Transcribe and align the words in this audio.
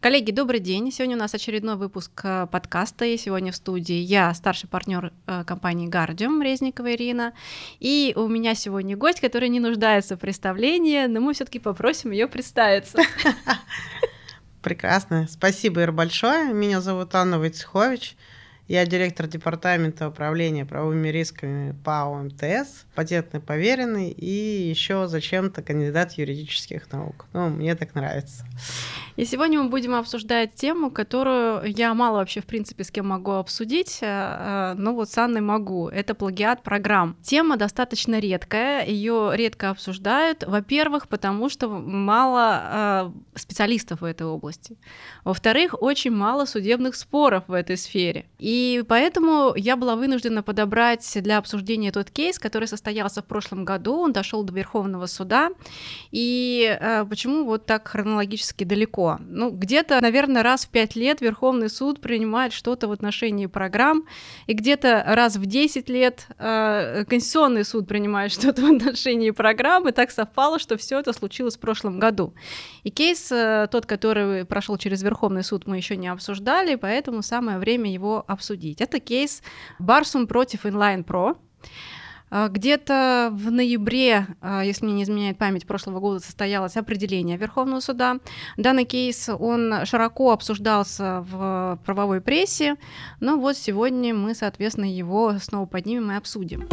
Коллеги, 0.00 0.30
добрый 0.30 0.60
день. 0.60 0.92
Сегодня 0.92 1.16
у 1.16 1.18
нас 1.18 1.34
очередной 1.34 1.74
выпуск 1.74 2.20
э, 2.22 2.46
подкаста. 2.46 3.04
И 3.04 3.16
сегодня 3.16 3.50
в 3.50 3.56
студии 3.56 3.96
я, 3.96 4.32
старший 4.32 4.68
партнер 4.68 5.12
э, 5.26 5.42
компании 5.44 5.88
Guardium, 5.88 6.40
Резникова 6.40 6.94
Ирина. 6.94 7.32
И 7.80 8.12
у 8.14 8.28
меня 8.28 8.54
сегодня 8.54 8.96
гость, 8.96 9.18
который 9.20 9.48
не 9.48 9.58
нуждается 9.58 10.16
в 10.16 10.20
представлении, 10.20 11.06
но 11.06 11.20
мы 11.20 11.34
все-таки 11.34 11.58
попросим 11.58 12.12
ее 12.12 12.28
представиться. 12.28 12.98
Прекрасно. 14.62 15.26
Спасибо, 15.28 15.82
Ира, 15.82 15.90
большое. 15.90 16.52
Меня 16.52 16.80
зовут 16.80 17.12
Анна 17.16 17.40
Войцехович. 17.40 18.16
Я 18.68 18.84
директор 18.84 19.26
департамента 19.26 20.08
управления 20.08 20.66
правовыми 20.66 21.08
рисками 21.08 21.74
ПАО 21.86 22.24
МТС, 22.24 22.84
патентный 22.94 23.40
поверенный 23.40 24.10
и 24.10 24.68
еще 24.68 25.08
зачем-то 25.08 25.62
кандидат 25.62 26.12
юридических 26.12 26.92
наук. 26.92 27.24
Ну, 27.32 27.48
мне 27.48 27.74
так 27.76 27.94
нравится. 27.94 28.44
И 29.16 29.24
сегодня 29.24 29.62
мы 29.62 29.70
будем 29.70 29.94
обсуждать 29.94 30.54
тему, 30.54 30.90
которую 30.90 31.64
я 31.64 31.94
мало 31.94 32.18
вообще, 32.18 32.42
в 32.42 32.44
принципе, 32.44 32.84
с 32.84 32.90
кем 32.90 33.08
могу 33.08 33.32
обсудить, 33.32 34.00
э, 34.02 34.06
э, 34.06 34.74
но 34.76 34.94
вот 34.94 35.10
с 35.10 35.16
Анной 35.16 35.40
могу. 35.40 35.88
Это 35.88 36.14
плагиат 36.14 36.62
программ. 36.62 37.16
Тема 37.22 37.56
достаточно 37.56 38.18
редкая, 38.18 38.84
ее 38.84 39.30
редко 39.32 39.70
обсуждают. 39.70 40.44
Во-первых, 40.46 41.08
потому 41.08 41.48
что 41.48 41.68
мало 41.70 43.12
э, 43.34 43.38
специалистов 43.38 44.02
в 44.02 44.04
этой 44.04 44.26
области. 44.26 44.76
Во-вторых, 45.24 45.74
очень 45.80 46.12
мало 46.12 46.44
судебных 46.44 46.96
споров 46.96 47.44
в 47.46 47.54
этой 47.54 47.78
сфере. 47.78 48.26
И 48.38 48.57
поэтому 48.88 49.52
я 49.56 49.76
была 49.76 49.96
вынуждена 49.96 50.42
подобрать 50.42 51.10
для 51.22 51.38
обсуждения 51.38 51.92
тот 51.92 52.10
кейс, 52.10 52.38
который 52.38 52.68
состоялся 52.68 53.22
в 53.22 53.26
прошлом 53.26 53.64
году. 53.64 53.98
Он 53.98 54.12
дошел 54.12 54.42
до 54.42 54.52
Верховного 54.52 55.06
суда. 55.06 55.50
И 56.10 56.78
почему 57.08 57.44
вот 57.44 57.66
так 57.66 57.88
хронологически 57.88 58.64
далеко? 58.64 59.18
Ну, 59.20 59.50
где-то, 59.50 60.00
наверное, 60.00 60.42
раз 60.42 60.64
в 60.64 60.70
пять 60.70 60.96
лет 60.96 61.20
Верховный 61.20 61.68
суд 61.68 62.00
принимает 62.00 62.52
что-то 62.52 62.88
в 62.88 62.92
отношении 62.92 63.46
программ, 63.46 64.04
и 64.46 64.52
где-то 64.52 65.04
раз 65.06 65.36
в 65.36 65.46
10 65.46 65.88
лет 65.88 66.26
э, 66.38 67.04
Конституционный 67.08 67.64
суд 67.64 67.86
принимает 67.88 68.32
что-то 68.38 68.62
в 68.62 68.72
отношении 68.72 69.30
программ, 69.30 69.88
и 69.88 69.92
так 69.92 70.10
совпало, 70.10 70.58
что 70.58 70.76
все 70.76 70.98
это 70.98 71.12
случилось 71.12 71.56
в 71.56 71.60
прошлом 71.60 71.98
году. 71.98 72.34
И 72.82 72.90
кейс, 72.90 73.30
э, 73.30 73.68
тот, 73.70 73.86
который 73.86 74.44
прошел 74.44 74.76
через 74.78 75.02
Верховный 75.02 75.44
суд, 75.44 75.66
мы 75.66 75.76
еще 75.76 75.96
не 75.96 76.08
обсуждали, 76.08 76.74
поэтому 76.76 77.22
самое 77.22 77.58
время 77.58 77.92
его 77.92 78.24
обсудить. 78.26 78.47
Это 78.80 79.00
кейс 79.00 79.42
Барсум 79.78 80.26
против 80.26 80.66
Inline 80.66 81.04
Pro. 81.04 81.36
А, 82.30 82.48
где-то 82.48 83.30
в 83.32 83.50
ноябре, 83.50 84.26
а, 84.40 84.62
если 84.62 84.84
мне 84.84 84.94
не 84.94 85.02
изменяет 85.04 85.38
память, 85.38 85.66
прошлого 85.66 86.00
года 86.00 86.20
состоялось 86.20 86.76
определение 86.76 87.36
Верховного 87.36 87.80
суда. 87.80 88.18
Данный 88.56 88.84
кейс, 88.84 89.28
он 89.28 89.84
широко 89.84 90.32
обсуждался 90.32 91.24
в 91.28 91.78
правовой 91.84 92.20
прессе, 92.20 92.76
но 93.20 93.36
вот 93.36 93.56
сегодня 93.56 94.14
мы, 94.14 94.34
соответственно, 94.34 94.92
его 94.92 95.38
снова 95.38 95.66
поднимем 95.66 96.12
и 96.12 96.16
обсудим 96.16 96.68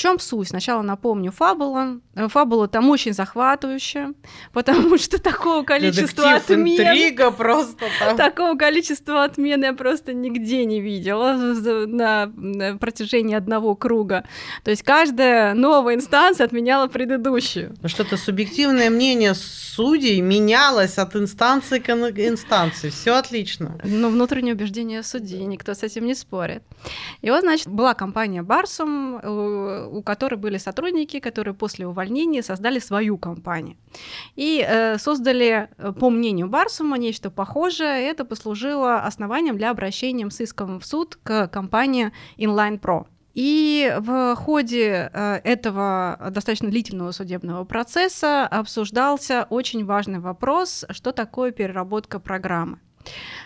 чем 0.00 0.18
суть? 0.18 0.48
Сначала 0.48 0.80
напомню 0.80 1.30
фабула. 1.30 2.00
Э, 2.14 2.28
фабула 2.28 2.68
там 2.68 2.88
очень 2.88 3.12
захватывающая, 3.12 4.14
потому 4.52 4.96
что 4.96 5.20
такого 5.20 5.62
количества 5.62 6.24
Детектив, 6.24 6.58
отмен... 6.58 6.88
интрига 6.88 7.30
просто 7.30 7.84
там. 7.98 8.16
Такого 8.16 8.56
количества 8.56 9.24
отмен 9.24 9.62
я 9.62 9.74
просто 9.74 10.14
нигде 10.14 10.64
не 10.64 10.80
видела 10.80 11.34
на, 11.34 12.32
протяжении 12.80 13.36
одного 13.36 13.74
круга. 13.74 14.24
То 14.64 14.70
есть 14.70 14.82
каждая 14.82 15.52
новая 15.52 15.96
инстанция 15.96 16.46
отменяла 16.46 16.86
предыдущую. 16.86 17.76
Ну 17.82 17.88
что-то 17.88 18.16
субъективное 18.16 18.88
мнение 18.88 19.34
судей 19.34 20.20
менялось 20.22 20.96
от 20.96 21.14
инстанции 21.14 21.78
к 21.78 21.90
инстанции. 21.90 22.88
Все 22.88 23.16
отлично. 23.16 23.78
Ну, 23.84 24.08
внутреннее 24.08 24.54
убеждение 24.54 25.02
судей, 25.02 25.44
никто 25.44 25.74
с 25.74 25.82
этим 25.82 26.06
не 26.06 26.14
спорит. 26.14 26.62
И 27.20 27.30
вот, 27.30 27.40
значит, 27.40 27.68
была 27.68 27.92
компания 27.92 28.42
Барсум, 28.42 29.16
э, 29.22 29.89
у 29.90 30.02
которой 30.02 30.36
были 30.36 30.58
сотрудники, 30.58 31.20
которые 31.20 31.54
после 31.54 31.86
увольнения 31.86 32.42
создали 32.42 32.78
свою 32.78 33.18
компанию. 33.18 33.76
И 34.36 34.64
э, 34.66 34.98
создали, 34.98 35.68
э, 35.78 35.92
по 35.92 36.10
мнению 36.10 36.48
Барсума, 36.48 36.98
нечто 36.98 37.30
похожее. 37.30 38.08
Это 38.08 38.24
послужило 38.24 39.02
основанием 39.02 39.56
для 39.56 39.70
обращения 39.70 40.28
с 40.30 40.40
иском 40.40 40.80
в 40.80 40.86
суд 40.86 41.16
к 41.22 41.48
компании 41.48 42.12
Inline 42.38 42.80
Pro. 42.80 43.06
И 43.34 43.94
в 43.98 44.34
ходе 44.36 45.10
э, 45.12 45.40
этого 45.44 46.18
достаточно 46.30 46.68
длительного 46.68 47.12
судебного 47.12 47.64
процесса 47.64 48.46
обсуждался 48.46 49.46
очень 49.50 49.84
важный 49.84 50.18
вопрос, 50.18 50.84
что 50.90 51.12
такое 51.12 51.52
переработка 51.52 52.18
программы 52.18 52.80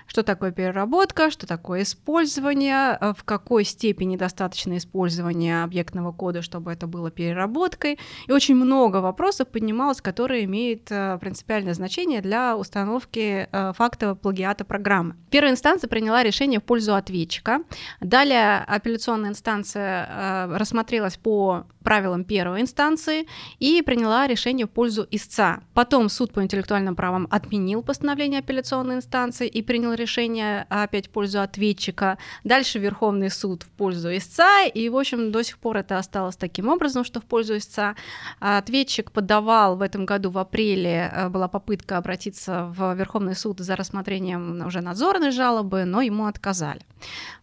что 0.07 0.23
такое 0.23 0.53
переработка, 0.53 1.31
что 1.31 1.47
такое 1.47 1.83
использование, 1.83 2.99
э, 3.01 3.15
в 3.17 3.25
какой 3.25 3.65
степени 3.65 4.17
достаточно 4.17 4.77
использования 4.77 5.65
объектного 5.65 6.13
кода, 6.13 6.43
чтобы 6.43 6.73
это 6.73 6.87
было 6.87 7.11
переработкой. 7.11 7.99
И 8.27 8.33
очень 8.33 8.55
много 8.55 8.99
вопросов 8.99 9.49
поднималось, 9.49 10.01
которые 10.01 10.45
имеют 10.45 10.91
э, 10.91 11.19
принципиальное 11.21 11.75
значение 11.75 12.21
для 12.21 12.57
установки 12.57 13.49
э, 13.51 13.73
факта 13.75 14.15
плагиата 14.15 14.65
программы. 14.65 15.17
Первая 15.31 15.53
инстанция 15.53 15.89
приняла 15.89 16.23
решение 16.23 16.61
в 16.61 16.65
пользу 16.65 16.95
ответчика. 16.95 17.61
Далее 18.01 18.59
апелляционная 18.59 19.31
инстанция 19.31 20.55
рассмотрелась 20.57 21.17
по 21.17 21.67
правилам 21.85 22.25
первой 22.25 22.63
инстанции 22.63 23.29
и 23.61 23.83
приняла 23.83 24.27
решение 24.27 24.67
в 24.67 24.71
пользу 24.71 25.07
истца. 25.11 25.61
Потом 25.75 26.09
суд 26.09 26.33
по 26.33 26.43
интеллектуальным 26.43 26.97
правам 26.97 27.29
отменил 27.31 27.83
постановление 27.83 28.41
апелляционной 28.41 28.97
инстанции 28.97 29.44
и 29.47 29.63
принял 29.63 29.93
решение 29.93 30.67
опять 30.69 31.09
в 31.09 31.11
пользу 31.11 31.41
ответчика. 31.41 32.19
Дальше 32.45 32.79
Верховный 32.79 33.31
суд 33.31 33.63
в 33.63 33.69
пользу 33.71 34.15
истца, 34.17 34.65
и, 34.65 34.89
в 34.89 34.97
общем, 34.97 35.33
до 35.33 35.43
сих 35.43 35.59
пор 35.59 35.79
это 35.79 35.99
осталось 35.99 36.37
таким 36.37 36.69
образом, 36.69 37.05
что 37.05 37.21
в 37.21 37.25
пользу 37.25 37.57
истца. 37.57 37.97
Ответчик 38.41 39.13
подавал 39.13 39.77
в 39.77 39.83
этом 39.83 40.07
году, 40.07 40.31
в 40.31 40.39
апреле, 40.39 41.11
э, 41.13 41.29
была 41.29 41.49
попытка 41.49 41.99
обратиться 41.99 42.73
в 42.77 42.95
Верховный 42.95 43.35
суд 43.35 43.61
за 43.61 43.77
рассмотрением 43.77 44.67
уже 44.67 44.81
надзорной 44.81 45.31
жалобы, 45.31 45.85
но 45.85 46.01
ему 46.01 46.27
отказали. 46.27 46.81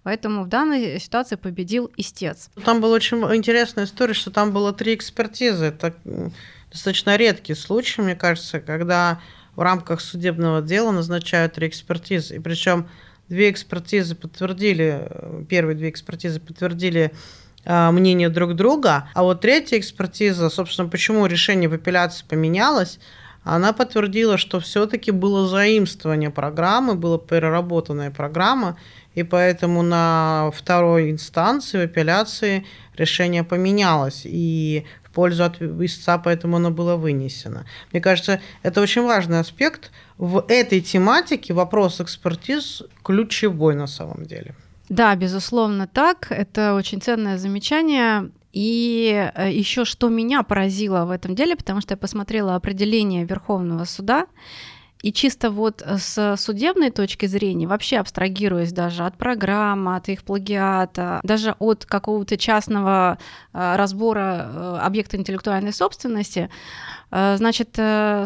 Поэтому 0.03 0.43
в 0.43 0.47
данной 0.47 0.99
ситуации 0.99 1.35
победил 1.35 1.91
истец. 1.97 2.49
Там 2.65 2.81
была 2.81 2.95
очень 2.95 3.17
интересная 3.35 3.85
история, 3.85 4.13
что 4.13 4.31
там 4.31 4.51
было 4.51 4.73
три 4.73 4.95
экспертизы. 4.95 5.65
Это 5.65 5.93
достаточно 6.71 7.15
редкий 7.15 7.53
случай, 7.53 8.01
мне 8.01 8.15
кажется, 8.15 8.59
когда 8.59 9.19
в 9.61 9.63
рамках 9.63 10.01
судебного 10.01 10.63
дела 10.63 10.89
назначают 10.89 11.53
три. 11.53 11.67
И 11.67 12.39
причем 12.39 12.89
две 13.29 13.51
экспертизы 13.51 14.15
подтвердили, 14.15 15.07
первые 15.49 15.75
две 15.75 15.91
экспертизы 15.91 16.39
подтвердили 16.39 17.11
а, 17.63 17.91
мнение 17.91 18.29
друг 18.29 18.55
друга, 18.55 19.07
а 19.13 19.21
вот 19.21 19.41
третья 19.41 19.77
экспертиза, 19.77 20.49
собственно, 20.49 20.89
почему 20.89 21.27
решение 21.27 21.69
в 21.69 21.73
апелляции 21.73 22.25
поменялось, 22.27 22.97
она 23.43 23.71
подтвердила, 23.71 24.39
что 24.39 24.59
все-таки 24.59 25.11
было 25.11 25.47
заимствование 25.47 26.31
программы, 26.31 26.95
была 26.95 27.19
переработанная 27.19 28.09
программа, 28.09 28.79
и 29.13 29.21
поэтому 29.21 29.83
на 29.83 30.49
второй 30.55 31.11
инстанции 31.11 31.77
в 31.77 31.83
апелляции 31.83 32.65
решение 32.97 33.43
поменялось, 33.43 34.23
и 34.25 34.85
пользу 35.13 35.43
от 35.43 35.61
истца, 35.61 36.17
поэтому 36.17 36.57
оно 36.57 36.71
было 36.71 36.95
вынесено. 36.95 37.65
Мне 37.91 38.01
кажется, 38.01 38.39
это 38.63 38.81
очень 38.81 39.03
важный 39.03 39.39
аспект. 39.39 39.91
В 40.17 40.45
этой 40.47 40.81
тематике 40.81 41.53
вопрос 41.53 42.01
экспертиз 42.01 42.83
ключевой 43.03 43.75
на 43.75 43.87
самом 43.87 44.25
деле. 44.25 44.55
Да, 44.89 45.15
безусловно, 45.15 45.87
так. 45.87 46.27
Это 46.31 46.75
очень 46.75 47.01
ценное 47.01 47.37
замечание. 47.37 48.29
И 48.53 49.31
э, 49.35 49.51
еще 49.51 49.85
что 49.85 50.09
меня 50.09 50.43
поразило 50.43 51.05
в 51.05 51.11
этом 51.11 51.35
деле, 51.35 51.55
потому 51.55 51.81
что 51.81 51.93
я 51.93 51.97
посмотрела 51.97 52.55
определение 52.55 53.23
Верховного 53.23 53.85
суда, 53.85 54.27
и 55.01 55.11
чисто 55.11 55.49
вот 55.49 55.81
э, 55.83 55.97
с 55.97 56.35
судебной 56.37 56.91
точки 56.91 57.25
зрения, 57.25 57.67
вообще 57.67 57.97
абстрагируясь 57.97 58.71
даже 58.71 59.05
от 59.05 59.17
программы, 59.17 59.95
от 59.95 60.09
их 60.09 60.23
плагиата, 60.23 61.19
даже 61.23 61.55
от 61.59 61.85
какого-то 61.85 62.37
частного 62.37 63.17
э, 63.53 63.75
разбора 63.75 64.49
э, 64.53 64.77
объекта 64.81 65.17
интеллектуальной 65.17 65.73
собственности, 65.73 66.49
значит, 67.11 67.77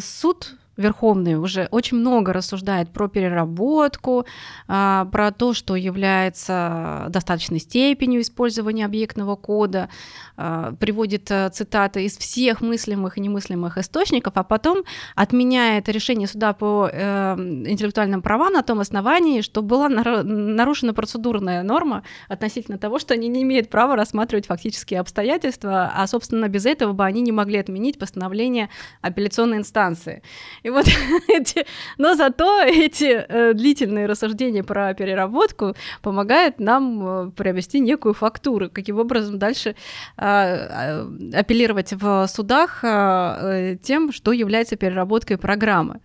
суд 0.01 0.55
Верховный 0.77 1.35
уже 1.35 1.67
очень 1.71 1.97
много 1.97 2.33
рассуждает 2.33 2.89
про 2.89 3.07
переработку, 3.07 4.25
а, 4.67 5.05
про 5.05 5.31
то, 5.31 5.53
что 5.53 5.75
является 5.75 7.05
достаточной 7.09 7.59
степенью 7.59 8.21
использования 8.21 8.85
объектного 8.85 9.35
кода, 9.35 9.89
а, 10.37 10.73
приводит 10.73 11.31
э, 11.31 11.49
цитаты 11.49 12.03
из 12.03 12.17
всех 12.17 12.59
мыслимых 12.59 13.17
и 13.17 13.21
немыслимых 13.21 13.77
источников, 13.77 14.33
а 14.35 14.43
потом 14.43 14.83
отменяет 15.15 15.87
решение 15.87 16.27
суда 16.27 16.51
по 16.51 16.89
э, 16.91 17.35
интеллектуальным 17.37 18.21
правам 18.21 18.53
на 18.53 18.61
том 18.61 18.81
основании, 18.81 19.41
что 19.41 19.61
была 19.61 19.87
нарушена 19.87 20.93
процедурная 20.93 21.63
норма 21.63 22.03
относительно 22.27 22.77
того, 22.77 22.99
что 22.99 23.13
они 23.13 23.29
не 23.29 23.43
имеют 23.43 23.69
права 23.69 23.95
рассматривать 23.95 24.47
фактические 24.47 24.99
обстоятельства, 24.99 25.91
а, 25.95 26.05
собственно, 26.07 26.49
без 26.49 26.65
этого 26.65 26.91
бы 26.91 27.05
они 27.05 27.21
не 27.21 27.31
могли 27.31 27.57
отменить 27.59 27.97
постановление 27.97 28.69
апелляционной 29.01 29.57
инстанции. 29.57 30.21
И 30.65 30.69
вот 30.71 30.87
эти, 31.27 31.63
но 31.99 32.15
зато 32.15 32.63
эти 32.63 33.23
э, 33.27 33.53
длительные 33.53 34.07
рассуждения 34.07 34.63
про 34.63 34.95
переработку 34.95 35.75
помогают 36.01 36.59
нам 36.59 37.27
э, 37.27 37.31
приобрести 37.31 37.79
некую 37.79 38.15
фактуру, 38.15 38.71
каким 38.71 38.99
образом 38.99 39.37
дальше 39.37 39.75
э, 40.17 41.05
апеллировать 41.35 41.93
в 41.93 42.25
судах 42.27 42.79
э, 42.83 43.77
тем, 43.83 44.11
что 44.11 44.31
является 44.31 44.75
переработкой 44.75 45.37
программы. 45.37 45.99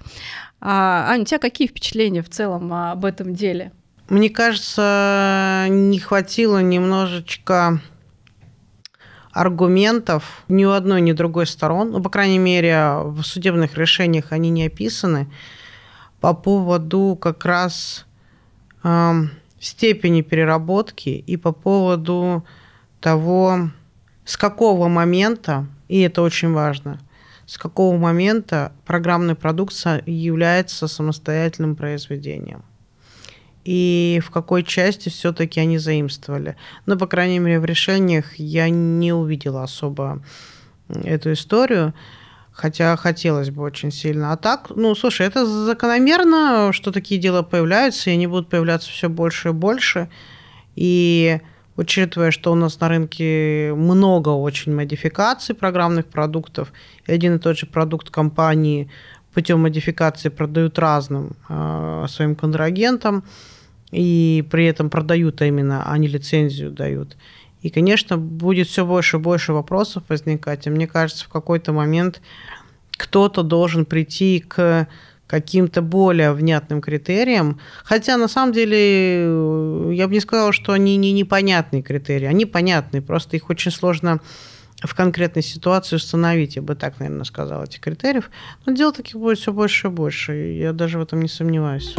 А, 0.60 1.06
Аня, 1.08 1.22
у 1.22 1.24
тебя 1.24 1.38
какие 1.38 1.66
впечатления 1.66 2.22
в 2.22 2.28
целом 2.28 2.70
об 2.70 3.06
этом 3.06 3.34
деле? 3.34 3.72
Мне 4.10 4.28
кажется, 4.28 5.68
не 5.70 5.98
хватило 6.00 6.58
немножечко 6.58 7.80
аргументов 9.32 10.44
ни 10.48 10.64
у 10.64 10.70
одной, 10.70 11.00
ни 11.00 11.12
у 11.12 11.14
другой 11.14 11.46
сторон, 11.46 11.90
ну, 11.90 12.02
по 12.02 12.10
крайней 12.10 12.38
мере, 12.38 12.96
в 13.04 13.22
судебных 13.22 13.76
решениях 13.76 14.32
они 14.32 14.50
не 14.50 14.66
описаны, 14.66 15.30
по 16.20 16.34
поводу 16.34 17.16
как 17.20 17.44
раз 17.44 18.06
э, 18.82 19.12
степени 19.58 20.22
переработки 20.22 21.08
и 21.08 21.36
по 21.36 21.52
поводу 21.52 22.44
того, 23.00 23.70
с 24.24 24.36
какого 24.36 24.88
момента, 24.88 25.66
и 25.88 26.00
это 26.00 26.22
очень 26.22 26.52
важно, 26.52 26.98
с 27.46 27.56
какого 27.56 27.96
момента 27.96 28.72
программная 28.84 29.34
продукция 29.34 30.02
является 30.06 30.88
самостоятельным 30.88 31.76
произведением 31.76 32.64
и 33.70 34.20
в 34.20 34.32
какой 34.32 34.64
части 34.64 35.10
все-таки 35.10 35.60
они 35.60 35.78
заимствовали. 35.78 36.56
Но, 36.86 36.98
по 36.98 37.06
крайней 37.06 37.38
мере, 37.38 37.60
в 37.60 37.64
решениях 37.64 38.34
я 38.34 38.68
не 38.68 39.12
увидела 39.12 39.62
особо 39.62 40.24
эту 40.88 41.34
историю, 41.34 41.94
хотя 42.50 42.96
хотелось 42.96 43.50
бы 43.50 43.62
очень 43.62 43.92
сильно. 43.92 44.32
А 44.32 44.36
так, 44.36 44.70
ну, 44.74 44.92
слушай, 44.96 45.24
это 45.24 45.46
закономерно, 45.46 46.72
что 46.72 46.90
такие 46.90 47.20
дела 47.20 47.44
появляются, 47.44 48.10
и 48.10 48.14
они 48.14 48.26
будут 48.26 48.48
появляться 48.48 48.90
все 48.90 49.08
больше 49.08 49.50
и 49.50 49.52
больше. 49.52 50.10
И 50.74 51.40
учитывая, 51.76 52.32
что 52.32 52.50
у 52.50 52.56
нас 52.56 52.80
на 52.80 52.88
рынке 52.88 53.72
много 53.76 54.30
очень 54.30 54.74
модификаций 54.74 55.54
программных 55.54 56.06
продуктов, 56.06 56.72
и 57.06 57.12
один 57.12 57.36
и 57.36 57.38
тот 57.38 57.56
же 57.56 57.66
продукт 57.66 58.10
компании 58.10 58.90
путем 59.32 59.60
модификации 59.60 60.28
продают 60.28 60.76
разным 60.80 61.36
э, 61.48 62.06
своим 62.08 62.34
контрагентам, 62.34 63.22
и 63.90 64.44
при 64.50 64.66
этом 64.66 64.90
продают 64.90 65.42
именно, 65.42 65.90
а 65.90 65.98
не 65.98 66.08
лицензию 66.08 66.70
дают. 66.70 67.16
И, 67.62 67.70
конечно, 67.70 68.16
будет 68.16 68.68
все 68.68 68.86
больше 68.86 69.18
и 69.18 69.20
больше 69.20 69.52
вопросов 69.52 70.04
возникать. 70.08 70.66
И 70.66 70.70
мне 70.70 70.86
кажется, 70.86 71.24
в 71.24 71.28
какой-то 71.28 71.72
момент 71.72 72.22
кто-то 72.92 73.42
должен 73.42 73.84
прийти 73.84 74.44
к 74.46 74.88
каким-то 75.26 75.80
более 75.80 76.32
внятным 76.32 76.80
критериям. 76.80 77.60
Хотя, 77.84 78.16
на 78.16 78.26
самом 78.26 78.52
деле, 78.52 79.22
я 79.94 80.08
бы 80.08 80.14
не 80.14 80.20
сказала, 80.20 80.52
что 80.52 80.72
они 80.72 80.96
не 80.96 81.12
непонятные 81.12 81.82
критерии. 81.82 82.26
Они 82.26 82.46
понятные, 82.46 83.00
просто 83.00 83.36
их 83.36 83.48
очень 83.48 83.70
сложно 83.70 84.20
в 84.82 84.94
конкретной 84.94 85.42
ситуации 85.42 85.96
установить, 85.96 86.56
я 86.56 86.62
бы 86.62 86.74
так, 86.74 86.98
наверное, 86.98 87.24
сказала, 87.24 87.64
этих 87.64 87.80
критериев. 87.80 88.30
Но 88.66 88.72
дел 88.72 88.92
таких 88.92 89.16
будет 89.16 89.38
все 89.38 89.52
больше 89.52 89.88
и 89.88 89.90
больше, 89.90 90.32
я 90.32 90.72
даже 90.72 90.98
в 90.98 91.02
этом 91.02 91.20
не 91.20 91.28
сомневаюсь. 91.28 91.94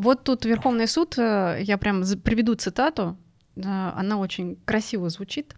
Вот 0.00 0.24
тут 0.24 0.46
Верховный 0.46 0.86
суд, 0.86 1.18
э, 1.18 1.58
я 1.60 1.76
прям 1.76 2.02
приведу 2.24 2.54
цитату, 2.54 3.16
э, 3.56 3.62
она 3.62 4.18
очень 4.18 4.56
красиво 4.64 5.10
звучит. 5.10 5.54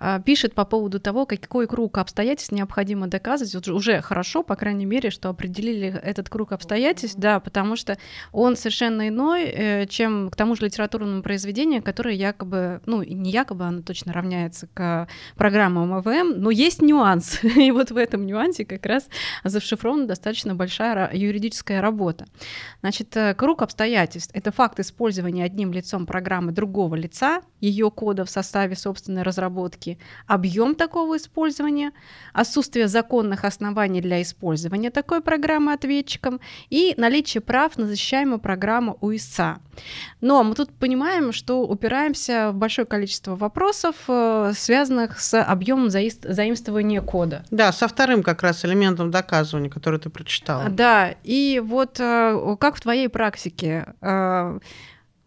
А, 0.00 0.20
пишет 0.20 0.54
по 0.54 0.64
поводу 0.64 0.98
того, 0.98 1.24
какой 1.26 1.66
круг 1.66 1.98
обстоятельств 1.98 2.52
необходимо 2.52 3.06
доказывать. 3.06 3.68
Уже 3.68 4.00
хорошо, 4.00 4.42
по 4.42 4.56
крайней 4.56 4.86
мере, 4.86 5.10
что 5.10 5.28
определили 5.28 5.88
этот 6.02 6.28
круг 6.28 6.52
обстоятельств, 6.52 7.16
да, 7.18 7.38
потому 7.40 7.76
что 7.76 7.96
он 8.32 8.56
совершенно 8.56 9.08
иной, 9.08 9.44
э, 9.44 9.86
чем 9.86 10.30
к 10.30 10.36
тому 10.36 10.56
же 10.56 10.64
литературному 10.64 11.22
произведению, 11.22 11.82
которое 11.82 12.14
якобы, 12.14 12.80
ну, 12.86 13.02
не 13.02 13.30
якобы, 13.30 13.64
оно 13.64 13.82
точно 13.82 14.12
равняется 14.12 14.68
к 14.74 15.08
программам 15.36 15.92
АВМ, 15.94 16.40
но 16.40 16.50
есть 16.50 16.82
нюанс. 16.82 17.42
И 17.56 17.70
вот 17.70 17.90
в 17.90 17.96
этом 17.96 18.26
нюансе 18.26 18.64
как 18.64 18.84
раз 18.86 19.08
зашифрована 19.44 20.06
достаточно 20.06 20.54
большая 20.54 21.10
юридическая 21.12 21.80
работа. 21.80 22.26
Значит, 22.80 23.16
э, 23.16 23.34
круг 23.34 23.62
обстоятельств— 23.62 24.30
это 24.34 24.50
факт 24.50 24.80
использования 24.80 25.44
одним 25.44 25.72
лицом 25.72 26.06
программы 26.06 26.52
другого 26.52 26.96
лица, 26.96 27.42
ее 27.60 27.90
кода 27.90 28.24
в 28.24 28.30
составе 28.30 28.74
собственной 28.74 29.22
разработки, 29.22 29.83
риски, 29.84 29.98
объем 30.26 30.74
такого 30.74 31.16
использования, 31.16 31.92
отсутствие 32.32 32.88
законных 32.88 33.44
оснований 33.44 34.00
для 34.00 34.22
использования 34.22 34.90
такой 34.90 35.20
программы 35.20 35.72
ответчиком 35.72 36.40
и 36.70 36.94
наличие 36.96 37.40
прав 37.40 37.78
на 37.78 37.86
защищаемую 37.86 38.38
программу 38.38 38.96
у 39.00 39.14
истца. 39.14 39.58
Но 40.20 40.42
мы 40.44 40.54
тут 40.54 40.70
понимаем, 40.70 41.32
что 41.32 41.62
упираемся 41.62 42.50
в 42.52 42.54
большое 42.54 42.86
количество 42.86 43.36
вопросов, 43.36 43.96
э, 44.08 44.52
связанных 44.56 45.20
с 45.20 45.40
объемом 45.40 45.90
заимствования 45.90 47.00
кода. 47.00 47.44
Да, 47.50 47.72
со 47.72 47.88
вторым 47.88 48.22
как 48.22 48.42
раз 48.42 48.64
элементом 48.64 49.10
доказывания, 49.10 49.70
который 49.70 49.98
ты 49.98 50.10
прочитала. 50.10 50.68
Да, 50.68 51.14
и 51.24 51.60
вот 51.64 52.00
э, 52.00 52.56
как 52.58 52.76
в 52.76 52.80
твоей 52.80 53.08
практике 53.08 53.86
э, 54.00 54.58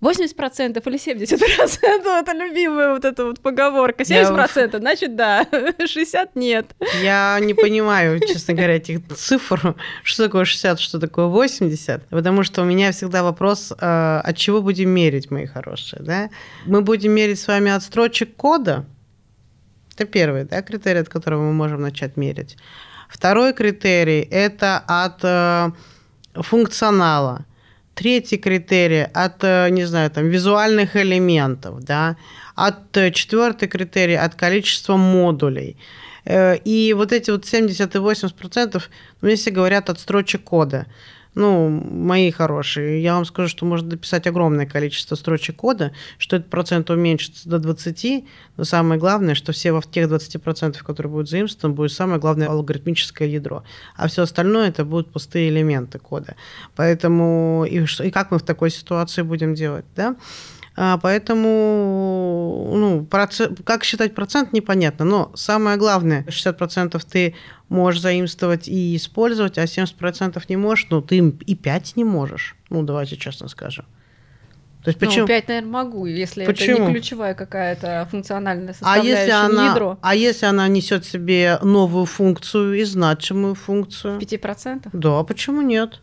80% 0.01 0.81
или 0.85 0.97
70% 0.97 2.19
это 2.21 2.33
любимая 2.33 2.93
вот 2.93 3.03
эта 3.03 3.25
вот 3.25 3.39
поговорка. 3.39 4.03
70% 4.03 4.69
я... 4.71 4.79
значит 4.79 5.15
да, 5.15 5.45
60 5.85 6.35
нет. 6.35 6.75
Я 7.01 7.39
не 7.41 7.53
понимаю, 7.55 8.19
честно 8.19 8.53
говоря, 8.53 8.75
этих 8.75 8.99
цифр, 9.15 9.75
что 10.03 10.25
такое 10.25 10.45
60, 10.45 10.79
что 10.79 10.99
такое 10.99 11.25
80, 11.25 12.09
потому 12.09 12.43
что 12.43 12.61
у 12.61 12.65
меня 12.65 12.91
всегда 12.91 13.23
вопрос, 13.23 13.71
э, 13.71 14.21
от 14.23 14.37
чего 14.37 14.61
будем 14.61 14.89
мерить, 14.89 15.31
мои 15.31 15.47
хорошие, 15.47 16.01
да? 16.03 16.29
Мы 16.65 16.81
будем 16.81 17.11
мерить 17.11 17.39
с 17.39 17.47
вами 17.47 17.71
от 17.71 17.81
строчек 17.81 18.35
кода, 18.35 18.85
это 19.95 20.05
первый 20.05 20.43
да, 20.43 20.61
критерий, 20.61 20.99
от 20.99 21.09
которого 21.09 21.41
мы 21.41 21.53
можем 21.53 21.81
начать 21.81 22.17
мерить. 22.17 22.55
Второй 23.09 23.53
критерий– 23.53 24.21
это 24.31 24.83
от 24.85 25.23
э, 25.23 25.71
функционала– 26.35 27.45
Третий 27.97 28.37
критерий 28.37 29.07
от, 29.13 29.43
э, 29.43 29.69
не 29.69 29.85
знаю, 29.85 30.11
там, 30.11 30.29
визуальных 30.29 30.95
элементов, 30.95 31.83
да, 31.83 32.15
от 32.55 32.95
э, 32.97 33.11
четвертый 33.11 33.67
критерий 33.67 34.17
от 34.25 34.35
количества 34.35 34.97
модулей. 34.97 35.77
Э, 36.23 36.57
и 36.57 36.93
вот 36.93 37.11
эти 37.11 37.31
вот 37.31 37.45
70 37.45 37.95
и 37.95 37.97
80 37.97 38.35
процентов, 38.35 38.89
ну, 39.21 39.29
если 39.29 39.49
говорят 39.49 39.89
от 39.89 39.99
строчек 39.99 40.43
кода 40.43 40.85
ну, 41.37 41.69
мои 41.69 42.31
хорошие, 42.31 43.01
я 43.01 43.13
вам 43.13 43.23
скажу, 43.23 43.47
что 43.47 43.65
можно 43.65 43.91
дописать 43.91 44.25
огромное 44.25 44.65
количество 44.65 45.13
строчек 45.13 45.57
кода, 45.57 45.91
что 46.17 46.37
этот 46.37 46.49
процент 46.49 46.89
уменьшится 46.89 47.47
до 47.47 47.59
20, 47.59 48.25
но 48.57 48.63
самое 48.63 48.99
главное, 48.99 49.35
что 49.35 49.51
все 49.51 49.71
во 49.71 49.81
тех 49.81 50.09
20%, 50.09 50.83
которые 50.83 51.11
будут 51.11 51.29
заимствованы, 51.29 51.75
будет 51.75 51.91
самое 51.91 52.19
главное 52.19 52.47
алгоритмическое 52.47 53.27
ядро, 53.27 53.63
а 53.95 54.07
все 54.07 54.23
остальное 54.23 54.69
это 54.69 54.83
будут 54.83 55.11
пустые 55.11 55.49
элементы 55.49 55.99
кода. 55.99 56.35
Поэтому 56.75 57.65
и, 57.69 57.85
что, 57.85 58.03
и 58.03 58.09
как 58.09 58.31
мы 58.31 58.39
в 58.39 58.43
такой 58.43 58.71
ситуации 58.71 59.21
будем 59.21 59.53
делать, 59.53 59.85
да? 59.95 60.15
А, 60.79 60.99
поэтому, 60.99 62.71
ну, 62.71 63.03
процент, 63.03 63.61
как 63.65 63.83
считать 63.83 64.13
процент, 64.13 64.53
непонятно. 64.53 65.05
Но 65.05 65.31
самое 65.33 65.75
главное, 65.75 66.23
60% 66.27 67.01
ты 67.11 67.33
можешь 67.67 67.99
заимствовать 68.01 68.67
и 68.67 68.95
использовать, 68.95 69.57
а 69.57 69.63
70% 69.63 70.39
не 70.49 70.55
можешь, 70.55 70.85
ну, 70.91 71.01
ты 71.01 71.17
и 71.17 71.55
5 71.55 71.95
не 71.95 72.03
можешь. 72.03 72.55
Ну, 72.69 72.83
давайте 72.83 73.17
честно 73.17 73.47
скажем. 73.47 73.85
То 74.83 74.89
есть 74.89 74.99
почему? 74.99 75.21
Ну, 75.21 75.27
5, 75.27 75.47
наверное, 75.47 75.71
могу, 75.71 76.05
если 76.05 76.45
почему? 76.45 76.77
это 76.77 76.85
не 76.85 76.93
ключевая 76.93 77.33
какая-то 77.33 78.07
функциональная 78.11 78.73
составляющая, 78.73 79.15
а 79.15 79.19
если 79.19 79.31
она, 79.31 79.69
ядро. 79.69 79.97
А 80.01 80.15
если 80.15 80.45
она 80.45 80.67
несет 80.67 81.05
в 81.05 81.09
себе 81.09 81.57
новую 81.63 82.05
функцию 82.05 82.75
и 82.75 82.83
значимую 82.83 83.55
функцию? 83.55 84.19
В 84.19 84.21
5%? 84.21 84.89
Да, 84.93 85.23
почему 85.23 85.63
нет? 85.63 86.01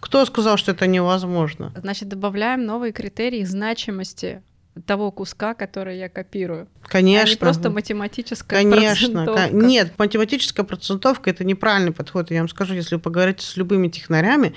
Кто 0.00 0.24
сказал, 0.24 0.56
что 0.56 0.72
это 0.72 0.86
невозможно? 0.86 1.72
Значит, 1.76 2.08
добавляем 2.08 2.64
новые 2.64 2.92
критерии 2.92 3.44
значимости 3.44 4.42
того 4.86 5.10
куска, 5.10 5.54
который 5.54 5.98
я 5.98 6.08
копирую. 6.08 6.68
Конечно. 6.82 7.26
А 7.26 7.28
не 7.30 7.36
просто 7.36 7.70
математическая 7.70 8.62
Конечно. 8.62 9.24
Процентовка. 9.24 9.56
Нет, 9.56 9.92
математическая 9.98 10.64
процентовка– 10.64 11.30
это 11.30 11.44
неправильный 11.44 11.92
подход. 11.92 12.30
Я 12.30 12.40
вам 12.40 12.48
скажу, 12.48 12.74
если 12.74 12.94
вы 12.94 13.00
поговорите 13.00 13.44
с 13.44 13.56
любыми 13.56 13.88
технарями, 13.88 14.54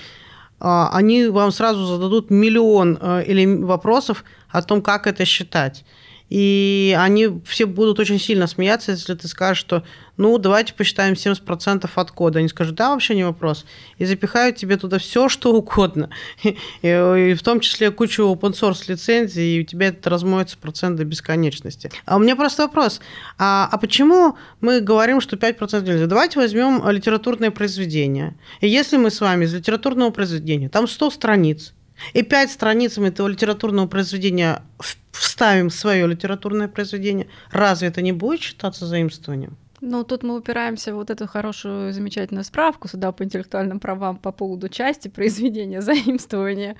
а, 0.59 0.91
они 0.93 1.25
вам 1.27 1.51
сразу 1.51 1.85
зададут 1.85 2.29
миллион 2.29 2.97
э, 3.01 3.63
вопросов 3.65 4.23
о 4.49 4.61
том, 4.61 4.81
как 4.81 5.07
это 5.07 5.25
считать. 5.25 5.83
И 6.31 6.95
они 6.97 7.41
все 7.45 7.65
будут 7.65 7.99
очень 7.99 8.17
сильно 8.17 8.47
смеяться, 8.47 8.93
если 8.93 9.15
ты 9.15 9.27
скажешь, 9.27 9.57
что 9.57 9.83
ну, 10.15 10.37
давайте 10.37 10.73
посчитаем 10.73 11.15
70% 11.15 11.89
от 11.93 12.11
кода. 12.11 12.39
Они 12.39 12.47
скажут, 12.47 12.75
да, 12.75 12.91
вообще 12.91 13.15
не 13.15 13.25
вопрос. 13.25 13.65
И 13.97 14.05
запихают 14.05 14.55
тебе 14.55 14.77
туда 14.77 14.97
все, 14.97 15.27
что 15.27 15.53
угодно. 15.53 16.09
И, 16.81 17.35
в 17.37 17.43
том 17.43 17.59
числе 17.59 17.91
кучу 17.91 18.23
open 18.23 18.53
source 18.53 18.83
лицензий, 18.87 19.57
и 19.57 19.61
у 19.61 19.63
тебя 19.63 19.87
это 19.87 20.09
размоется 20.09 20.57
процент 20.57 20.95
до 20.95 21.03
бесконечности. 21.03 21.91
А 22.05 22.15
у 22.15 22.19
меня 22.19 22.37
просто 22.37 22.63
вопрос. 22.63 23.01
А, 23.37 23.67
а 23.69 23.77
почему 23.77 24.37
мы 24.61 24.79
говорим, 24.79 25.19
что 25.19 25.35
5% 25.35 25.81
нельзя? 25.85 26.05
Давайте 26.05 26.39
возьмем 26.39 26.89
литературное 26.89 27.51
произведение. 27.51 28.35
И 28.61 28.69
если 28.69 28.95
мы 28.95 29.11
с 29.11 29.19
вами 29.19 29.43
из 29.43 29.53
литературного 29.53 30.11
произведения, 30.11 30.69
там 30.69 30.87
100 30.87 31.11
страниц, 31.11 31.73
и 32.13 32.21
пять 32.23 32.51
страниц 32.51 32.97
этого 32.97 33.27
литературного 33.27 33.87
произведения 33.87 34.63
вставим 35.11 35.69
в 35.69 35.73
свое 35.73 36.07
литературное 36.07 36.67
произведение, 36.67 37.27
разве 37.51 37.87
это 37.87 38.01
не 38.01 38.11
будет 38.11 38.41
считаться 38.41 38.85
заимствованием? 38.85 39.57
Ну, 39.81 40.03
тут 40.03 40.21
мы 40.21 40.37
упираемся 40.37 40.93
в 40.93 40.97
вот 40.97 41.09
эту 41.09 41.27
хорошую, 41.27 41.91
замечательную 41.91 42.43
справку 42.43 42.87
сюда 42.87 43.11
по 43.11 43.23
интеллектуальным 43.23 43.79
правам 43.79 44.17
по 44.17 44.31
поводу 44.31 44.69
части 44.69 45.07
произведения, 45.07 45.81
заимствования. 45.81 46.75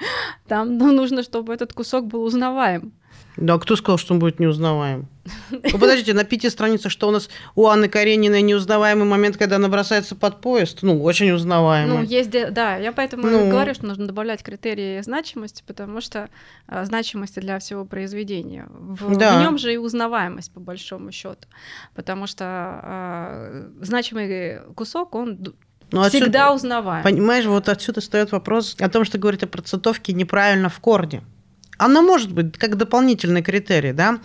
Там 0.47 0.77
ну, 0.77 0.91
нужно, 0.91 1.23
чтобы 1.23 1.53
этот 1.53 1.73
кусок 1.73 2.05
был 2.05 2.23
узнаваем. 2.23 2.93
Да, 3.37 3.57
кто 3.57 3.75
сказал, 3.75 3.97
что 3.97 4.13
он 4.13 4.19
будет 4.19 4.39
неузнаваем? 4.39 5.07
Ну, 5.51 5.77
подождите, 5.79 6.13
на 6.13 6.23
пяти 6.23 6.49
страницах, 6.49 6.91
что 6.91 7.07
у 7.07 7.11
нас 7.11 7.29
у 7.55 7.67
Анны 7.67 7.87
Карениной 7.87 8.41
неузнаваемый 8.41 9.05
момент, 9.05 9.37
когда 9.37 9.55
она 9.55 9.67
бросается 9.67 10.15
под 10.15 10.41
поезд? 10.41 10.79
Ну, 10.81 11.01
очень 11.03 11.31
узнаваемый. 11.31 11.97
Ну, 11.99 12.03
есть, 12.03 12.31
да, 12.31 12.77
я 12.77 12.91
поэтому 12.91 13.27
ну. 13.27 13.49
говорю, 13.49 13.73
что 13.73 13.85
нужно 13.85 14.07
добавлять 14.07 14.43
критерии 14.43 15.01
значимости, 15.01 15.63
потому 15.65 16.01
что 16.01 16.29
а, 16.67 16.85
значимости 16.85 17.39
для 17.39 17.59
всего 17.59 17.85
произведения. 17.85 18.67
В, 18.69 19.15
да. 19.17 19.39
в 19.39 19.41
нем 19.43 19.57
же 19.57 19.73
и 19.73 19.77
узнаваемость, 19.77 20.51
по 20.51 20.59
большому 20.59 21.11
счету. 21.11 21.47
Потому 21.95 22.27
что 22.27 22.45
а, 22.45 23.69
значимый 23.81 24.59
кусок, 24.75 25.15
он 25.15 25.53
но 25.91 26.03
всегда 26.05 26.45
отсюда, 26.45 26.51
узнаваем. 26.53 27.03
Понимаешь, 27.03 27.45
вот 27.45 27.69
отсюда 27.69 28.01
встает 28.01 28.31
вопрос 28.31 28.75
о 28.79 28.89
том, 28.89 29.03
что 29.03 29.17
говорить 29.17 29.43
о 29.43 29.47
процентовке 29.47 30.13
неправильно 30.13 30.69
в 30.69 30.79
корне. 30.79 31.23
Она 31.81 32.01
может 32.03 32.31
быть 32.31 32.57
как 32.57 32.77
дополнительный 32.77 33.41
критерий, 33.41 33.91
да, 33.91 34.19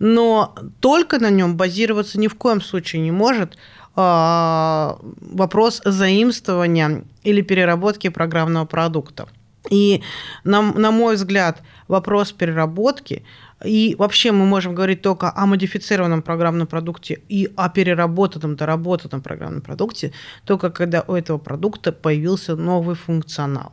но 0.00 0.54
только 0.80 1.20
на 1.20 1.30
нем 1.30 1.56
базироваться 1.56 2.18
ни 2.18 2.26
в 2.26 2.34
коем 2.34 2.60
случае 2.60 3.02
не 3.02 3.12
может 3.12 3.56
а, 3.94 4.98
вопрос 5.20 5.80
заимствования 5.84 7.04
или 7.22 7.42
переработки 7.42 8.08
программного 8.08 8.66
продукта. 8.66 9.28
И 9.70 10.02
на, 10.44 10.62
на 10.62 10.90
мой 10.90 11.14
взгляд, 11.14 11.62
вопрос 11.88 12.32
переработки 12.32 13.24
и 13.64 13.94
вообще 13.98 14.32
мы 14.32 14.44
можем 14.44 14.74
говорить 14.74 15.00
только 15.00 15.32
о 15.34 15.46
модифицированном 15.46 16.22
программном 16.22 16.66
продукте 16.66 17.20
и 17.28 17.52
о 17.56 17.68
переработанном, 17.68 18.56
доработанном 18.56 19.22
программном 19.22 19.62
продукте, 19.62 20.12
только 20.44 20.70
когда 20.70 21.04
у 21.06 21.14
этого 21.14 21.38
продукта 21.38 21.92
появился 21.92 22.56
новый 22.56 22.96
функционал. 22.96 23.72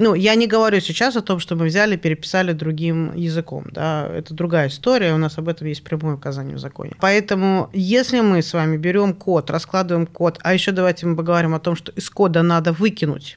Ну, 0.00 0.14
я 0.14 0.34
не 0.34 0.46
говорю 0.46 0.80
сейчас 0.80 1.14
о 1.16 1.20
том, 1.20 1.40
что 1.40 1.56
мы 1.56 1.66
взяли 1.66 1.96
переписали 1.96 2.54
другим 2.54 3.14
языком. 3.14 3.66
Да? 3.70 4.08
Это 4.10 4.32
другая 4.32 4.68
история, 4.68 5.12
у 5.12 5.18
нас 5.18 5.36
об 5.36 5.46
этом 5.46 5.66
есть 5.66 5.84
прямое 5.84 6.14
указание 6.14 6.56
в 6.56 6.58
законе. 6.58 6.94
Поэтому, 7.00 7.68
если 7.74 8.20
мы 8.20 8.40
с 8.40 8.54
вами 8.54 8.78
берем 8.78 9.12
код, 9.12 9.50
раскладываем 9.50 10.06
код, 10.06 10.38
а 10.42 10.54
еще 10.54 10.72
давайте 10.72 11.04
мы 11.04 11.16
поговорим 11.16 11.54
о 11.54 11.60
том, 11.60 11.76
что 11.76 11.92
из 11.92 12.08
кода 12.08 12.40
надо 12.40 12.72
выкинуть 12.72 13.36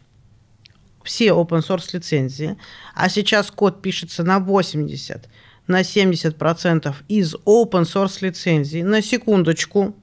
все 1.04 1.32
open 1.32 1.68
source 1.68 1.90
лицензии, 1.92 2.56
а 2.96 3.10
сейчас 3.10 3.52
код 3.52 3.82
пишется 3.82 4.24
на 4.24 4.40
80, 4.40 5.28
на 5.68 5.82
70% 5.82 6.96
из 7.10 7.36
open 7.46 7.84
source 7.84 8.20
лицензий, 8.22 8.84
на 8.84 9.02
секундочку, 9.02 9.94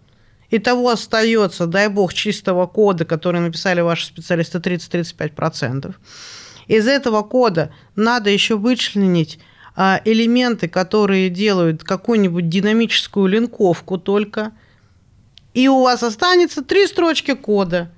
и 0.51 0.59
того 0.59 0.91
остается, 0.91 1.67
дай 1.67 1.89
бог, 1.89 2.13
чистого 2.13 2.67
кода, 2.67 3.07
который 3.07 3.41
написали 3.41 3.81
ваши 3.81 4.05
специалисты, 4.05 4.59
30-35%. 4.59 5.95
Из 6.71 6.87
этого 6.87 7.23
кода 7.23 7.73
надо 7.97 8.31
еще 8.31 8.57
вычленить 8.57 9.41
а, 9.75 10.01
элементы, 10.05 10.69
которые 10.69 11.29
делают 11.29 11.83
какую-нибудь 11.83 12.49
динамическую 12.49 13.27
линковку 13.27 13.99
только, 13.99 14.53
и 15.53 15.67
у 15.67 15.83
вас 15.83 16.05
останется 16.05 16.63
три 16.63 16.87
строчки 16.87 17.35
кода. 17.35 17.91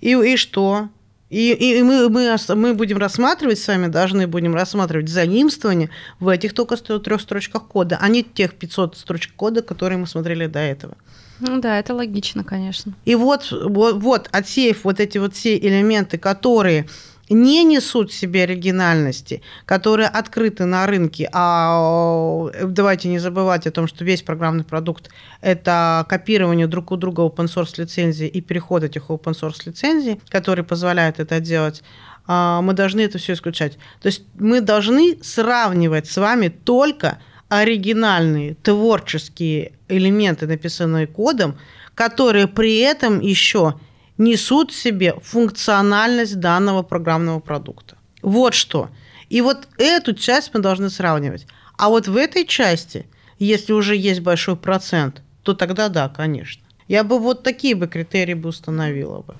И, 0.00 0.12
и 0.12 0.36
что? 0.36 0.88
И, 1.30 1.52
и 1.52 1.82
мы, 1.82 2.08
мы, 2.08 2.36
мы 2.54 2.74
будем 2.74 2.98
рассматривать 2.98 3.58
с 3.58 3.66
вами, 3.66 3.88
должны 3.88 4.28
будем 4.28 4.54
рассматривать 4.54 5.08
заимствование 5.08 5.90
в 6.20 6.28
этих 6.28 6.54
только 6.54 6.76
трех 6.76 7.20
строчках 7.20 7.66
кода, 7.66 7.98
а 8.00 8.08
не 8.08 8.22
тех 8.22 8.54
500 8.54 8.96
строчек 8.96 9.34
кода, 9.34 9.62
которые 9.62 9.98
мы 9.98 10.06
смотрели 10.06 10.46
до 10.46 10.60
этого. 10.60 10.96
Ну 11.40 11.60
да, 11.60 11.80
это 11.80 11.92
логично, 11.92 12.44
конечно. 12.44 12.92
И 13.04 13.16
вот, 13.16 13.50
вот, 13.50 13.96
вот 13.96 14.28
отсеяв 14.30 14.84
вот 14.84 15.00
эти 15.00 15.18
вот 15.18 15.34
все 15.34 15.58
элементы, 15.58 16.18
которые 16.18 16.86
не 17.28 17.64
несут 17.64 18.10
в 18.10 18.14
себе 18.14 18.44
оригинальности, 18.44 19.42
которые 19.64 20.08
открыты 20.08 20.64
на 20.64 20.86
рынке, 20.86 21.28
а 21.32 22.48
э, 22.52 22.66
давайте 22.66 23.08
не 23.08 23.18
забывать 23.18 23.66
о 23.66 23.70
том, 23.70 23.86
что 23.86 24.04
весь 24.04 24.22
программный 24.22 24.64
продукт– 24.64 25.10
это 25.40 26.06
копирование 26.08 26.66
друг 26.66 26.92
у 26.92 26.96
друга 26.96 27.22
open 27.22 27.46
source 27.46 27.74
лицензий 27.76 28.28
и 28.28 28.40
переход 28.40 28.84
этих 28.84 29.10
open 29.10 29.32
source 29.32 29.62
лицензий, 29.64 30.20
которые 30.28 30.64
позволяют 30.64 31.18
это 31.18 31.40
делать, 31.40 31.82
а, 32.26 32.60
мы 32.62 32.72
должны 32.72 33.00
это 33.00 33.18
все 33.18 33.32
исключать. 33.32 33.78
То 34.00 34.06
есть 34.06 34.22
мы 34.38 34.60
должны 34.60 35.18
сравнивать 35.22 36.06
с 36.06 36.16
вами 36.16 36.48
только 36.48 37.18
оригинальные 37.48 38.56
творческие 38.56 39.72
элементы, 39.88 40.46
написанные 40.46 41.06
кодом, 41.06 41.58
которые 41.94 42.48
при 42.48 42.78
этом 42.78 43.20
еще 43.20 43.74
несут 44.18 44.70
в 44.72 44.80
себе 44.80 45.14
функциональность 45.22 46.38
данного 46.40 46.82
программного 46.82 47.40
продукта. 47.40 47.96
Вот 48.22 48.54
что. 48.54 48.90
И 49.28 49.40
вот 49.40 49.68
эту 49.78 50.14
часть 50.14 50.52
мы 50.54 50.60
должны 50.60 50.90
сравнивать. 50.90 51.46
А 51.76 51.88
вот 51.88 52.08
в 52.08 52.16
этой 52.16 52.46
части, 52.46 53.06
если 53.38 53.72
уже 53.72 53.96
есть 53.96 54.20
большой 54.20 54.56
процент, 54.56 55.22
то 55.42 55.54
тогда 55.54 55.88
да, 55.88 56.08
конечно. 56.08 56.62
Я 56.88 57.04
бы 57.04 57.18
вот 57.18 57.42
такие 57.42 57.74
бы 57.74 57.88
критерии 57.88 58.34
бы 58.34 58.48
установила 58.48 59.22
бы. 59.22 59.34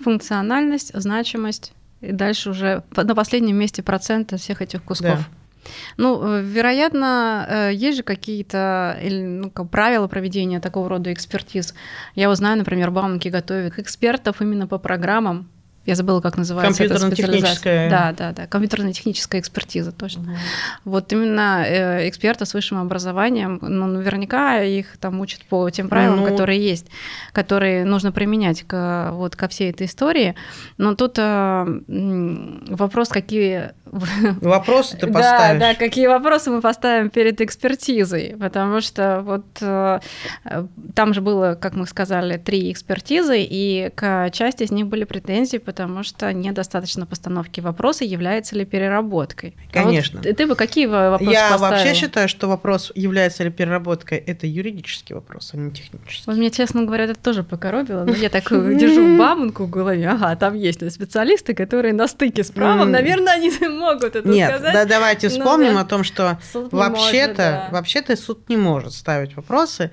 Функциональность, 0.00 0.92
значимость, 0.94 1.72
и 2.00 2.12
дальше 2.12 2.50
уже 2.50 2.82
на 2.96 3.14
последнем 3.14 3.56
месте 3.56 3.82
процента 3.82 4.36
всех 4.36 4.62
этих 4.62 4.82
кусков. 4.82 5.18
Да. 5.18 5.26
Ну, 5.96 6.20
э, 6.22 6.42
вероятно, 6.42 7.46
э, 7.48 7.70
есть 7.74 7.98
же 7.98 8.02
какие-то 8.02 8.98
ну, 9.02 9.50
правила 9.50 10.08
проведения 10.08 10.60
такого 10.60 10.88
рода 10.88 11.12
экспертиз. 11.12 11.74
Я 12.14 12.28
вот 12.28 12.36
знаю, 12.36 12.58
например, 12.58 12.90
Бауманки 12.90 13.28
готовят 13.28 13.78
экспертов 13.78 14.40
именно 14.40 14.66
по 14.66 14.78
программам, 14.78 15.48
я 15.86 15.94
забыла, 15.94 16.20
как 16.20 16.36
называется 16.36 16.84
эта 16.84 16.98
специализация. 16.98 17.88
Да, 17.88 18.12
да, 18.16 18.32
да. 18.32 18.46
Компьютерно-техническая 18.46 19.40
экспертиза, 19.40 19.92
точно. 19.92 20.22
Угу. 20.22 20.30
Вот 20.84 21.12
именно 21.12 21.64
э, 21.66 22.08
эксперты 22.08 22.44
с 22.44 22.52
высшим 22.52 22.78
образованием, 22.78 23.58
ну, 23.62 23.86
наверняка 23.86 24.62
их 24.62 24.98
там 24.98 25.20
учат 25.20 25.42
по 25.46 25.70
тем 25.70 25.88
правилам, 25.88 26.20
ну... 26.20 26.26
которые 26.26 26.62
есть, 26.62 26.86
которые 27.32 27.86
нужно 27.86 28.12
применять 28.12 28.62
к, 28.62 29.10
вот, 29.12 29.36
ко 29.36 29.48
всей 29.48 29.70
этой 29.70 29.86
истории. 29.86 30.34
Но 30.76 30.94
тут 30.94 31.18
э, 31.18 31.80
вопрос, 32.68 33.08
какие... 33.08 33.70
Вопросы 34.40 34.96
ты 34.96 35.08
поставишь. 35.08 35.60
Да, 35.60 35.72
да, 35.72 35.74
какие 35.74 36.06
вопросы 36.06 36.50
мы 36.50 36.60
поставим 36.60 37.10
перед 37.10 37.40
экспертизой, 37.40 38.36
потому 38.38 38.80
что 38.80 39.20
вот 39.22 39.44
э, 39.60 39.98
там 40.94 41.12
же 41.12 41.20
было, 41.20 41.58
как 41.60 41.74
мы 41.74 41.88
сказали, 41.88 42.36
три 42.36 42.70
экспертизы, 42.70 43.38
и 43.40 43.90
к 43.96 44.30
части 44.30 44.62
из 44.62 44.70
них 44.70 44.86
были 44.86 45.02
претензии, 45.02 45.58
потому 45.70 46.02
что 46.02 46.32
недостаточно 46.32 47.06
постановки 47.06 47.60
вопроса, 47.60 48.04
является 48.04 48.56
ли 48.56 48.64
переработкой. 48.64 49.54
Конечно. 49.72 50.18
А 50.18 50.26
вот 50.26 50.36
ты 50.36 50.46
бы 50.48 50.56
какие 50.56 50.86
вопросы 50.86 51.30
Я 51.30 51.50
поставила? 51.50 51.70
вообще 51.70 51.94
считаю, 51.94 52.28
что 52.28 52.48
вопрос, 52.48 52.90
является 52.96 53.44
ли 53.44 53.50
переработкой, 53.50 54.18
это 54.18 54.48
юридический 54.48 55.14
вопрос, 55.14 55.50
а 55.52 55.56
не 55.56 55.70
технический. 55.70 56.24
Вот 56.26 56.36
мне, 56.36 56.50
честно 56.50 56.82
говоря, 56.82 57.04
это 57.04 57.14
тоже 57.14 57.44
покоробило, 57.44 58.02
но 58.04 58.16
я 58.16 58.30
так 58.30 58.48
держу 58.50 59.16
бамонку 59.18 59.66
в 59.66 59.70
голове, 59.70 60.08
ага, 60.08 60.34
там 60.34 60.56
есть 60.56 60.80
специалисты, 60.90 61.54
которые 61.54 61.94
на 61.94 62.08
стыке 62.08 62.42
с 62.42 62.50
правом, 62.50 62.90
наверное, 62.90 63.34
они 63.34 63.52
могут 63.68 64.16
это 64.16 64.28
Нет, 64.28 64.50
сказать. 64.50 64.72
да, 64.72 64.84
давайте 64.86 65.28
вспомним 65.28 65.76
о 65.78 65.84
том, 65.84 66.02
что 66.02 66.40
вообще-то 66.52 67.68
вообще-то 67.70 68.16
суд 68.16 68.48
не 68.48 68.56
может 68.56 68.92
ставить 68.92 69.36
вопросы, 69.36 69.92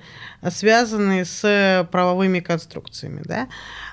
связанные 0.50 1.24
с 1.24 1.88
правовыми 1.90 2.40
конструкциями, 2.40 3.22
да. 3.24 3.48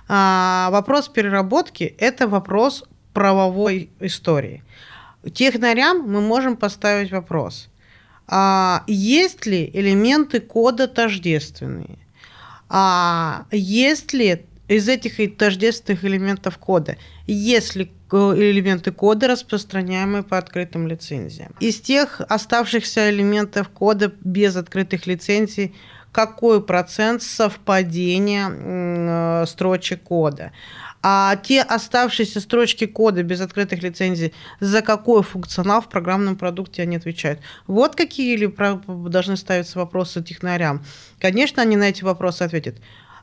А, 0.08 0.70
вопрос 0.72 1.08
переработки– 1.08 1.84
это 2.00 2.28
вопрос 2.28 2.84
правовой 3.14 3.90
истории. 4.00 4.64
Технарям 5.34 6.02
мы 6.08 6.22
можем 6.22 6.56
поставить 6.56 7.12
вопрос, 7.12 7.70
а 8.28 8.84
есть 8.88 9.46
ли 9.46 9.70
элементы 9.74 10.40
кода 10.40 10.88
тождественные, 10.88 11.98
а 12.70 13.46
есть 13.52 14.14
ли 14.14 14.46
из 14.68 14.88
этих 14.90 15.38
тождественных 15.38 16.04
элементов 16.06 16.58
кода, 16.58 16.98
есть 17.28 17.76
ли 17.76 17.92
элементы 18.12 18.92
кода, 18.92 19.28
распространяемые 19.28 20.24
по 20.24 20.38
открытым 20.38 20.88
лицензиям. 20.88 21.54
Из 21.60 21.82
тех 21.82 22.22
оставшихся 22.30 23.10
элементов 23.10 23.70
кода 23.70 24.14
без 24.22 24.56
открытых 24.56 25.08
лицензий, 25.08 25.76
какой 26.16 26.64
процент 26.64 27.22
совпадения 27.22 28.50
э, 28.50 29.46
строчек 29.48 30.02
кода. 30.04 30.54
А 31.04 31.36
те 31.36 31.62
оставшиеся 31.62 32.40
строчки 32.40 32.86
кода 32.86 33.22
без 33.22 33.42
открытых 33.42 33.84
лицензий, 33.84 34.34
за 34.62 34.82
какой 34.82 35.24
функционал 35.24 35.82
в 35.82 35.90
программном 35.90 36.38
продукте 36.38 36.84
они 36.84 36.96
отвечают. 36.96 37.42
Вот 37.68 37.98
какие 37.98 38.34
или 38.34 38.50
должны 38.88 39.36
ставиться 39.36 39.78
вопросы 39.78 40.24
технарям. 40.24 40.86
Конечно, 41.20 41.62
они 41.62 41.76
на 41.76 41.90
эти 41.90 42.06
вопросы 42.06 42.44
ответят. 42.44 42.76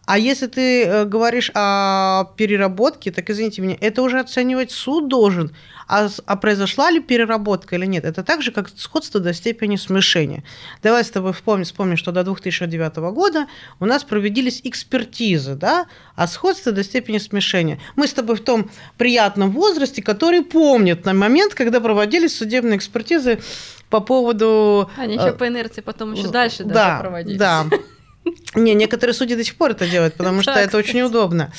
А 0.04 0.18
если 0.18 0.48
ты 0.48 0.84
э, 0.84 1.04
говоришь 1.04 1.50
о 1.54 2.24
переработке, 2.36 3.12
так 3.12 3.30
извините 3.30 3.62
меня, 3.62 3.76
это 3.80 4.02
уже 4.02 4.18
оценивать 4.18 4.72
суд 4.72 5.08
должен. 5.08 5.54
А, 5.86 6.08
а 6.26 6.36
произошла 6.36 6.90
ли 6.90 7.00
переработка 7.00 7.76
или 7.76 7.86
нет? 7.86 8.04
Это 8.04 8.24
так 8.24 8.42
же, 8.42 8.50
как 8.50 8.68
сходство 8.74 9.20
до 9.20 9.32
степени 9.32 9.76
смешения. 9.76 10.42
Давай 10.82 11.04
с 11.04 11.10
тобой 11.10 11.32
вспомним, 11.32 11.64
вспомним, 11.64 11.96
что 11.96 12.10
до 12.10 12.24
2009 12.24 12.96
года 13.12 13.46
у 13.78 13.86
нас 13.86 14.02
проводились 14.02 14.60
экспертизы, 14.64 15.54
да, 15.54 15.86
о 16.16 16.26
сходстве 16.26 16.72
до 16.72 16.82
степени 16.82 17.18
смешения. 17.18 17.78
Мы 17.94 18.08
с 18.08 18.12
тобой 18.12 18.36
в 18.36 18.42
том 18.42 18.70
приятном 18.98 19.52
возрасте, 19.52 20.02
который 20.02 20.42
помнит 20.42 21.04
на 21.04 21.14
момент, 21.14 21.54
когда 21.54 21.80
проводились 21.80 22.36
судебные 22.36 22.76
экспертизы 22.76 23.40
по 23.88 24.00
поводу... 24.00 24.90
Они 24.96 25.14
еще 25.14 25.28
э, 25.28 25.32
по 25.32 25.46
инерции 25.46 25.80
потом 25.80 26.14
еще 26.14 26.28
дальше 26.28 26.64
да, 26.64 26.74
даже 26.74 27.00
проводились. 27.02 27.38
Да, 27.38 27.66
не, 28.54 28.74
некоторые 28.74 29.14
судьи 29.14 29.36
до 29.36 29.44
сих 29.44 29.56
пор 29.56 29.72
это 29.72 29.88
делают, 29.88 30.14
потому 30.14 30.42
что 30.42 30.52
это 30.52 30.76
очень 30.76 31.02
удобно. 31.02 31.52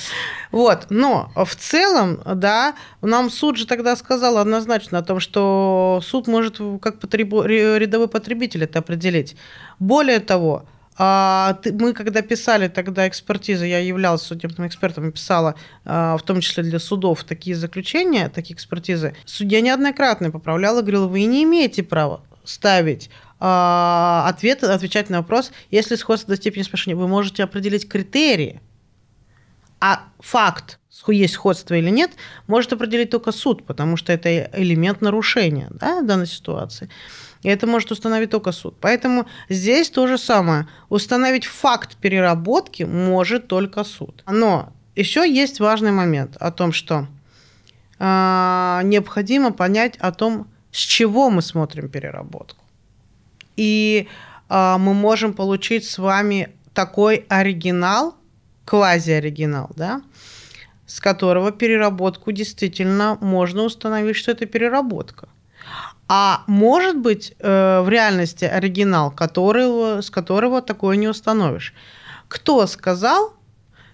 Вот, 0.52 0.88
но 0.90 1.32
в 1.36 1.56
целом, 1.56 2.22
да, 2.26 2.76
нам 3.02 3.30
суд 3.30 3.58
же 3.58 3.66
тогда 3.66 3.96
сказал 3.96 4.38
однозначно 4.38 5.00
о 5.00 5.04
том, 5.04 5.20
что 5.20 6.02
суд 6.04 6.28
может 6.28 6.60
как 6.82 7.00
потребу, 7.00 7.44
рядовой 7.44 8.08
потребитель 8.08 8.64
это 8.64 8.80
определить. 8.80 9.36
Более 9.80 10.20
того, 10.20 10.66
а 10.96 11.60
мы, 11.72 11.94
когда 11.94 12.22
писали 12.22 12.68
тогда 12.68 13.08
экспертизы, 13.08 13.66
я 13.66 13.80
являлась 13.80 14.22
судебным 14.22 14.68
экспертом 14.68 15.10
и 15.10 15.12
писала, 15.12 15.56
а, 15.86 16.18
в 16.18 16.22
том 16.22 16.40
числе 16.40 16.64
для 16.64 16.80
судов, 16.80 17.24
такие 17.24 17.56
заключения, 17.56 18.30
такие 18.30 18.56
экспертизы, 18.56 19.16
судья 19.26 19.62
неоднократно 19.62 20.30
поправляла, 20.30 20.82
говорила, 20.82 21.08
вы 21.08 21.24
не 21.24 21.44
имеете 21.44 21.82
права 21.82 22.22
ставить 22.44 23.10
ответ, 23.46 24.64
отвечать 24.64 25.10
на 25.10 25.18
вопрос, 25.18 25.52
если 25.70 25.96
сходство 25.96 26.34
до 26.34 26.42
степени 26.42 26.64
смешения, 26.64 26.96
вы 26.96 27.08
можете 27.08 27.44
определить 27.44 27.90
критерии, 27.90 28.62
а 29.82 30.04
факт, 30.20 30.80
есть 31.08 31.34
сходство 31.34 31.74
или 31.74 31.90
нет, 31.90 32.12
может 32.48 32.72
определить 32.72 33.10
только 33.10 33.34
суд, 33.34 33.66
потому 33.66 33.98
что 33.98 34.14
это 34.14 34.50
элемент 34.54 35.02
нарушения 35.02 35.68
да, 35.72 36.02
данной 36.02 36.28
ситуации. 36.28 36.90
И 37.42 37.50
это 37.50 37.68
может 37.68 37.92
установить 37.92 38.30
только 38.30 38.54
суд. 38.54 38.78
Поэтому 38.80 39.28
здесь 39.50 39.90
то 39.90 40.08
же 40.08 40.18
самое. 40.18 40.68
Установить 40.88 41.46
факт 41.46 41.98
переработки 41.98 42.84
может 42.84 43.48
только 43.48 43.84
суд. 43.84 44.24
Но 44.26 44.72
еще 44.96 45.30
есть 45.30 45.60
важный 45.60 45.92
момент 45.92 46.38
о 46.38 46.52
том, 46.52 46.72
что 46.72 47.08
э, 48.00 48.82
необходимо 48.86 49.52
понять 49.52 49.98
о 49.98 50.14
том, 50.14 50.48
с 50.72 50.78
чего 50.78 51.30
мы 51.30 51.42
смотрим 51.42 51.90
переработку. 51.90 52.63
И 53.56 54.08
э, 54.50 54.76
мы 54.78 54.94
можем 54.94 55.34
получить 55.34 55.86
с 55.90 55.98
вами 55.98 56.50
такой 56.74 57.26
оригинал, 57.30 58.16
квази-оригинал, 58.66 59.70
да, 59.76 60.02
с 60.86 61.00
которого 61.00 61.52
переработку 61.52 62.32
действительно 62.32 63.18
можно 63.22 63.64
установить, 63.64 64.16
что 64.16 64.32
это 64.32 64.46
переработка. 64.46 65.28
А 66.08 66.44
может 66.48 66.98
быть 66.98 67.34
э, 67.40 67.82
в 67.82 67.90
реальности 67.90 68.46
оригинал, 68.46 69.12
которого, 69.12 70.02
с 70.02 70.10
которого 70.10 70.62
такое 70.62 70.98
не 70.98 71.08
установишь. 71.08 71.74
Кто 72.28 72.68
сказал, 72.68 73.34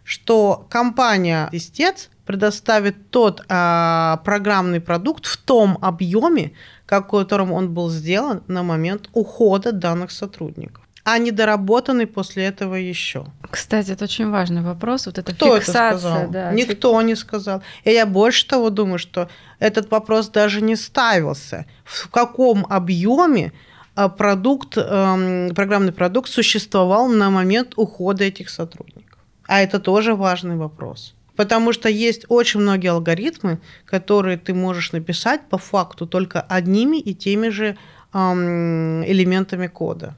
что 0.04 0.66
компания 0.70 1.50
«Истец» 1.52 2.10
предоставит 2.26 3.12
тот 3.12 3.42
э, 3.48 4.18
программный 4.24 4.82
продукт 4.82 5.26
в 5.26 5.38
том 5.38 5.78
объеме, 5.82 6.54
как, 6.90 7.12
которым 7.12 7.52
он 7.54 7.72
был 7.72 7.92
сделан 7.92 8.42
на 8.48 8.64
момент 8.64 9.10
ухода 9.14 9.72
данных 9.72 10.10
сотрудников 10.10 10.84
а 11.06 11.18
не 11.18 11.32
доработанный 11.32 12.06
после 12.06 12.44
этого 12.46 12.76
еще. 12.76 13.26
Кстати, 13.50 13.92
это 13.92 14.04
очень 14.04 14.30
важный 14.30 14.62
вопрос. 14.62 15.08
Вот 15.08 15.18
эта 15.18 15.34
Кто 15.34 15.58
фиксация. 15.58 15.90
Это 15.90 16.00
сказал? 16.00 16.30
Да, 16.30 16.52
Никто 16.52 17.02
не 17.02 17.16
сказал. 17.16 17.64
И 17.84 17.90
я 17.90 18.06
больше 18.06 18.48
того 18.48 18.70
думаю, 18.70 19.00
что 19.00 19.28
этот 19.60 19.90
вопрос 19.90 20.30
даже 20.30 20.62
не 20.62 20.76
ставился. 20.76 21.66
В 21.84 22.10
каком 22.10 22.64
объеме 22.70 23.54
а, 23.96 24.08
продукт, 24.08 24.78
эм, 24.78 25.56
программный 25.56 25.94
продукт 25.94 26.30
существовал 26.30 27.08
на 27.08 27.32
момент 27.32 27.74
ухода 27.76 28.24
этих 28.24 28.50
сотрудников. 28.50 29.18
А 29.48 29.62
это 29.62 29.80
тоже 29.80 30.14
важный 30.14 30.58
вопрос. 30.58 31.16
Потому 31.40 31.72
что 31.72 31.88
есть 31.88 32.26
очень 32.28 32.60
многие 32.60 32.90
алгоритмы, 32.90 33.62
которые 33.86 34.38
ты 34.38 34.54
можешь 34.54 34.92
написать 34.92 35.48
по 35.50 35.58
факту 35.58 36.06
только 36.06 36.42
одними 36.42 36.98
и 36.98 37.14
теми 37.14 37.48
же 37.48 37.78
элементами 38.12 39.68
кода. 39.68 40.18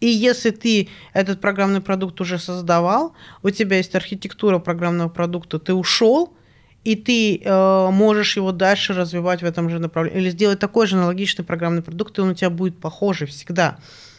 И 0.00 0.08
если 0.08 0.50
ты 0.50 0.88
этот 1.12 1.40
программный 1.40 1.80
продукт 1.80 2.20
уже 2.20 2.40
создавал, 2.40 3.14
у 3.44 3.50
тебя 3.50 3.76
есть 3.76 3.94
архитектура 3.94 4.58
программного 4.58 5.08
продукта, 5.08 5.60
ты 5.60 5.74
ушел, 5.74 6.34
и 6.82 6.96
ты 6.96 7.36
э, 7.36 7.90
можешь 7.92 8.36
его 8.36 8.50
дальше 8.50 8.94
развивать 8.94 9.42
в 9.42 9.44
этом 9.44 9.70
же 9.70 9.78
направлении. 9.78 10.22
Или 10.22 10.30
сделать 10.30 10.58
такой 10.58 10.88
же 10.88 10.96
аналогичный 10.96 11.44
программный 11.44 11.82
продукт, 11.82 12.18
и 12.18 12.20
он 12.20 12.30
у 12.30 12.34
тебя 12.34 12.50
будет 12.50 12.80
похожий 12.80 13.28
всегда. 13.28 13.78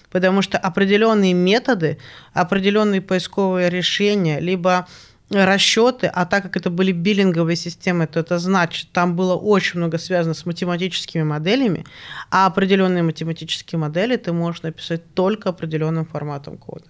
Потому 0.10 0.42
что 0.42 0.58
определенные 0.58 1.34
методы, 1.34 1.98
определенные 2.34 3.02
поисковые 3.02 3.70
решения, 3.70 4.40
либо 4.40 4.88
расчеты, 5.30 6.08
а 6.08 6.26
так 6.26 6.44
как 6.44 6.58
это 6.58 6.70
были 6.70 6.92
биллинговые 6.92 7.56
системы, 7.56 8.08
то 8.08 8.20
это 8.20 8.40
значит, 8.40 8.90
там 8.92 9.16
было 9.16 9.36
очень 9.36 9.80
много 9.80 9.98
связано 9.98 10.34
с 10.34 10.46
математическими 10.46 11.24
моделями, 11.24 11.86
а 12.30 12.46
определенные 12.46 13.04
математические 13.04 13.80
модели 13.80 14.16
ты 14.18 14.34
можешь 14.34 14.64
написать 14.64 15.14
только 15.14 15.50
определенным 15.50 16.06
форматом 16.06 16.58
кода. 16.58 16.86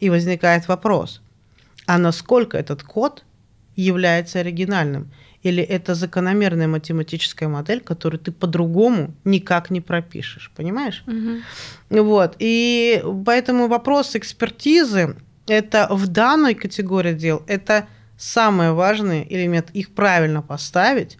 И 0.00 0.10
возникает 0.10 0.68
вопрос, 0.68 1.20
а 1.86 1.98
насколько 1.98 2.56
этот 2.56 2.82
код 2.82 3.24
является 3.76 4.40
оригинальным? 4.40 5.10
Или 5.42 5.62
это 5.62 5.94
закономерная 5.94 6.68
математическая 6.68 7.50
модель, 7.50 7.80
которую 7.80 8.18
ты 8.18 8.32
по-другому 8.32 9.14
никак 9.24 9.70
не 9.70 9.82
пропишешь, 9.82 10.50
понимаешь? 10.56 11.04
Угу. 11.06 12.02
Вот. 12.02 12.36
И 12.38 13.04
поэтому 13.26 13.68
вопрос 13.68 14.16
экспертизы 14.16 15.16
это 15.46 15.88
в 15.90 16.06
данной 16.06 16.54
категории 16.54 17.14
дел, 17.14 17.42
это 17.46 17.86
самый 18.16 18.72
важный 18.72 19.26
элемент, 19.28 19.70
их 19.70 19.94
правильно 19.94 20.42
поставить, 20.42 21.18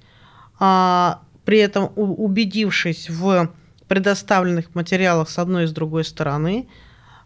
а, 0.59 1.21
при 1.45 1.59
этом 1.59 1.93
убедившись 1.97 3.11
в 3.11 3.51
предоставленных 3.89 4.75
материалах 4.75 5.29
с 5.29 5.39
одной 5.39 5.65
и 5.65 5.67
с 5.67 5.73
другой 5.73 6.05
стороны, 6.05 6.69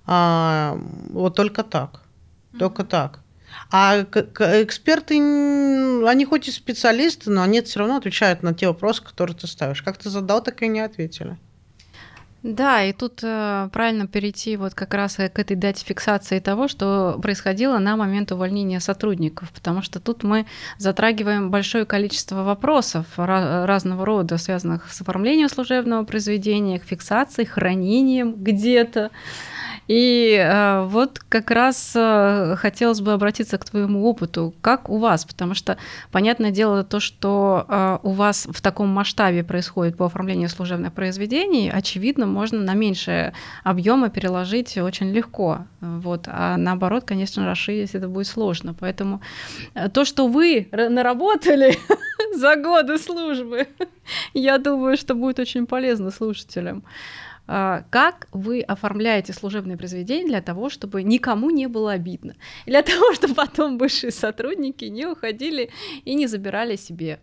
а, 0.07 0.79
вот 1.11 1.37
только 1.37 1.63
так, 1.63 2.03
только 2.59 2.85
так. 2.85 3.21
А 3.71 4.01
эксперты, 4.01 5.15
они 5.17 6.25
хоть 6.25 6.49
и 6.49 6.51
специалисты, 6.51 7.31
но 7.31 7.43
они 7.43 7.61
все 7.63 7.81
равно 7.81 7.97
отвечают 7.97 8.43
на 8.43 8.55
те 8.55 8.67
вопросы, 8.67 9.03
которые 9.03 9.37
ты 9.37 9.47
ставишь. 9.47 9.83
Как 9.83 9.97
ты 9.99 10.11
задал, 10.11 10.43
так 10.43 10.63
и 10.63 10.69
не 10.69 10.81
ответили. 10.81 11.39
Да, 12.45 12.85
и 12.85 12.93
тут 12.93 13.21
э, 13.25 13.69
правильно 13.73 14.07
перейти 14.07 14.57
вот 14.57 14.73
как 14.73 14.95
раз 14.95 15.17
к 15.17 15.39
этой 15.39 15.57
дате 15.57 15.85
фиксации 15.85 16.39
того, 16.39 16.69
что 16.69 17.19
происходило 17.21 17.79
на 17.79 17.97
момент 17.97 18.31
увольнения 18.31 18.79
сотрудников, 18.79 19.51
потому 19.51 19.83
что 19.83 19.99
тут 19.99 20.23
мы 20.23 20.47
затрагиваем 20.79 21.51
большое 21.51 21.85
количество 21.85 22.45
вопросов 22.45 23.07
разного 23.17 24.07
рода, 24.07 24.39
связанных 24.39 24.93
с 24.93 25.01
оформлением 25.01 25.49
служебного 25.49 26.05
произведения, 26.05 26.79
фиксацией, 26.79 27.47
хранением 27.47 28.37
где-то. 28.37 29.11
И 29.89 30.39
э, 30.39 30.85
вот 30.85 31.19
как 31.19 31.51
раз 31.51 31.93
э, 31.97 32.57
хотелось 32.59 33.01
бы 33.01 33.15
обратиться 33.15 33.57
к 33.57 33.65
твоему 33.65 34.05
опыту. 34.05 34.55
Как 34.61 34.91
у 34.91 34.99
вас? 34.99 35.25
Потому 35.25 35.55
что, 35.55 35.79
понятное 36.13 36.51
дело, 36.51 36.85
то, 36.85 37.01
что 37.01 37.65
э, 37.67 37.99
у 38.03 38.11
вас 38.11 38.47
в 38.51 38.61
таком 38.61 38.89
масштабе 38.89 39.43
происходит 39.43 39.97
по 39.97 40.05
оформлению 40.05 40.51
служебных 40.51 40.93
произведений, 40.93 41.71
очевидно, 41.71 42.27
можно 42.27 42.61
на 42.61 42.75
меньшие 42.75 43.33
объемы 43.65 44.11
переложить 44.11 44.77
очень 44.77 45.11
легко. 45.11 45.61
Вот. 45.81 46.25
А 46.27 46.59
наоборот, 46.59 47.05
конечно, 47.05 47.47
расширить 47.47 47.95
это 47.95 48.09
будет 48.09 48.27
сложно. 48.27 48.75
Поэтому 48.79 49.23
то, 49.95 50.05
что 50.05 50.29
вы 50.29 50.69
наработали 50.71 51.79
за 52.37 52.57
годы 52.57 52.99
службы, 52.99 53.69
я 54.35 54.59
думаю, 54.59 54.99
что 54.99 55.15
будет 55.15 55.39
очень 55.39 55.67
полезно 55.67 56.11
слушателям. 56.11 56.85
А, 57.51 57.85
как 57.89 58.29
вы 58.33 58.61
оформляете 58.61 59.33
служебные 59.33 59.79
произведения 59.79 60.27
для 60.27 60.43
того, 60.43 60.69
чтобы 60.69 61.03
никому 61.03 61.49
не 61.51 61.67
было 61.67 61.93
обидно? 61.93 62.35
Для 62.67 62.83
того, 62.85 63.15
чтобы 63.15 63.35
потом 63.35 63.79
бывшие 63.79 64.13
сотрудники 64.13 64.85
не 64.85 65.07
уходили 65.07 65.71
и 66.05 66.15
не 66.15 66.27
забирали 66.27 66.77
себе? 66.77 67.19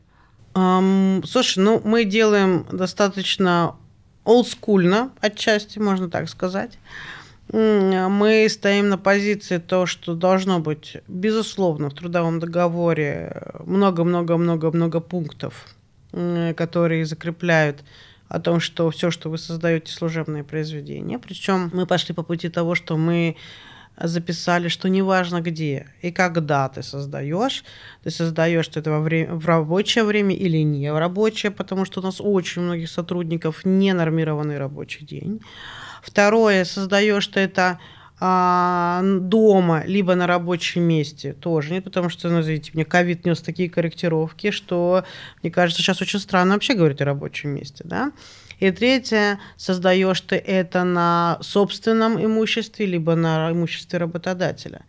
Um, 0.55 1.23
слушай, 1.25 1.59
ну 1.59 1.79
мы 1.83 2.05
делаем 2.05 2.65
достаточно 2.71 3.75
олдскульно, 4.23 5.11
отчасти, 5.19 5.77
можно 5.77 6.09
так 6.09 6.27
сказать. 6.27 6.79
Мы 7.51 8.47
стоим 8.49 8.89
на 8.89 8.97
позиции 8.97 9.59
то, 9.59 9.85
что 9.85 10.15
должно 10.15 10.59
быть, 10.59 10.97
безусловно, 11.07 11.91
в 11.91 11.93
трудовом 11.93 12.39
договоре 12.39 13.43
много-много-много-много 13.65 14.99
пунктов, 14.99 15.67
которые 16.11 17.05
закрепляют 17.05 17.83
о 18.35 18.39
том, 18.41 18.59
что 18.59 18.91
все, 18.91 19.11
что 19.11 19.29
вы 19.29 19.37
создаете, 19.37 19.93
служебные 19.93 20.43
произведения. 20.43 21.17
Причем 21.19 21.71
мы 21.73 21.85
пошли 21.85 22.13
по 22.13 22.21
пути 22.21 22.49
того, 22.49 22.75
что 22.75 22.97
мы 22.97 23.37
записали, 23.97 24.67
что 24.67 24.89
неважно 24.89 25.39
где 25.39 25.87
и 26.01 26.11
когда 26.11 26.67
ты 26.67 26.83
создаешь, 26.83 27.63
ты 28.03 28.11
создаешь 28.11 28.69
это 28.75 28.91
во 28.91 28.99
время, 28.99 29.35
в 29.35 29.45
рабочее 29.45 30.03
время 30.03 30.35
или 30.35 30.57
не 30.57 30.91
в 30.91 30.99
рабочее, 30.99 31.49
потому 31.49 31.85
что 31.85 32.01
у 32.01 32.03
нас 32.03 32.17
очень 32.19 32.63
многих 32.63 32.89
сотрудников 32.89 33.63
не 33.63 33.93
нормированный 33.93 34.57
рабочий 34.57 35.05
день. 35.05 35.39
Второе, 36.03 36.65
создаешь 36.65 37.27
ты 37.27 37.39
это 37.39 37.79
дома, 38.19 39.83
либо 39.85 40.15
на 40.15 40.25
рабочем 40.25 40.83
месте 40.83 41.33
тоже 41.33 41.73
нет, 41.73 41.83
потому 41.83 42.09
что, 42.09 42.29
ну, 42.29 42.41
знаете, 42.41 42.71
мне 42.73 42.85
ковид 42.85 43.25
нес 43.25 43.41
такие 43.41 43.69
корректировки, 43.69 44.51
что, 44.51 45.03
мне 45.43 45.51
кажется, 45.51 45.81
сейчас 45.81 46.01
очень 46.01 46.19
странно 46.19 46.53
вообще 46.53 46.75
говорить 46.75 47.01
о 47.01 47.05
рабочем 47.05 47.49
месте, 47.49 47.83
да. 47.83 48.13
И 48.59 48.71
третье, 48.71 49.39
создаешь 49.57 50.21
ты 50.21 50.37
это 50.37 50.85
на 50.85 51.39
собственном 51.41 52.23
имуществе, 52.23 52.85
либо 52.85 53.15
на 53.15 53.51
имуществе 53.51 53.99
работодателя. 53.99 54.85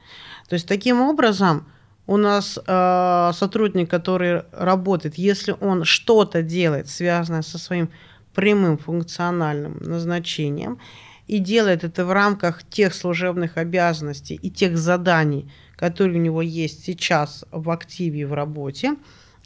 То 0.49 0.55
есть 0.55 0.69
таким 0.69 1.01
образом 1.01 1.67
у 2.07 2.17
нас 2.17 2.59
э, 2.65 3.31
сотрудник, 3.35 3.91
который 3.91 4.43
работает, 4.53 5.19
если 5.19 5.57
он 5.61 5.83
что-то 5.83 6.43
делает, 6.43 6.89
связанное 6.89 7.43
со 7.43 7.59
своим 7.59 7.91
прямым 8.35 8.79
функциональным 8.79 9.79
назначением, 9.81 10.79
и 11.27 11.39
делает 11.39 11.85
это 11.85 12.05
в 12.05 12.12
рамках 12.12 12.62
тех 12.65 12.95
служебных 12.95 13.57
обязанностей 13.57 14.39
и 14.41 14.51
тех 14.51 14.77
заданий, 14.79 15.51
которые 15.77 16.19
у 16.19 16.23
него 16.23 16.43
есть 16.43 16.85
сейчас 16.85 17.45
в 17.51 17.71
активе 17.71 18.27
в 18.27 18.33
работе, 18.33 18.97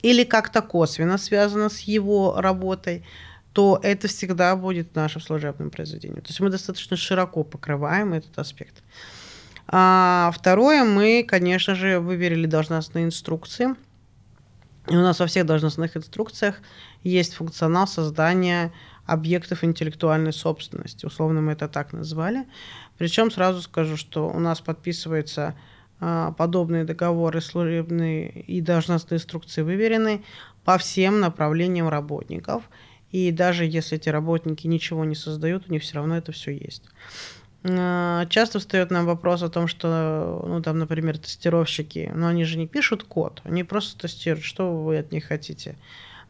или 0.02 0.24
как-то 0.24 0.62
косвенно 0.62 1.18
связано 1.18 1.68
с 1.68 1.80
его 1.80 2.40
работой, 2.40 3.04
то 3.52 3.80
это 3.82 4.08
всегда 4.08 4.54
будет 4.56 4.94
нашим 4.94 5.20
служебным 5.20 5.70
произведением. 5.70 6.22
То 6.22 6.28
есть 6.28 6.40
мы 6.40 6.50
достаточно 6.50 6.96
широко 6.96 7.42
покрываем 7.42 8.12
этот 8.12 8.38
аспект. 8.38 8.82
А 9.66 10.32
второе, 10.34 10.84
мы, 10.84 11.24
конечно 11.26 11.74
же, 11.74 12.00
выверили 12.00 12.46
должностные 12.46 13.04
инструкции. 13.04 13.74
И 14.88 14.96
у 14.96 15.00
нас 15.00 15.20
во 15.20 15.26
всех 15.26 15.46
должностных 15.46 15.96
инструкциях 15.96 16.56
есть 17.02 17.34
функционал 17.34 17.86
создания 17.86 18.72
объектов 19.10 19.64
интеллектуальной 19.64 20.32
собственности. 20.32 21.04
Условно 21.04 21.40
мы 21.40 21.52
это 21.52 21.68
так 21.68 21.92
назвали. 21.92 22.46
Причем 22.96 23.30
сразу 23.30 23.60
скажу, 23.60 23.96
что 23.96 24.28
у 24.28 24.38
нас 24.38 24.60
подписываются 24.60 25.56
а, 25.98 26.30
подобные 26.32 26.84
договоры 26.84 27.40
служебные 27.40 28.30
и 28.30 28.60
должностные 28.60 29.16
инструкции 29.16 29.62
выверены 29.62 30.22
по 30.64 30.78
всем 30.78 31.18
направлениям 31.18 31.88
работников. 31.88 32.62
И 33.10 33.32
даже 33.32 33.64
если 33.64 33.98
эти 33.98 34.08
работники 34.08 34.68
ничего 34.68 35.04
не 35.04 35.16
создают, 35.16 35.68
у 35.68 35.72
них 35.72 35.82
все 35.82 35.96
равно 35.96 36.16
это 36.16 36.30
все 36.30 36.52
есть. 36.52 36.84
А, 37.64 38.26
часто 38.26 38.60
встает 38.60 38.92
нам 38.92 39.06
вопрос 39.06 39.42
о 39.42 39.48
том, 39.48 39.66
что, 39.66 40.44
ну, 40.46 40.62
там, 40.62 40.78
например, 40.78 41.18
тестировщики, 41.18 42.12
но 42.14 42.28
они 42.28 42.44
же 42.44 42.56
не 42.56 42.68
пишут 42.68 43.02
код, 43.02 43.40
они 43.42 43.64
просто 43.64 43.98
тестируют, 43.98 44.44
что 44.44 44.72
вы 44.72 44.98
от 44.98 45.10
них 45.10 45.24
хотите. 45.24 45.76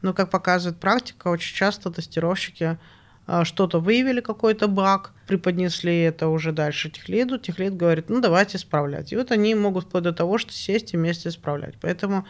Но, 0.03 0.13
как 0.13 0.31
показывает 0.31 0.81
практика, 0.81 1.29
очень 1.29 1.55
часто 1.55 1.91
тестировщики 1.91 2.79
а, 3.27 3.45
что-то 3.45 3.81
выявили, 3.81 4.21
какой-то 4.21 4.67
баг, 4.67 5.13
преподнесли 5.27 6.01
это 6.01 6.29
уже 6.29 6.53
дальше 6.53 6.91
техлиду, 6.91 7.39
техлид 7.39 7.77
говорит, 7.77 8.09
ну 8.09 8.21
давайте 8.21 8.57
исправлять. 8.57 9.13
И 9.13 9.17
вот 9.17 9.31
они 9.31 9.55
могут 9.55 9.85
вплоть 9.85 10.03
до 10.03 10.13
того, 10.13 10.39
что 10.39 10.53
сесть 10.53 10.95
и 10.95 10.97
вместе 10.97 11.29
исправлять. 11.29 11.75
Поэтому 11.81 12.27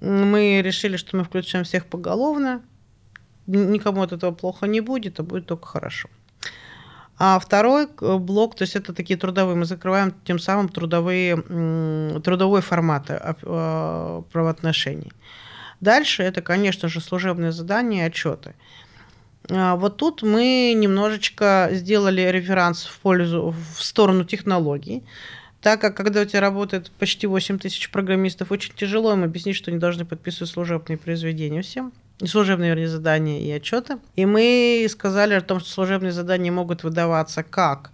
мы 0.00 0.60
решили, 0.62 0.96
что 0.96 1.16
мы 1.16 1.24
включаем 1.24 1.64
всех 1.64 1.86
поголовно, 1.86 2.62
никому 3.46 4.02
от 4.02 4.12
этого 4.12 4.32
плохо 4.32 4.66
не 4.66 4.80
будет, 4.80 5.18
а 5.20 5.22
будет 5.22 5.46
только 5.46 5.66
хорошо. 5.66 6.08
А 7.18 7.38
второй 7.38 7.88
блок, 8.00 8.56
то 8.56 8.62
есть 8.62 8.76
это 8.76 8.92
такие 8.92 9.18
трудовые, 9.18 9.56
мы 9.56 9.64
закрываем 9.64 10.14
тем 10.24 10.38
самым 10.38 10.68
трудовые, 10.68 11.36
трудовой 12.20 12.60
формат 12.60 13.06
а, 13.08 14.22
правоотношений. 14.32 15.10
Дальше 15.80 16.22
это, 16.22 16.42
конечно 16.42 16.88
же, 16.88 17.00
служебные 17.00 17.52
задания 17.52 18.04
и 18.04 18.08
отчеты. 18.08 18.54
А, 19.50 19.76
вот 19.76 19.96
тут 19.96 20.22
мы 20.22 20.74
немножечко 20.76 21.68
сделали 21.72 22.22
реферанс 22.22 22.84
в 22.84 22.98
пользу, 23.00 23.54
в 23.76 23.82
сторону 23.82 24.24
технологий, 24.24 25.04
так 25.60 25.80
как 25.80 25.96
когда 25.96 26.22
у 26.22 26.24
тебя 26.24 26.40
работает 26.40 26.90
почти 26.98 27.26
8 27.26 27.58
тысяч 27.58 27.90
программистов, 27.90 28.52
очень 28.52 28.74
тяжело 28.74 29.12
им 29.12 29.24
объяснить, 29.24 29.56
что 29.56 29.70
они 29.70 29.80
должны 29.80 30.04
подписывать 30.04 30.50
служебные 30.50 30.98
произведения 30.98 31.62
всем 31.62 31.92
служебные, 32.24 32.70
вернее, 32.70 32.88
задания 32.88 33.40
и 33.40 33.50
отчеты. 33.50 33.98
И 34.14 34.24
мы 34.24 34.86
сказали 34.88 35.34
о 35.34 35.40
том, 35.40 35.60
что 35.60 35.68
служебные 35.68 36.12
задания 36.12 36.50
могут 36.50 36.82
выдаваться 36.82 37.42
как 37.42 37.90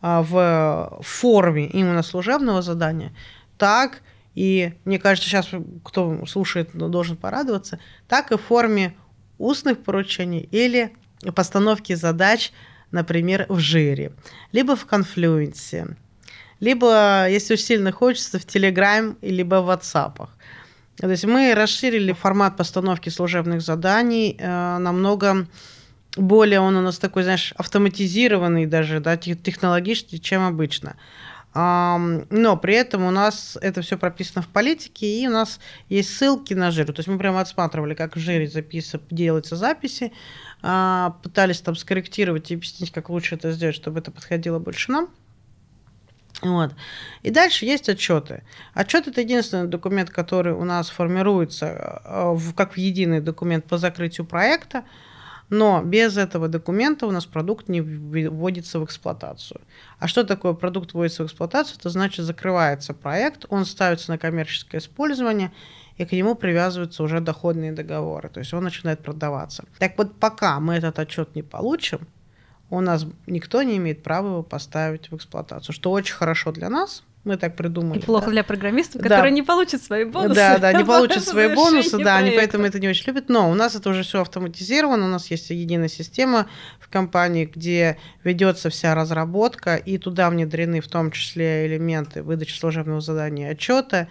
а, 0.00 0.22
в 0.22 1.02
форме 1.02 1.66
именно 1.66 2.02
служебного 2.02 2.62
задания, 2.62 3.12
так 3.58 4.02
и, 4.36 4.74
мне 4.84 5.00
кажется, 5.00 5.28
сейчас 5.28 5.48
кто 5.82 6.24
слушает, 6.26 6.70
должен 6.74 7.16
порадоваться, 7.16 7.80
так 8.06 8.30
и 8.30 8.36
в 8.36 8.42
форме 8.42 8.94
устных 9.38 9.82
поручений 9.82 10.48
или 10.52 10.92
постановки 11.34 11.94
задач, 11.94 12.52
например, 12.90 13.46
в 13.48 13.58
жире, 13.58 14.12
либо 14.52 14.76
в 14.76 14.86
конфлюенсе, 14.86 15.96
либо, 16.60 17.28
если 17.28 17.54
уж 17.54 17.60
сильно 17.60 17.90
хочется, 17.92 18.38
в 18.38 18.44
Телеграм, 18.44 19.16
либо 19.22 19.56
в 19.56 19.70
WhatsApp. 19.70 20.28
То 20.96 21.10
есть 21.10 21.24
мы 21.24 21.54
расширили 21.54 22.12
формат 22.12 22.56
постановки 22.56 23.08
служебных 23.08 23.62
заданий 23.62 24.36
э, 24.38 24.78
намного 24.78 25.46
более 26.16 26.60
он 26.60 26.76
у 26.76 26.80
нас 26.80 26.98
такой, 26.98 27.22
знаешь, 27.22 27.52
автоматизированный 27.56 28.66
даже, 28.66 29.00
да, 29.00 29.16
технологический, 29.16 30.20
чем 30.20 30.46
обычно. 30.46 30.96
Но 31.58 32.58
при 32.60 32.74
этом 32.74 33.04
у 33.04 33.10
нас 33.10 33.56
это 33.62 33.80
все 33.80 33.96
прописано 33.96 34.42
в 34.42 34.48
политике, 34.48 35.06
и 35.06 35.26
у 35.26 35.30
нас 35.30 35.58
есть 35.88 36.14
ссылки 36.14 36.52
на 36.52 36.70
жир. 36.70 36.86
То 36.86 36.98
есть 36.98 37.08
мы 37.08 37.16
прямо 37.16 37.40
отсматривали, 37.40 37.94
как 37.94 38.16
в 38.16 38.18
жире 38.18 38.46
запис... 38.46 38.94
делаются 39.10 39.56
записи, 39.56 40.12
а, 40.62 41.16
пытались 41.22 41.62
там 41.62 41.74
скорректировать 41.74 42.50
и 42.50 42.54
объяснить, 42.54 42.92
как 42.92 43.08
лучше 43.08 43.36
это 43.36 43.52
сделать, 43.52 43.74
чтобы 43.74 44.00
это 44.00 44.10
подходило 44.10 44.58
больше 44.58 44.92
нам. 44.92 45.08
Вот. 46.42 46.74
И 47.22 47.30
дальше 47.30 47.64
есть 47.64 47.88
отчеты. 47.88 48.42
Отчет 48.74 49.08
это 49.08 49.22
единственный 49.22 49.66
документ, 49.66 50.10
который 50.10 50.52
у 50.52 50.64
нас 50.64 50.90
формируется 50.90 52.02
э, 52.04 52.32
в, 52.34 52.52
как 52.52 52.74
в 52.74 52.76
единый 52.76 53.20
документ 53.20 53.64
по 53.64 53.78
закрытию 53.78 54.26
проекта, 54.26 54.84
но 55.48 55.82
без 55.82 56.16
этого 56.16 56.48
документа 56.48 57.06
у 57.06 57.10
нас 57.10 57.26
продукт 57.26 57.68
не 57.68 57.80
вводится 57.80 58.80
в 58.80 58.84
эксплуатацию. 58.84 59.60
А 59.98 60.08
что 60.08 60.24
такое 60.24 60.54
продукт 60.54 60.92
вводится 60.92 61.22
в 61.22 61.26
эксплуатацию? 61.26 61.78
Это 61.78 61.90
значит 61.90 62.24
закрывается 62.24 62.94
проект, 62.94 63.46
он 63.48 63.64
ставится 63.64 64.10
на 64.10 64.18
коммерческое 64.18 64.80
использование, 64.80 65.52
и 65.96 66.04
к 66.04 66.12
нему 66.12 66.34
привязываются 66.34 67.02
уже 67.02 67.20
доходные 67.20 67.72
договоры, 67.72 68.28
то 68.28 68.40
есть 68.40 68.52
он 68.52 68.64
начинает 68.64 69.02
продаваться. 69.02 69.64
Так 69.78 69.96
вот, 69.96 70.14
пока 70.16 70.60
мы 70.60 70.74
этот 70.74 70.98
отчет 70.98 71.34
не 71.34 71.42
получим, 71.42 72.06
у 72.68 72.80
нас 72.80 73.06
никто 73.26 73.62
не 73.62 73.76
имеет 73.76 74.02
права 74.02 74.28
его 74.28 74.42
поставить 74.42 75.10
в 75.10 75.16
эксплуатацию, 75.16 75.74
что 75.74 75.92
очень 75.92 76.14
хорошо 76.14 76.52
для 76.52 76.68
нас, 76.68 77.04
мы 77.26 77.36
так 77.36 77.56
придумали. 77.56 77.98
И 77.98 78.02
плохо 78.02 78.26
да. 78.26 78.32
для 78.32 78.44
программистов, 78.44 79.02
которые 79.02 79.30
да. 79.32 79.36
не 79.36 79.42
получат 79.42 79.82
свои 79.82 80.04
бонусы. 80.04 80.34
Да, 80.34 80.58
да, 80.58 80.72
не 80.72 80.84
получат 80.86 81.24
свои 81.24 81.54
бонусы, 81.54 81.98
да, 81.98 82.16
они 82.16 82.30
поэтому 82.30 82.64
это 82.64 82.80
не 82.80 82.88
очень 82.88 83.06
любят. 83.08 83.28
Но 83.28 83.50
у 83.50 83.54
нас 83.54 83.74
это 83.74 83.90
уже 83.90 84.02
все 84.02 84.22
автоматизировано, 84.22 85.04
у 85.04 85.08
нас 85.08 85.30
есть 85.30 85.50
единая 85.50 85.88
система 85.88 86.46
в 86.80 86.88
компании, 86.88 87.44
где 87.44 87.98
ведется 88.24 88.70
вся 88.70 88.94
разработка, 88.94 89.76
и 89.76 89.98
туда 89.98 90.30
внедрены 90.30 90.80
в 90.80 90.88
том 90.88 91.10
числе 91.10 91.66
элементы 91.66 92.22
выдачи 92.22 92.58
служебного 92.58 93.00
задания 93.00 93.50
отчета. 93.50 94.08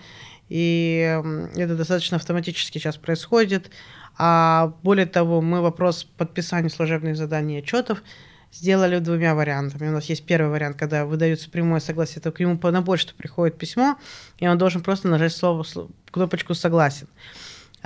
И 0.49 1.19
это 1.56 1.75
достаточно 1.75 2.17
автоматически 2.17 2.78
сейчас 2.78 2.97
происходит. 2.97 3.71
А 4.17 4.73
более 4.84 5.06
того, 5.06 5.41
мы 5.41 5.62
вопрос 5.62 6.04
подписания 6.04 6.69
служебных 6.69 7.17
заданий 7.17 7.56
и 7.56 7.60
отчетов 7.60 8.04
сделали 8.51 8.99
двумя 8.99 9.36
вариантами. 9.36 9.89
У 9.89 9.91
нас 9.91 10.05
есть 10.05 10.25
первый 10.25 10.49
вариант, 10.49 10.77
когда 10.77 11.05
выдается 11.05 11.49
прямое 11.49 11.79
согласие, 11.79 12.21
то 12.21 12.31
к 12.31 12.39
нему 12.39 12.60
на 12.62 12.81
почту 12.81 13.13
приходит 13.15 13.58
письмо, 13.58 13.97
и 14.39 14.47
он 14.47 14.58
должен 14.58 14.81
просто 14.81 15.08
нажать 15.08 15.34
слово, 15.34 15.65
кнопочку 16.12 16.53
«Согласен». 16.53 17.08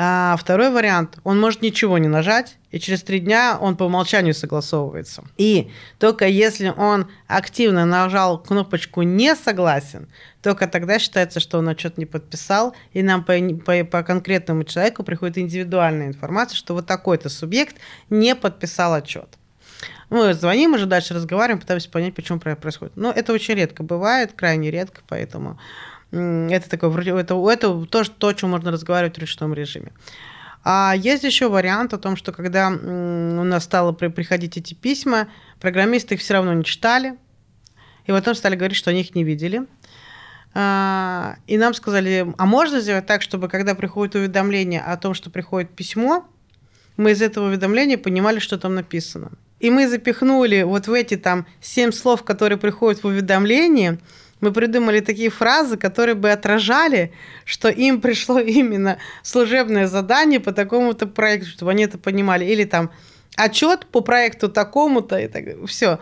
А 0.01 0.37
второй 0.39 0.71
вариант, 0.71 1.17
он 1.25 1.41
может 1.41 1.61
ничего 1.61 1.97
не 1.97 2.07
нажать, 2.07 2.55
и 2.71 2.79
через 2.79 3.03
три 3.03 3.19
дня 3.19 3.57
он 3.59 3.75
по 3.75 3.83
умолчанию 3.83 4.33
согласовывается. 4.33 5.25
И 5.35 5.71
только 5.97 6.25
если 6.25 6.69
он 6.69 7.07
активно 7.27 7.85
нажал 7.85 8.41
кнопочку 8.41 9.01
«Не 9.01 9.35
согласен», 9.35 10.07
только 10.41 10.67
тогда 10.67 10.99
считается, 10.99 11.41
что 11.41 11.57
он 11.57 11.67
отчет 11.67 11.97
не 11.97 12.05
подписал, 12.05 12.73
и 12.93 13.03
нам 13.03 13.25
по, 13.25 13.37
по, 13.65 13.83
по 13.83 14.03
конкретному 14.03 14.63
человеку 14.63 15.03
приходит 15.03 15.37
индивидуальная 15.37 16.07
информация, 16.07 16.55
что 16.55 16.75
вот 16.75 16.85
такой-то 16.85 17.27
субъект 17.27 17.75
не 18.09 18.35
подписал 18.35 18.93
отчет. 18.93 19.38
Мы 20.09 20.33
звоним, 20.33 20.73
уже 20.73 20.85
дальше 20.85 21.13
разговариваем, 21.13 21.59
пытаемся 21.59 21.89
понять, 21.89 22.15
почему 22.15 22.39
происходит. 22.39 22.95
Но 22.95 23.11
это 23.11 23.31
очень 23.31 23.55
редко 23.55 23.83
бывает, 23.83 24.33
крайне 24.33 24.71
редко, 24.71 25.01
поэтому 25.07 25.59
это 26.11 26.69
такое, 26.69 26.89
это, 27.19 27.35
это 27.51 27.85
то, 27.85 28.03
то, 28.03 28.27
о 28.27 28.33
чем 28.33 28.49
можно 28.49 28.71
разговаривать 28.71 29.17
в 29.17 29.21
ручном 29.21 29.53
режиме. 29.53 29.91
А 30.63 30.93
есть 30.97 31.23
еще 31.23 31.47
вариант 31.47 31.93
о 31.93 31.97
том, 31.97 32.15
что 32.15 32.31
когда 32.31 32.69
у 32.69 33.43
нас 33.43 33.63
стало 33.63 33.91
приходить 33.91 34.57
эти 34.57 34.73
письма, 34.73 35.27
программисты 35.59 36.15
их 36.15 36.21
все 36.21 36.33
равно 36.33 36.53
не 36.53 36.63
читали, 36.63 37.15
и 38.05 38.11
потом 38.11 38.33
стали 38.33 38.55
говорить, 38.55 38.77
что 38.77 38.89
они 38.89 39.01
их 39.01 39.13
не 39.13 39.23
видели. 39.23 39.67
А, 40.55 41.35
и 41.45 41.57
нам 41.59 41.75
сказали, 41.75 42.33
а 42.37 42.45
можно 42.47 42.79
сделать 42.79 43.05
так, 43.05 43.21
чтобы 43.21 43.47
когда 43.47 43.75
приходит 43.75 44.15
уведомление 44.15 44.81
о 44.81 44.97
том, 44.97 45.13
что 45.13 45.29
приходит 45.29 45.69
письмо, 45.75 46.25
мы 46.97 47.11
из 47.11 47.21
этого 47.21 47.47
уведомления 47.47 47.99
понимали, 47.99 48.39
что 48.39 48.57
там 48.57 48.73
написано. 48.73 49.31
И 49.59 49.69
мы 49.69 49.87
запихнули 49.87 50.63
вот 50.63 50.87
в 50.87 50.93
эти 50.93 51.17
там 51.17 51.45
семь 51.61 51.91
слов, 51.91 52.23
которые 52.23 52.57
приходят 52.57 53.03
в 53.03 53.07
уведомление, 53.07 53.99
мы 54.41 54.53
придумали 54.53 55.01
такие 55.01 55.29
фразы, 55.29 55.75
которые 55.75 56.15
бы 56.15 56.31
отражали, 56.31 57.11
что 57.43 57.67
им 57.69 57.99
пришло 57.99 58.39
именно 58.39 58.97
служебное 59.21 59.87
задание 59.87 60.39
по 60.39 60.51
такому-то 60.51 61.07
проекту, 61.07 61.49
чтобы 61.49 61.71
они 61.71 61.83
это 61.83 61.97
понимали. 61.97 62.45
Или 62.45 62.63
там 62.63 62.91
отчет 63.35 63.85
по 63.87 64.01
проекту 64.01 64.49
такому-то, 64.49 65.19
и 65.19 65.27
так 65.27 65.43
все. 65.67 65.99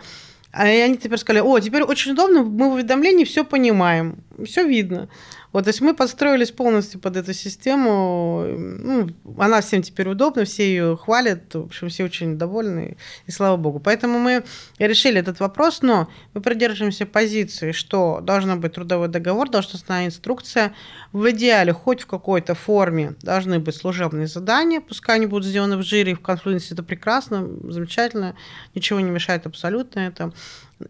А 0.52 0.62
они 0.62 0.96
теперь 0.96 1.18
сказали, 1.18 1.42
о, 1.42 1.58
теперь 1.60 1.82
очень 1.82 2.12
удобно, 2.12 2.42
мы 2.42 2.70
в 2.70 2.74
уведомлении 2.74 3.24
все 3.24 3.44
понимаем, 3.44 4.16
все 4.44 4.66
видно. 4.66 5.08
Вот, 5.52 5.64
то 5.64 5.68
есть 5.70 5.80
мы 5.80 5.94
подстроились 5.94 6.50
полностью 6.50 7.00
под 7.00 7.16
эту 7.16 7.32
систему. 7.32 8.44
Ну, 8.46 9.08
она 9.38 9.60
всем 9.60 9.82
теперь 9.82 10.08
удобна, 10.08 10.44
все 10.44 10.68
ее 10.68 10.96
хвалят, 10.96 11.54
в 11.54 11.64
общем, 11.64 11.88
все 11.88 12.04
очень 12.04 12.36
довольны, 12.36 12.96
и 13.26 13.30
слава 13.30 13.56
богу. 13.56 13.80
Поэтому 13.80 14.18
мы 14.18 14.44
решили 14.78 15.20
этот 15.20 15.40
вопрос, 15.40 15.80
но 15.82 16.08
мы 16.34 16.42
придерживаемся 16.42 17.06
позиции, 17.06 17.72
что 17.72 18.20
должен 18.22 18.60
быть 18.60 18.74
трудовой 18.74 19.08
договор, 19.08 19.48
должна 19.48 19.78
быть 19.78 20.06
инструкция. 20.06 20.74
В 21.12 21.30
идеале 21.30 21.72
хоть 21.72 22.02
в 22.02 22.06
какой-то 22.06 22.54
форме 22.54 23.14
должны 23.22 23.58
быть 23.58 23.74
служебные 23.74 24.26
задания, 24.26 24.80
пускай 24.80 25.16
они 25.16 25.26
будут 25.26 25.46
сделаны 25.46 25.76
в 25.78 25.82
жире, 25.82 26.14
в 26.14 26.20
конфлюенсе, 26.20 26.74
это 26.74 26.82
прекрасно, 26.82 27.48
замечательно, 27.70 28.36
ничего 28.74 29.00
не 29.00 29.10
мешает 29.10 29.46
абсолютно 29.46 30.00
это. 30.00 30.32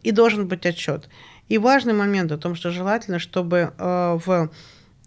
И 0.02 0.10
должен 0.10 0.46
быть 0.48 0.66
отчет. 0.66 1.08
И 1.48 1.58
важный 1.58 1.94
момент 1.94 2.30
о 2.32 2.38
том, 2.38 2.54
что 2.54 2.70
желательно, 2.70 3.18
чтобы 3.18 3.72
э, 3.76 4.18
в 4.24 4.50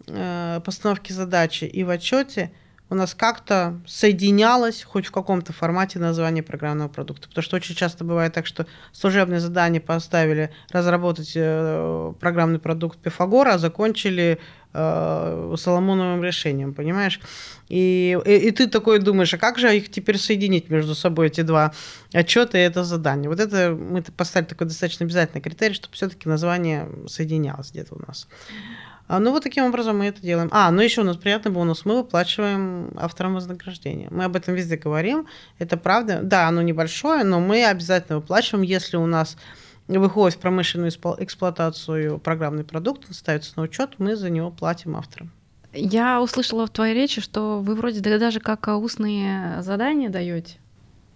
э, 0.06 0.60
постановке 0.64 1.14
задачи 1.14 1.64
и 1.64 1.84
в 1.84 1.90
отчете 1.90 2.52
у 2.92 2.94
нас 2.94 3.14
как-то 3.14 3.80
соединялось 3.86 4.82
хоть 4.82 5.06
в 5.06 5.12
каком-то 5.12 5.54
формате 5.54 5.98
название 5.98 6.42
программного 6.42 6.88
продукта. 6.88 7.26
Потому 7.26 7.42
что 7.42 7.56
очень 7.56 7.74
часто 7.74 8.04
бывает 8.04 8.34
так, 8.34 8.44
что 8.46 8.66
служебное 8.92 9.40
задание 9.40 9.80
поставили 9.80 10.50
разработать 10.70 11.32
э, 11.34 12.12
программный 12.20 12.58
продукт 12.58 12.98
Пифагора, 12.98 13.54
а 13.54 13.58
закончили 13.58 14.38
э, 14.72 15.54
Соломоновым 15.56 16.22
решением, 16.22 16.74
понимаешь? 16.74 17.20
И, 17.68 18.18
и, 18.26 18.30
и 18.30 18.50
ты 18.50 18.66
такой 18.66 18.98
думаешь, 18.98 19.32
а 19.34 19.38
как 19.38 19.58
же 19.58 19.76
их 19.76 19.90
теперь 19.90 20.18
соединить 20.18 20.70
между 20.70 20.94
собой, 20.94 21.28
эти 21.28 21.40
два 21.42 21.72
отчета 22.12 22.58
и 22.58 22.62
это 22.62 22.84
задание? 22.84 23.30
Вот 23.30 23.40
это 23.40 23.76
мы 23.78 24.02
поставили 24.02 24.48
такой 24.48 24.66
достаточно 24.66 25.04
обязательный 25.04 25.40
критерий, 25.40 25.74
чтобы 25.74 25.94
все-таки 25.94 26.28
название 26.28 26.88
соединялось 27.06 27.70
где-то 27.70 27.94
у 27.94 27.98
нас. 28.06 28.28
А, 29.08 29.18
ну, 29.18 29.30
вот 29.30 29.42
таким 29.42 29.64
образом 29.64 29.98
мы 29.98 30.06
это 30.06 30.22
делаем. 30.22 30.48
А, 30.52 30.70
ну 30.70 30.80
еще 30.80 31.02
у 31.02 31.04
нас 31.04 31.16
приятный 31.16 31.52
бонус. 31.52 31.84
Мы 31.84 31.96
выплачиваем 31.96 32.92
авторам 32.96 33.34
вознаграждение. 33.34 34.08
Мы 34.10 34.24
об 34.24 34.36
этом 34.36 34.54
везде 34.54 34.76
говорим. 34.76 35.26
Это 35.58 35.76
правда. 35.76 36.20
Да, 36.22 36.48
оно 36.48 36.62
небольшое, 36.62 37.24
но 37.24 37.40
мы 37.40 37.64
обязательно 37.66 38.18
выплачиваем, 38.20 38.62
если 38.62 38.96
у 38.96 39.06
нас 39.06 39.36
выходит 39.88 40.38
в 40.38 40.40
промышленную 40.40 40.90
эксплуатацию 40.90 42.18
программный 42.18 42.64
продукт, 42.64 43.04
он 43.08 43.14
ставится 43.14 43.52
на 43.56 43.62
учет, 43.64 43.94
мы 43.98 44.16
за 44.16 44.30
него 44.30 44.50
платим 44.50 44.96
авторам. 44.96 45.30
Я 45.72 46.20
услышала 46.20 46.66
в 46.66 46.70
твоей 46.70 46.94
речи, 46.94 47.20
что 47.20 47.60
вы 47.60 47.74
вроде 47.74 48.00
даже 48.18 48.40
как 48.40 48.68
устные 48.68 49.62
задания 49.62 50.10
даете. 50.10 50.58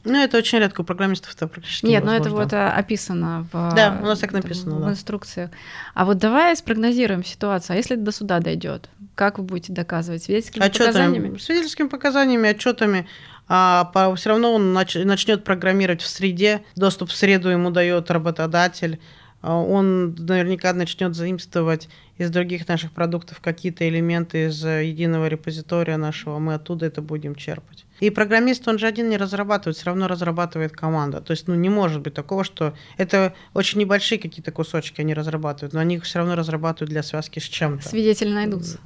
Ну, 0.06 0.22
это 0.22 0.38
очень 0.38 0.60
редко 0.60 0.82
у 0.82 0.84
программистов 0.84 1.34
это 1.34 1.48
практически 1.48 1.86
Нет, 1.86 2.04
но 2.04 2.12
ну, 2.12 2.16
это 2.16 2.30
вот 2.30 2.52
э, 2.52 2.68
описано 2.68 3.44
в, 3.52 3.74
да, 3.74 3.98
у 4.00 4.06
нас 4.06 4.20
так 4.20 4.32
написано, 4.32 4.76
в, 4.76 4.80
да. 4.82 4.90
инструкциях. 4.90 5.50
А 5.94 6.04
вот 6.04 6.18
давай 6.18 6.54
спрогнозируем 6.56 7.24
ситуацию. 7.24 7.74
А 7.74 7.76
если 7.76 7.96
до 7.96 8.12
суда 8.12 8.38
дойдет, 8.38 8.88
как 9.16 9.38
вы 9.38 9.44
будете 9.44 9.72
доказывать? 9.72 10.22
Свидетельскими 10.22 10.62
отчетами, 10.62 10.86
показаниями? 10.86 11.38
Свидетельскими 11.38 11.88
показаниями, 11.88 12.50
отчетами. 12.50 13.08
А 13.48 14.14
все 14.16 14.30
равно 14.30 14.54
он 14.54 14.72
нач, 14.72 14.94
начнет 14.96 15.44
программировать 15.44 16.02
в 16.02 16.08
среде. 16.08 16.64
Доступ 16.74 17.10
в 17.10 17.14
среду 17.14 17.48
ему 17.48 17.70
дает 17.70 18.10
работодатель. 18.10 18.98
А, 19.42 19.54
он 19.56 20.14
наверняка 20.18 20.72
начнет 20.72 21.14
заимствовать 21.14 21.88
из 22.18 22.30
других 22.30 22.66
наших 22.66 22.92
продуктов 22.92 23.40
какие-то 23.40 23.88
элементы 23.88 24.46
из 24.46 24.64
единого 24.64 25.28
репозитория 25.28 25.96
нашего, 25.98 26.38
мы 26.38 26.54
оттуда 26.54 26.86
это 26.86 27.02
будем 27.02 27.34
черпать. 27.34 27.84
И 28.00 28.10
программист, 28.10 28.66
он 28.68 28.78
же 28.78 28.86
один 28.86 29.08
не 29.08 29.16
разрабатывает, 29.16 29.76
все 29.76 29.86
равно 29.86 30.08
разрабатывает 30.08 30.72
команда. 30.72 31.20
То 31.20 31.32
есть, 31.32 31.46
ну, 31.46 31.54
не 31.54 31.68
может 31.68 32.02
быть 32.02 32.14
такого, 32.14 32.42
что 32.42 32.74
это 32.96 33.34
очень 33.54 33.78
небольшие 33.80 34.18
какие-то 34.18 34.50
кусочки 34.50 35.00
они 35.00 35.14
разрабатывают, 35.14 35.74
но 35.74 35.80
они 35.80 35.96
их 35.96 36.04
все 36.04 36.18
равно 36.18 36.34
разрабатывают 36.34 36.90
для 36.90 37.02
связки 37.02 37.38
с 37.38 37.44
чем-то. 37.44 37.88
Свидетели 37.88 38.32
найдутся. 38.32 38.78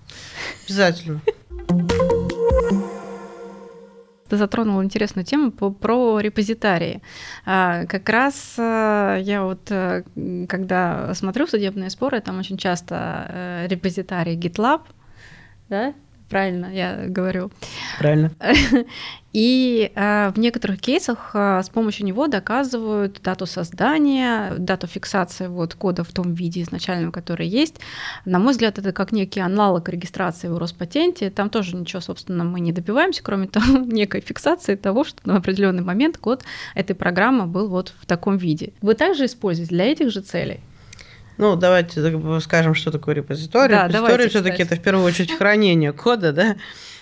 Обязательно. 0.66 1.22
Ты 4.30 4.36
затронул 4.36 4.82
интересную 4.82 5.24
тему 5.24 5.50
про 5.50 6.20
репозитарии. 6.20 7.02
А, 7.44 7.84
как 7.86 8.08
раз 8.08 8.54
а, 8.58 9.16
я 9.16 9.42
вот, 9.42 9.68
а, 9.70 10.02
когда 10.48 11.12
смотрю 11.14 11.46
судебные 11.46 11.90
споры, 11.90 12.20
там 12.20 12.38
очень 12.38 12.56
часто 12.56 12.94
а, 12.96 13.66
репозитарий 13.66 14.36
GitLab, 14.36 14.82
да, 15.68 15.94
правильно 16.30 16.72
я 16.72 17.04
говорю. 17.08 17.50
Правильно. 17.98 18.30
И 19.32 19.92
э, 19.94 20.32
в 20.34 20.38
некоторых 20.38 20.80
кейсах 20.80 21.30
э, 21.34 21.62
с 21.62 21.68
помощью 21.68 22.04
него 22.04 22.26
доказывают 22.26 23.20
дату 23.22 23.46
создания, 23.46 24.54
дату 24.58 24.88
фиксации 24.88 25.46
вот, 25.46 25.74
кода 25.74 26.02
в 26.02 26.12
том 26.12 26.34
виде 26.34 26.62
изначальном, 26.62 27.12
который 27.12 27.46
есть. 27.46 27.76
На 28.24 28.40
мой 28.40 28.52
взгляд, 28.52 28.78
это 28.78 28.92
как 28.92 29.12
некий 29.12 29.40
аналог 29.40 29.88
регистрации 29.88 30.48
в 30.48 30.58
Роспатенте. 30.58 31.30
Там 31.30 31.48
тоже 31.48 31.76
ничего, 31.76 32.00
собственно, 32.00 32.42
мы 32.42 32.58
не 32.58 32.72
добиваемся, 32.72 33.22
кроме 33.22 33.46
того, 33.48 33.78
некой 33.78 34.20
фиксации 34.20 34.74
того, 34.74 35.04
что 35.04 35.20
на 35.24 35.36
определенный 35.36 35.84
момент 35.84 36.18
код 36.18 36.42
этой 36.74 36.94
программы 36.94 37.46
был 37.46 37.68
вот 37.68 37.94
в 38.00 38.06
таком 38.06 38.36
виде. 38.36 38.72
Вы 38.82 38.94
также 38.94 39.26
используете 39.26 39.70
для 39.70 39.84
этих 39.84 40.10
же 40.10 40.22
целей? 40.22 40.60
Ну, 41.40 41.56
давайте 41.56 42.20
скажем, 42.42 42.74
что 42.74 42.90
такое 42.90 43.14
репозиторий. 43.14 43.74
Да, 43.74 43.88
репозиторий 43.88 44.28
все-таки 44.28 44.62
это 44.62 44.76
в 44.76 44.82
первую 44.82 45.06
очередь 45.06 45.32
хранение 45.32 45.94
кода, 45.94 46.32
да, 46.32 46.56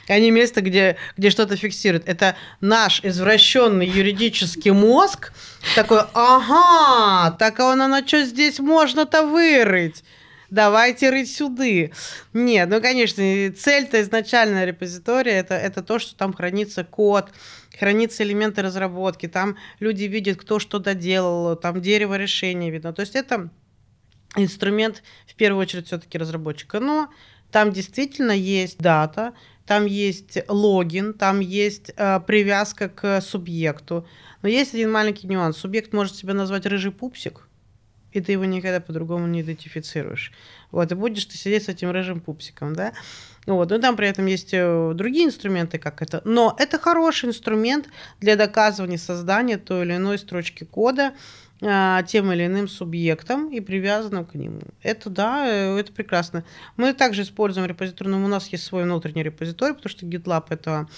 а 0.07 0.18
не 0.20 0.31
место, 0.31 0.61
где, 0.61 0.96
где 1.16 1.31
что-то 1.31 1.57
фиксирует. 1.57 2.09
Это 2.09 2.37
наш 2.61 3.01
извращенный 3.03 3.85
юридический 3.85 4.70
мозг 4.70 5.33
такой, 5.74 6.03
ага, 6.14 7.37
так 7.37 7.59
а 7.59 7.74
на 7.74 8.07
что 8.07 8.22
здесь 8.22 8.61
можно-то 8.61 9.27
вырыть? 9.27 10.05
давайте 10.51 11.11
рыть 11.11 11.35
сюды. 11.35 11.92
Нет, 12.33 12.70
ну, 12.70 12.81
конечно, 12.81 13.22
цель-то 13.53 14.01
изначально 14.01 14.64
репозитория 14.64 15.40
это, 15.40 15.55
это 15.55 15.83
то, 15.83 15.98
что 15.98 16.16
там 16.16 16.33
хранится 16.33 16.85
код, 16.85 17.31
хранятся 17.79 18.22
элементы 18.22 18.62
разработки, 18.62 19.27
там 19.29 19.57
люди 19.79 20.05
видят, 20.05 20.38
кто 20.38 20.59
что 20.59 20.79
доделал, 20.79 21.55
там 21.57 21.83
дерево 21.83 22.16
решения 22.16 22.70
видно. 22.70 22.94
То 22.94 23.03
есть 23.03 23.14
это 23.14 23.51
инструмент 24.37 25.03
в 25.27 25.35
первую 25.35 25.62
очередь 25.62 25.87
все-таки 25.87 26.19
разработчика. 26.19 26.81
Но 26.81 27.09
там 27.51 27.73
действительно 27.73 28.33
есть 28.33 28.79
дата, 28.79 29.35
там 29.67 29.87
есть 29.87 30.38
логин, 30.49 31.14
там 31.14 31.41
есть 31.41 31.93
э, 31.97 32.21
привязка 32.27 32.88
к 32.88 33.21
субъекту. 33.21 34.07
Но 34.43 34.49
есть 34.49 34.75
один 34.75 34.91
маленький 34.93 35.27
нюанс. 35.27 35.57
Субъект 35.57 35.93
может 35.93 36.17
себя 36.17 36.35
назвать 36.35 36.67
рыжий 36.67 36.93
пупсик, 36.93 37.49
и 38.12 38.21
ты 38.21 38.33
его 38.33 38.45
никогда 38.45 38.81
по-другому 38.81 39.27
не 39.27 39.43
идентифицируешь. 39.43 40.33
Вот, 40.71 40.91
и 40.93 40.95
будешь 40.95 41.25
ты 41.25 41.37
сидеть 41.37 41.64
с 41.64 41.69
этим 41.69 41.91
рыжим 41.91 42.21
пупсиком, 42.21 42.75
да? 42.75 42.93
Вот, 43.47 43.71
но 43.71 43.79
там 43.79 43.97
при 43.97 44.09
этом 44.09 44.27
есть 44.27 44.51
э, 44.53 44.93
другие 44.95 45.27
инструменты, 45.27 45.79
как 45.79 46.03
это. 46.03 46.21
Но 46.25 46.55
это 46.59 46.79
хороший 46.79 47.31
инструмент 47.31 47.88
для 48.21 48.37
доказывания 48.37 48.99
создания 48.99 49.57
той 49.57 49.85
или 49.85 49.97
иной 49.97 50.19
строчки 50.19 50.64
кода, 50.64 51.14
тем 51.61 52.33
или 52.33 52.47
иным 52.47 52.68
субъектом 52.68 53.51
и 53.51 53.61
привязанным 53.61 54.25
к 54.25 54.35
нему. 54.35 54.61
Это 54.83 55.11
да, 55.11 55.47
э, 55.49 55.79
это 55.79 55.92
прекрасно. 55.92 56.44
Мы 56.77 56.92
также 56.92 57.23
используем 57.23 57.66
репозиторий, 57.66 58.12
у 58.12 58.29
нас 58.29 58.49
есть 58.49 58.64
свой 58.64 58.85
внутренний 58.85 59.25
репозиторий, 59.25 59.75
потому 59.75 59.90
что 59.90 60.07
GitLab 60.07 60.47
это 60.51 60.88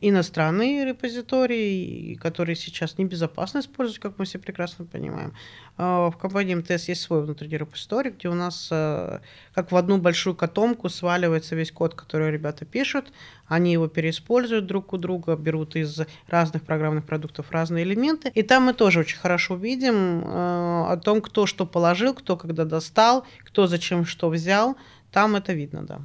иностранные 0.00 0.84
репозитории, 0.84 2.14
которые 2.14 2.56
сейчас 2.56 2.98
небезопасно 2.98 3.60
использовать, 3.60 4.00
как 4.00 4.18
мы 4.18 4.24
все 4.24 4.38
прекрасно 4.38 4.84
понимаем. 4.84 5.32
А, 5.76 6.10
в 6.10 6.16
компании 6.16 6.54
МТС 6.54 6.88
есть 6.88 7.02
свой 7.02 7.22
внутренний 7.22 7.58
репозиторий, 7.58 8.10
где 8.10 8.28
у 8.28 8.34
нас 8.34 8.68
э, 8.70 9.20
как 9.54 9.72
в 9.72 9.76
одну 9.76 9.98
большую 9.98 10.34
котомку 10.34 10.88
сваливается 10.88 11.54
весь 11.54 11.70
код, 11.70 11.94
который 11.94 12.30
ребята 12.30 12.64
пишут, 12.64 13.12
они 13.46 13.72
его 13.72 13.86
переиспользуют 13.86 14.66
друг 14.66 14.92
у 14.92 14.96
друга, 14.96 15.36
берут 15.36 15.76
из 15.76 16.00
разных 16.28 16.62
программных 16.62 17.04
продуктов 17.04 17.50
разные 17.50 17.84
элементы, 17.84 18.30
и 18.34 18.42
там 18.42 18.64
мы 18.64 18.72
тоже 18.72 19.00
очень 19.00 19.18
хорошо 19.18 19.56
видим 19.56 20.24
э, 20.24 20.92
о 20.92 20.96
том, 21.02 21.20
кто 21.20 21.46
что 21.46 21.66
положил, 21.66 22.14
кто 22.14 22.36
когда 22.36 22.64
достал, 22.64 23.26
кто 23.44 23.66
зачем 23.66 24.04
что 24.04 24.30
взял, 24.30 24.76
там 25.12 25.36
это 25.36 25.52
видно, 25.52 25.82
да. 25.82 26.00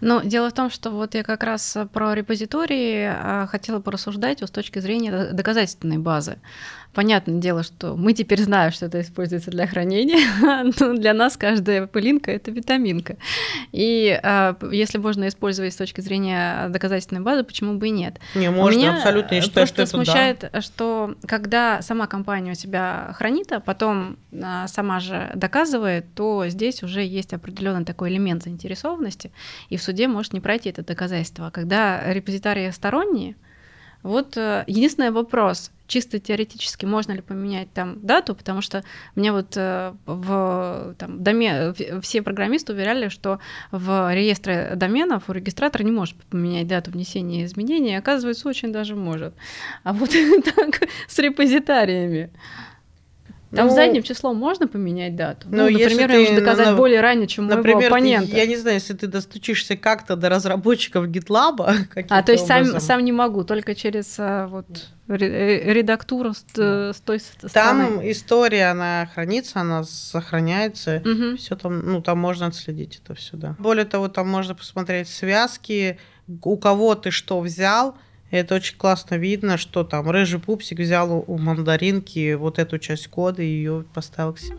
Но 0.00 0.20
дело 0.22 0.50
в 0.50 0.52
том, 0.52 0.70
что 0.70 0.90
вот 0.90 1.14
я 1.14 1.22
как 1.22 1.42
раз 1.42 1.76
про 1.92 2.14
репозитории 2.14 3.04
а, 3.06 3.46
хотела 3.46 3.80
порассуждать 3.80 4.42
с 4.42 4.50
точки 4.50 4.78
зрения 4.78 5.32
доказательственной 5.32 5.98
базы. 5.98 6.38
Понятное 6.96 7.38
дело, 7.38 7.62
что 7.62 7.94
мы 7.94 8.14
теперь 8.14 8.40
знаем, 8.40 8.72
что 8.72 8.86
это 8.86 9.02
используется 9.02 9.50
для 9.50 9.66
хранения, 9.66 10.72
но 10.80 10.94
для 10.94 11.12
нас 11.12 11.36
каждая 11.36 11.86
пылинка— 11.86 12.30
это 12.32 12.50
витаминка. 12.50 13.18
И 13.70 14.18
а, 14.22 14.56
если 14.72 14.96
можно 14.96 15.28
использовать 15.28 15.74
с 15.74 15.76
точки 15.76 16.00
зрения 16.00 16.70
доказательной 16.70 17.20
базы, 17.20 17.44
почему 17.44 17.74
бы 17.74 17.88
и 17.88 17.90
нет? 17.90 18.18
Не, 18.34 18.48
можно, 18.50 18.78
Меня 18.78 18.94
абсолютно. 18.94 19.34
Я 19.34 19.42
считаю, 19.42 19.66
что 19.66 19.82
это 19.82 19.90
смущает, 19.90 20.48
да. 20.50 20.62
что 20.62 21.16
когда 21.26 21.82
сама 21.82 22.06
компания 22.06 22.52
у 22.52 22.54
себя 22.54 23.14
хранит, 23.18 23.52
а 23.52 23.60
потом 23.60 24.16
а, 24.32 24.66
сама 24.66 24.98
же 24.98 25.30
доказывает, 25.34 26.06
то 26.14 26.48
здесь 26.48 26.82
уже 26.82 27.04
есть 27.04 27.34
определенный 27.34 27.84
такой 27.84 28.08
элемент 28.08 28.44
заинтересованности, 28.44 29.32
и 29.68 29.76
в 29.76 29.82
суде 29.82 30.08
может 30.08 30.32
не 30.32 30.40
пройти 30.40 30.70
это 30.70 30.82
доказательство. 30.82 31.50
Когда 31.50 32.10
репозитарии 32.10 32.70
сторонние, 32.70 33.36
вот 34.02 34.36
э, 34.36 34.64
единственный 34.66 35.10
вопрос, 35.10 35.70
чисто 35.86 36.18
теоретически 36.18 36.84
можно 36.84 37.12
ли 37.12 37.20
поменять 37.20 37.72
там 37.72 38.04
дату, 38.04 38.34
потому 38.34 38.60
что 38.60 38.84
мне 39.14 39.32
вот 39.32 39.56
э, 39.56 39.94
в 40.06 40.94
там, 40.98 41.22
доме 41.22 41.74
все 42.02 42.22
программисты 42.22 42.72
уверяли, 42.72 43.08
что 43.08 43.38
в 43.70 44.14
реестре 44.14 44.72
доменов 44.76 45.28
у 45.28 45.32
регистратора 45.32 45.82
не 45.82 45.92
может 45.92 46.16
поменять 46.24 46.66
дату 46.66 46.90
внесения 46.90 47.44
изменений, 47.44 47.96
оказывается, 47.96 48.48
очень 48.48 48.72
даже 48.72 48.94
может. 48.94 49.34
А 49.84 49.92
вот 49.92 50.10
так 50.54 50.88
с 51.08 51.18
репозитариями. 51.18 52.30
Там 53.54 53.68
ну, 53.68 53.74
задним 53.74 54.02
числом 54.02 54.36
можно 54.36 54.66
поменять 54.66 55.14
дату? 55.14 55.46
Ну, 55.48 55.70
ну 55.70 55.70
например, 55.70 56.10
я 56.10 56.18
нужно 56.18 56.40
доказать 56.40 56.66
на, 56.66 56.76
более 56.76 57.00
ранее, 57.00 57.28
чем 57.28 57.46
например, 57.46 57.76
моего 57.76 57.88
оппонента. 57.88 58.30
Ты, 58.30 58.36
я 58.36 58.46
не 58.46 58.56
знаю, 58.56 58.76
если 58.76 58.94
ты 58.94 59.06
достучишься 59.06 59.76
как-то 59.76 60.16
до 60.16 60.28
разработчиков 60.28 61.06
GitLab. 61.06 61.56
А, 62.08 62.22
то 62.22 62.32
есть 62.32 62.46
сам, 62.46 62.80
сам 62.80 63.04
не 63.04 63.12
могу, 63.12 63.44
только 63.44 63.74
через 63.74 64.16
а, 64.18 64.46
вот, 64.48 64.66
э, 65.08 65.72
редактуру 65.72 66.34
с, 66.34 66.44
да. 66.54 66.92
с 66.92 67.00
той 67.00 67.20
стороны. 67.20 67.50
Там 67.52 68.10
история, 68.10 68.70
она 68.70 69.08
хранится, 69.12 69.60
она 69.60 69.84
сохраняется. 69.84 71.02
Угу. 71.04 71.36
Все 71.36 71.56
там, 71.56 71.80
ну, 71.80 72.02
там 72.02 72.18
можно 72.18 72.46
отследить 72.46 73.00
это 73.02 73.14
все, 73.14 73.36
да. 73.36 73.56
Более 73.58 73.84
того, 73.84 74.08
там 74.08 74.28
можно 74.28 74.54
посмотреть 74.54 75.08
связки, 75.08 75.98
у 76.42 76.56
кого 76.56 76.94
ты 76.94 77.10
что 77.10 77.40
взял, 77.40 77.96
это 78.30 78.56
очень 78.56 78.76
классно 78.76 79.16
видно, 79.16 79.56
что 79.56 79.84
там 79.84 80.10
рыжий 80.10 80.40
пупсик 80.40 80.78
взял 80.78 81.24
у 81.26 81.38
мандаринки 81.38 82.34
вот 82.34 82.58
эту 82.58 82.78
часть 82.78 83.08
кода 83.08 83.42
и 83.42 83.46
ее 83.46 83.84
поставил 83.94 84.34
к 84.34 84.38
себе. 84.38 84.56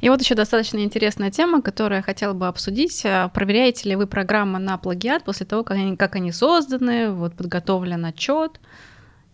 И 0.00 0.10
вот 0.10 0.20
еще 0.20 0.34
достаточно 0.34 0.84
интересная 0.84 1.30
тема, 1.30 1.62
которую 1.62 1.96
я 1.96 2.02
хотела 2.02 2.34
бы 2.34 2.46
обсудить. 2.46 3.06
А, 3.06 3.28
проверяете 3.28 3.88
ли 3.88 3.96
вы 3.96 4.06
программы 4.06 4.58
на 4.58 4.76
плагиат 4.76 5.24
после 5.24 5.46
того, 5.46 5.64
как 5.64 5.78
они, 5.78 5.96
как 5.96 6.16
они 6.16 6.30
созданы, 6.30 7.10
вот 7.10 7.34
подготовлен 7.34 8.04
отчет, 8.04 8.60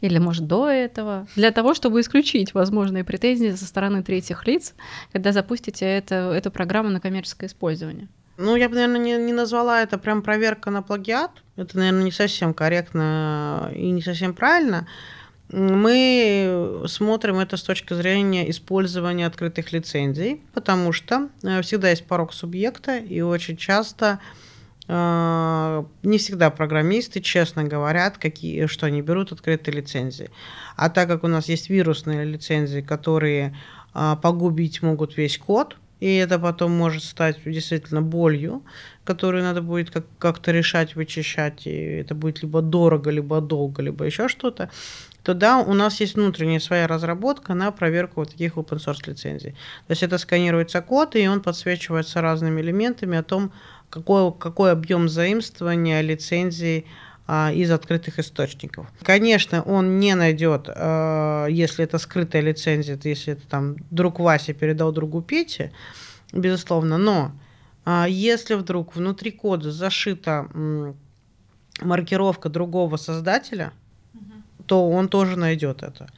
или, 0.01 0.19
может, 0.19 0.47
до 0.47 0.69
этого, 0.69 1.27
для 1.35 1.51
того, 1.51 1.75
чтобы 1.75 2.01
исключить 2.01 2.55
возможные 2.55 3.03
претензии 3.03 3.51
со 3.51 3.67
стороны 3.67 4.05
третьих 4.05 4.47
лиц, 4.47 4.75
когда 5.13 5.33
запустите 5.33 5.87
это, 5.87 6.33
эту 6.33 6.53
программу 6.53 6.89
на 6.89 7.01
коммерческое 7.01 7.49
использование? 7.51 8.09
Ну, 8.43 8.57
я 8.57 8.71
бы, 8.71 8.75
наверное, 8.75 8.99
не, 8.99 9.19
не 9.19 9.35
назвала 9.35 9.83
это 9.83 9.99
прям 9.99 10.23
проверка 10.23 10.71
на 10.71 10.81
плагиат. 10.81 11.31
Это, 11.57 11.77
наверное, 11.77 12.05
не 12.05 12.11
совсем 12.11 12.55
корректно 12.55 13.71
и 13.75 13.91
не 13.91 14.01
совсем 14.01 14.33
правильно. 14.33 14.89
Мы 15.51 16.85
смотрим 16.87 17.39
это 17.39 17.59
с 17.59 17.63
точки 17.63 17.93
зрения 17.93 18.49
использования 18.49 19.27
открытых 19.27 19.73
лицензий, 19.73 20.41
потому 20.55 20.93
что 20.93 21.29
э, 21.43 21.61
всегда 21.61 21.91
есть 21.91 22.07
порог 22.07 22.33
субъекта, 22.33 22.97
и 22.97 23.21
очень 23.21 23.59
часто 23.59 24.21
э, 24.89 25.85
не 26.03 26.17
всегда 26.17 26.49
программисты 26.49 27.21
честно 27.21 27.65
говорят, 27.65 28.17
какие, 28.17 28.65
что 28.67 28.87
они 28.87 29.03
берут 29.03 29.33
открытые 29.33 29.75
лицензии. 29.75 30.31
А 30.77 30.89
так 30.89 31.09
как 31.09 31.25
у 31.25 31.29
нас 31.29 31.47
есть 31.49 31.69
вирусные 31.69 32.25
лицензии, 32.25 32.81
которые 32.81 33.55
э, 33.93 34.17
погубить 34.23 34.81
могут 34.81 35.19
весь 35.19 35.37
код, 35.37 35.77
и 36.01 36.17
это 36.17 36.39
потом 36.39 36.73
может 36.73 37.05
стать 37.05 37.39
действительно 37.45 38.03
болью, 38.03 38.63
которую 39.05 39.43
надо 39.43 39.63
будет 39.63 39.91
как- 39.91 40.07
как-то 40.19 40.51
решать, 40.51 40.97
вычищать, 40.97 41.67
и 41.67 42.01
это 42.01 42.15
будет 42.15 42.43
либо 42.43 42.63
дорого, 42.63 43.11
либо 43.11 43.41
долго, 43.41 43.83
либо 43.83 44.05
еще 44.05 44.29
что-то, 44.29 44.71
то 45.23 45.35
да, 45.35 45.59
у 45.59 45.75
нас 45.75 46.01
есть 46.01 46.15
внутренняя 46.15 46.61
своя 46.61 46.87
разработка 46.87 47.55
на 47.55 47.71
проверку 47.71 48.21
вот 48.21 48.31
таких 48.31 48.57
open 48.57 48.79
source 48.79 49.07
лицензий. 49.07 49.51
То 49.87 49.91
есть 49.91 50.03
это 50.03 50.19
сканируется 50.19 50.81
код, 50.81 51.17
и 51.17 51.29
он 51.29 51.43
подсвечивается 51.43 52.21
разными 52.23 52.61
элементами 52.63 53.19
о 53.19 53.23
том, 53.23 53.53
какой, 53.91 54.33
какой 54.33 54.73
объем 54.73 55.09
заимствования 55.09 56.01
лицензий 56.01 56.87
из 57.31 57.71
открытых 57.71 58.19
источников. 58.19 58.89
Конечно, 59.03 59.63
он 59.63 60.01
не 60.01 60.15
найдет, 60.17 60.69
а, 60.69 61.47
если 61.47 61.85
это 61.85 61.99
скрытая 61.99 62.43
лицензия, 62.43 62.99
если 63.05 63.35
это 63.35 63.47
там 63.47 63.77
друг 63.91 64.19
Вася 64.19 64.53
передал 64.53 64.91
другу 64.91 65.23
Пете, 65.23 65.73
безусловно, 66.33 66.99
но 66.99 67.33
а, 67.85 68.07
если 68.09 68.55
вдруг 68.55 68.97
внутри 68.97 69.31
кода 69.31 69.71
зашита 69.71 70.49
маркировка 71.81 72.49
другого 72.49 72.97
создателя, 72.97 73.73
то 74.67 74.89
он 74.91 75.09
тоже 75.09 75.37
найдет 75.37 75.83
это. 75.83 76.09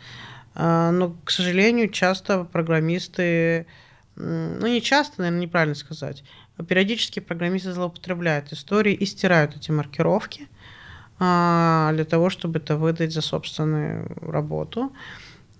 Но, 0.54 1.16
к 1.24 1.30
сожалению, 1.30 1.88
часто 1.88 2.44
программисты, 2.44 3.66
ну 4.16 4.66
не 4.66 4.82
часто, 4.82 5.22
наверное, 5.22 5.42
неправильно 5.42 5.74
сказать, 5.74 6.24
периодически 6.68 7.20
программисты 7.20 7.72
злоупотребляют 7.72 8.52
истории 8.52 8.94
и 8.94 9.04
стирают 9.04 9.56
эти 9.56 9.70
маркировки– 9.70 10.48
а, 10.58 10.61
для 11.22 12.04
того, 12.04 12.30
чтобы 12.30 12.58
это 12.58 12.76
выдать 12.76 13.12
за 13.12 13.22
собственную 13.22 14.08
работу. 14.20 14.92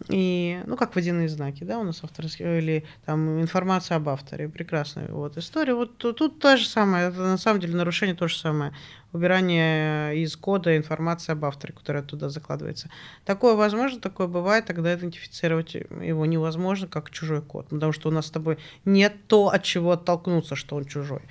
И, 0.09 0.61
ну, 0.66 0.77
как 0.77 0.96
водяные 0.96 1.29
знаки, 1.29 1.62
да, 1.62 1.79
у 1.79 1.85
нас 1.85 2.01
авторские, 2.03 2.59
или 2.59 2.85
там 3.07 3.40
информация 3.40 3.98
об 3.98 4.09
авторе, 4.09 4.48
прекрасная 4.48 5.07
вот 5.09 5.38
история. 5.38 5.75
Вот 5.75 5.96
тут, 5.96 6.18
тут 6.18 6.40
то 6.40 6.57
же 6.57 6.66
самое, 6.66 7.09
это 7.09 7.20
на 7.20 7.38
самом 7.38 7.61
деле 7.61 7.77
нарушение 7.77 8.16
то 8.16 8.27
же 8.27 8.37
самое. 8.37 8.72
Убирание 9.12 10.16
из 10.18 10.35
кода 10.37 10.77
информации 10.77 11.33
об 11.33 11.44
авторе, 11.44 11.72
которая 11.72 12.03
туда 12.03 12.31
закладывается. 12.31 12.90
Такое 13.25 13.55
возможно, 13.55 14.01
такое 14.01 14.27
бывает, 14.27 14.66
тогда 14.66 14.92
идентифицировать 14.94 15.75
его 15.75 16.27
невозможно, 16.27 16.88
как 16.88 17.11
чужой 17.11 17.42
код, 17.42 17.68
потому 17.68 17.92
что 17.92 18.09
у 18.09 18.12
нас 18.12 18.27
с 18.27 18.31
тобой 18.31 18.59
нет 18.85 19.14
то, 19.29 19.51
от 19.51 19.62
чего 19.62 19.92
оттолкнуться, 19.92 20.57
что 20.57 20.77
он 20.77 20.85
чужой. 20.87 21.22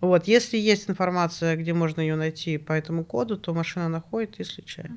Вот, 0.00 0.28
если 0.28 0.56
есть 0.56 0.88
информация, 0.88 1.56
где 1.56 1.74
можно 1.74 2.00
ее 2.00 2.14
найти 2.14 2.56
по 2.56 2.72
этому 2.72 3.04
коду, 3.04 3.36
то 3.36 3.52
машина 3.52 3.88
находит 3.88 4.38
и 4.38 4.44
сличает. 4.44 4.92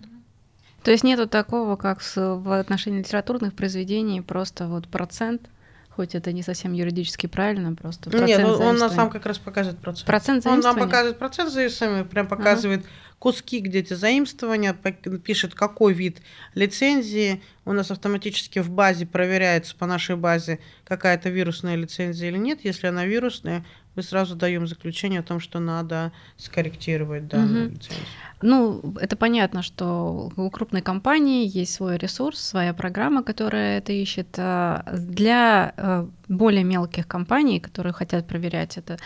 То 0.84 0.92
есть 0.92 1.04
нету 1.04 1.28
такого, 1.28 1.76
как 1.76 2.02
в 2.16 2.60
отношении 2.60 3.00
литературных 3.00 3.54
произведений, 3.54 4.22
просто 4.22 4.68
вот 4.68 4.88
процент, 4.88 5.44
хоть 5.90 6.16
это 6.16 6.32
не 6.32 6.42
совсем 6.42 6.74
юридически 6.74 7.28
правильно, 7.28 7.76
просто 7.76 8.10
процент 8.10 8.28
Нет, 8.28 8.44
он, 8.44 8.62
он 8.62 8.78
нам 8.78 9.10
как 9.10 9.26
раз 9.26 9.38
показывает 9.38 9.80
процент. 9.80 10.08
Процент 10.08 10.48
Он 10.48 10.60
нам 10.60 10.76
показывает 10.76 11.20
процент 11.20 11.52
заимствования, 11.52 12.04
прям 12.04 12.28
показывает 12.28 12.80
ага. 12.80 12.90
куски, 13.20 13.60
где 13.60 13.80
эти 13.80 13.94
заимствования, 13.94 14.74
пишет, 14.74 15.54
какой 15.54 15.94
вид 15.94 16.22
лицензии. 16.56 17.44
У 17.66 17.74
нас 17.74 17.92
автоматически 17.92 18.60
в 18.60 18.72
базе 18.72 19.06
проверяется 19.06 19.76
по 19.76 19.86
нашей 19.86 20.16
базе, 20.16 20.60
какая-то 20.84 21.30
вирусная 21.30 21.76
лицензия 21.76 22.30
или 22.30 22.38
нет. 22.38 22.62
Если 22.64 22.88
она 22.88 23.06
вирусная, 23.06 23.64
мы 23.96 24.04
сразу 24.04 24.36
даем 24.36 24.68
заключение 24.68 25.20
о 25.20 25.24
том, 25.24 25.40
что 25.40 25.60
надо 25.60 26.14
скорректировать 26.38 27.28
данную 27.28 27.68
угу. 27.68 27.76
лицензию. 27.76 28.06
Ну, 28.42 28.96
это 29.00 29.16
понятно, 29.16 29.62
что 29.62 30.32
у 30.36 30.50
крупной 30.50 30.82
компании 30.82 31.46
есть 31.46 31.74
свой 31.74 31.98
ресурс, 31.98 32.40
своя 32.40 32.74
программа, 32.74 33.22
которая 33.22 33.78
это 33.80 33.92
ищет. 33.92 34.28
А 34.38 34.84
для 34.94 35.74
э, 35.76 36.08
более 36.28 36.64
мелких 36.64 37.06
компаний, 37.06 37.60
которые 37.60 37.94
хотят 37.94 38.28
проверять 38.28 38.78
это, 38.78 38.98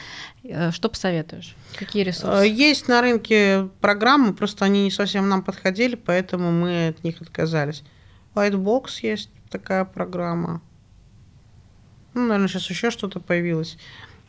э, 0.44 0.72
что 0.72 0.88
посоветуешь? 0.90 1.56
Какие 1.76 2.04
ресурсы? 2.04 2.46
Есть 2.46 2.88
на 2.88 3.02
рынке 3.02 3.70
программы, 3.82 4.34
просто 4.34 4.66
они 4.66 4.84
не 4.84 4.92
совсем 4.92 5.28
нам 5.28 5.42
подходили, 5.42 5.96
поэтому 5.96 6.52
мы 6.52 6.90
от 6.90 7.04
них 7.04 7.22
отказались. 7.22 7.84
Whitebox 8.36 8.86
есть 9.02 9.32
такая 9.50 9.84
программа. 9.84 10.62
Ну, 12.14 12.22
наверное, 12.28 12.48
сейчас 12.48 12.70
еще 12.70 12.92
что-то 12.92 13.20
появилось. 13.20 13.78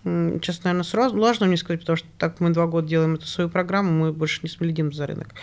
Сейчас, 0.06 0.62
наверное, 0.62 0.84
сразу 0.84 1.16
сложно 1.16 1.46
мне 1.46 1.56
сказать, 1.56 1.80
потому 1.80 1.96
что 1.96 2.06
так 2.16 2.38
мы 2.38 2.50
два 2.50 2.66
года 2.68 2.86
делаем 2.86 3.14
эту 3.14 3.26
свою 3.26 3.50
программу, 3.50 3.90
мы 3.90 4.12
больше 4.12 4.38
не 4.44 4.48
следим 4.48 4.92
за 4.92 5.06
рынок. 5.08 5.34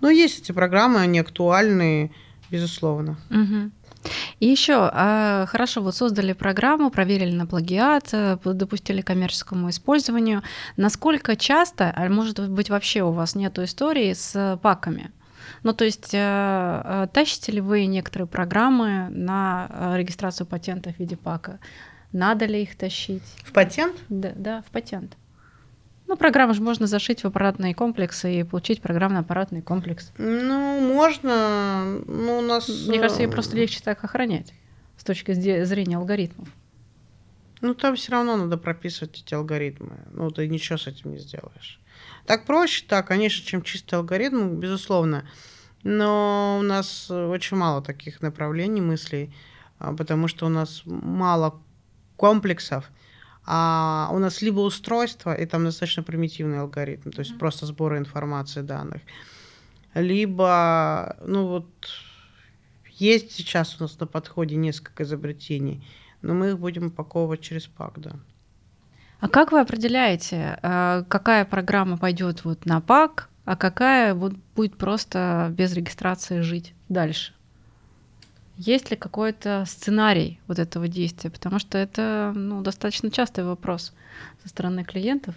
Но 0.00 0.10
есть 0.10 0.40
эти 0.40 0.50
программы, 0.50 0.98
они 0.98 1.20
актуальны, 1.20 2.10
безусловно. 2.50 3.16
И 4.40 4.46
еще, 4.46 4.90
а, 4.92 5.46
хорошо, 5.46 5.82
вот 5.82 5.94
создали 5.94 6.32
программу, 6.32 6.90
проверили 6.90 7.32
на 7.32 7.46
плагиат, 7.46 8.08
э, 8.12 8.38
допустили 8.44 9.02
коммерческому 9.02 9.70
использованию. 9.70 10.42
Насколько 10.76 11.36
часто, 11.36 11.92
а 11.94 12.08
может 12.08 12.48
быть 12.48 12.70
вообще 12.70 13.02
у 13.02 13.10
вас 13.10 13.34
нет 13.34 13.58
истории 13.58 14.12
с 14.12 14.58
паками? 14.62 15.10
Ну, 15.62 15.72
то 15.72 15.84
есть 15.84 16.14
э, 16.14 16.18
э, 16.84 17.08
тащите 17.12 17.52
ли 17.52 17.60
вы 17.60 17.86
некоторые 17.86 18.28
программы 18.28 19.08
на 19.10 19.94
регистрацию 19.96 20.46
патента 20.46 20.92
в 20.92 20.98
виде 20.98 21.16
пака? 21.16 21.58
Надо 22.12 22.46
ли 22.46 22.62
их 22.62 22.76
тащить? 22.76 23.22
В 23.44 23.52
патент? 23.52 23.96
Да, 24.08 24.32
да, 24.34 24.62
в 24.62 24.70
патент. 24.70 25.16
Ну, 26.06 26.16
программу 26.16 26.54
же 26.54 26.62
можно 26.62 26.86
зашить 26.86 27.22
в 27.22 27.26
аппаратные 27.26 27.74
комплексы 27.74 28.40
и 28.40 28.42
получить 28.42 28.80
программно-аппаратный 28.80 29.60
комплекс. 29.60 30.10
Ну, 30.16 30.80
можно. 30.80 32.00
Ну, 32.06 32.38
у 32.38 32.40
нас... 32.40 32.66
Мне 32.86 32.98
кажется, 32.98 33.22
ее 33.22 33.28
просто 33.28 33.56
легче 33.56 33.80
так 33.84 34.02
охранять 34.02 34.54
с 34.96 35.04
точки 35.04 35.32
зрения 35.32 35.98
алгоритмов. 35.98 36.48
Ну, 37.60 37.74
там 37.74 37.96
все 37.96 38.12
равно 38.12 38.36
надо 38.36 38.56
прописывать 38.56 39.20
эти 39.20 39.34
алгоритмы. 39.34 39.98
Ну, 40.12 40.30
ты 40.30 40.48
ничего 40.48 40.78
с 40.78 40.86
этим 40.86 41.12
не 41.12 41.18
сделаешь. 41.18 41.78
Так 42.24 42.46
проще, 42.46 42.84
да, 42.88 43.02
конечно, 43.02 43.44
чем 43.44 43.62
чистый 43.62 43.96
алгоритм, 43.96 44.56
безусловно. 44.56 45.28
Но 45.82 46.58
у 46.60 46.62
нас 46.62 47.10
очень 47.10 47.56
мало 47.56 47.82
таких 47.82 48.22
направлений 48.22 48.80
мыслей, 48.80 49.34
а, 49.78 49.92
потому 49.92 50.26
что 50.28 50.46
у 50.46 50.48
нас 50.48 50.82
мало 50.84 51.60
комплексов, 52.18 52.90
а 53.46 54.10
у 54.12 54.18
нас 54.18 54.42
либо 54.42 54.60
устройство, 54.60 55.32
и 55.32 55.46
там 55.46 55.64
достаточно 55.64 56.02
примитивный 56.02 56.60
алгоритм, 56.60 57.10
то 57.10 57.20
есть 57.20 57.32
mm-hmm. 57.32 57.38
просто 57.38 57.64
сбор 57.64 57.96
информации 57.96 58.60
данных, 58.60 59.00
либо, 59.94 61.16
ну 61.24 61.46
вот, 61.46 61.68
есть 62.90 63.32
сейчас 63.32 63.80
у 63.80 63.84
нас 63.84 63.98
на 63.98 64.06
подходе 64.06 64.56
несколько 64.56 65.04
изобретений, 65.04 65.86
но 66.20 66.34
мы 66.34 66.50
их 66.50 66.58
будем 66.58 66.88
упаковывать 66.88 67.40
через 67.40 67.66
пак, 67.66 67.98
да. 68.00 68.12
А 69.20 69.28
как 69.28 69.52
вы 69.52 69.60
определяете, 69.60 70.58
э, 70.62 71.04
какая 71.08 71.44
программа 71.44 71.96
пойдет 71.96 72.44
вот 72.44 72.66
на 72.66 72.80
пак, 72.80 73.30
а 73.44 73.56
какая 73.56 74.14
вот 74.14 74.34
будет 74.54 74.76
просто 74.76 75.48
без 75.56 75.72
регистрации 75.72 76.40
жить 76.40 76.74
дальше? 76.88 77.32
Есть 78.58 78.90
ли 78.90 78.96
какой-то 78.96 79.64
сценарий 79.68 80.40
вот 80.48 80.58
этого 80.58 80.88
действия? 80.88 81.30
Потому 81.30 81.60
что 81.60 81.78
это 81.78 82.32
ну, 82.34 82.60
достаточно 82.60 83.08
частый 83.08 83.44
вопрос 83.44 83.92
со 84.42 84.48
стороны 84.48 84.82
клиентов. 84.82 85.36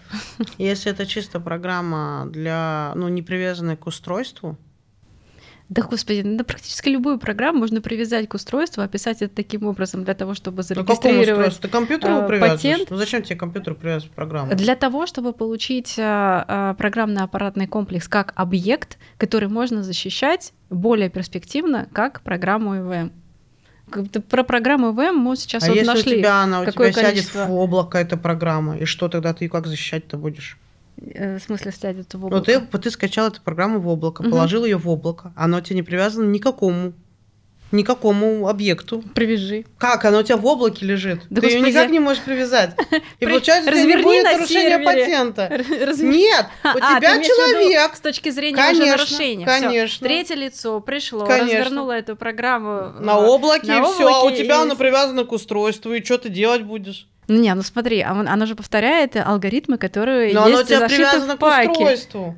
Если 0.57 0.91
это 0.91 1.05
чисто 1.05 1.39
программа 1.39 2.25
для, 2.25 2.93
ну, 2.95 3.09
не 3.09 3.21
привязанная 3.21 3.77
к 3.77 3.85
устройству, 3.85 4.57
да, 5.71 5.83
господи, 5.83 6.21
ну, 6.21 6.43
практически 6.43 6.89
любую 6.89 7.17
программу 7.17 7.59
можно 7.59 7.79
привязать 7.79 8.27
к 8.27 8.33
устройству, 8.33 8.83
описать 8.83 9.21
это 9.21 9.33
таким 9.33 9.65
образом 9.65 10.03
для 10.03 10.13
того, 10.13 10.33
чтобы 10.33 10.63
зарегистрировать 10.63 11.57
Ты 11.61 11.69
компьютеру 11.69 12.29
э, 12.29 12.39
патент. 12.41 12.89
Ну 12.89 12.97
зачем 12.97 13.23
тебе 13.23 13.37
компьютер 13.37 13.75
привязывать 13.75 14.13
программу? 14.13 14.53
Для 14.53 14.75
того, 14.75 15.05
чтобы 15.05 15.31
получить 15.31 15.97
э, 15.97 16.43
э, 16.45 16.75
программный 16.77 17.21
аппаратный 17.21 17.67
комплекс 17.67 18.09
как 18.09 18.33
объект, 18.35 18.97
который 19.17 19.47
можно 19.47 19.81
защищать 19.81 20.51
более 20.69 21.09
перспективно, 21.09 21.87
как 21.93 22.19
программу 22.19 22.75
ИВМ 22.75 23.11
про 24.29 24.43
программу 24.43 24.91
ИВМ 24.91 25.17
мы 25.17 25.37
сейчас 25.37 25.63
а 25.63 25.67
вот 25.67 25.75
если 25.75 25.87
нашли. 25.87 26.15
у 26.15 26.19
тебя 26.19 26.43
она 26.43 26.61
у 26.61 26.65
тебя 26.65 26.91
количество... 26.91 27.01
сядет 27.01 27.49
в 27.49 27.53
облако 27.53 27.97
эта 27.97 28.17
программа, 28.17 28.77
и 28.77 28.83
что 28.83 29.07
тогда 29.07 29.33
ты 29.33 29.47
как 29.47 29.67
защищать-то 29.67 30.17
будешь? 30.17 30.57
Э, 31.01 31.37
в 31.37 31.43
смысле 31.43 31.71
сядет 31.71 32.13
в 32.13 32.25
облако? 32.25 32.35
Ну, 32.35 32.67
ты, 32.69 32.77
ты 32.79 32.91
скачал 32.91 33.27
эту 33.27 33.41
программу 33.41 33.79
в 33.79 33.87
облако, 33.87 34.21
угу. 34.21 34.29
положил 34.29 34.65
ее 34.65 34.77
в 34.77 34.87
облако. 34.87 35.33
Оно 35.35 35.61
тебе 35.61 35.77
не 35.77 35.83
привязано 35.83 36.25
ни 36.29 36.37
к 36.37 36.43
какому 36.43 36.93
никакому 37.71 38.49
объекту. 38.49 39.01
Привяжи. 39.15 39.65
Как? 39.77 40.03
Оно 40.05 40.19
у 40.19 40.23
тебя 40.23 40.37
в 40.37 40.45
облаке 40.45 40.85
лежит. 40.85 41.21
Да, 41.29 41.41
Ты 41.41 41.47
господи. 41.47 41.53
ее 41.53 41.71
никак 41.71 41.89
не 41.89 41.99
можешь 41.99 42.21
привязать. 42.21 42.71
И 43.19 43.25
получается, 43.25 43.71
Разверни 43.71 43.95
не 43.95 44.03
будет 44.03 44.23
нарушения 44.25 44.79
патента. 44.79 45.63
Нет, 45.99 46.47
у 46.63 46.67
а, 46.67 46.97
тебя 46.97 47.23
человек. 47.23 47.95
С 47.95 48.01
точки 48.01 48.29
зрения 48.29 48.57
конечно, 48.57 48.83
уже 48.83 48.91
нарушения. 48.91 49.45
Конечно. 49.45 50.05
Третье 50.05 50.35
лицо 50.35 50.79
пришло, 50.81 51.25
развернуло 51.25 51.93
эту 51.93 52.15
программу. 52.15 52.91
На 52.99 53.19
облаке, 53.19 53.77
и 53.77 53.81
все. 53.83 54.07
А 54.07 54.23
у 54.23 54.31
тебя 54.31 54.61
оно 54.61 54.75
привязано 54.75 55.23
к 55.23 55.31
устройству, 55.31 55.93
и 55.93 56.03
что 56.03 56.17
ты 56.17 56.29
делать 56.29 56.63
будешь? 56.63 57.07
Ну 57.31 57.39
не, 57.39 57.53
ну 57.55 57.61
смотри, 57.61 58.01
а 58.01 58.11
оно 58.11 58.45
же 58.45 58.55
повторяет 58.55 59.15
алгоритмы, 59.15 59.77
которые 59.77 60.33
Но 60.33 60.47
есть 60.49 60.53
оно 60.53 60.61
у 60.61 60.63
тебя 60.65 60.87
привязано 60.87 61.37
к 61.37 61.41
устройству. 61.41 62.35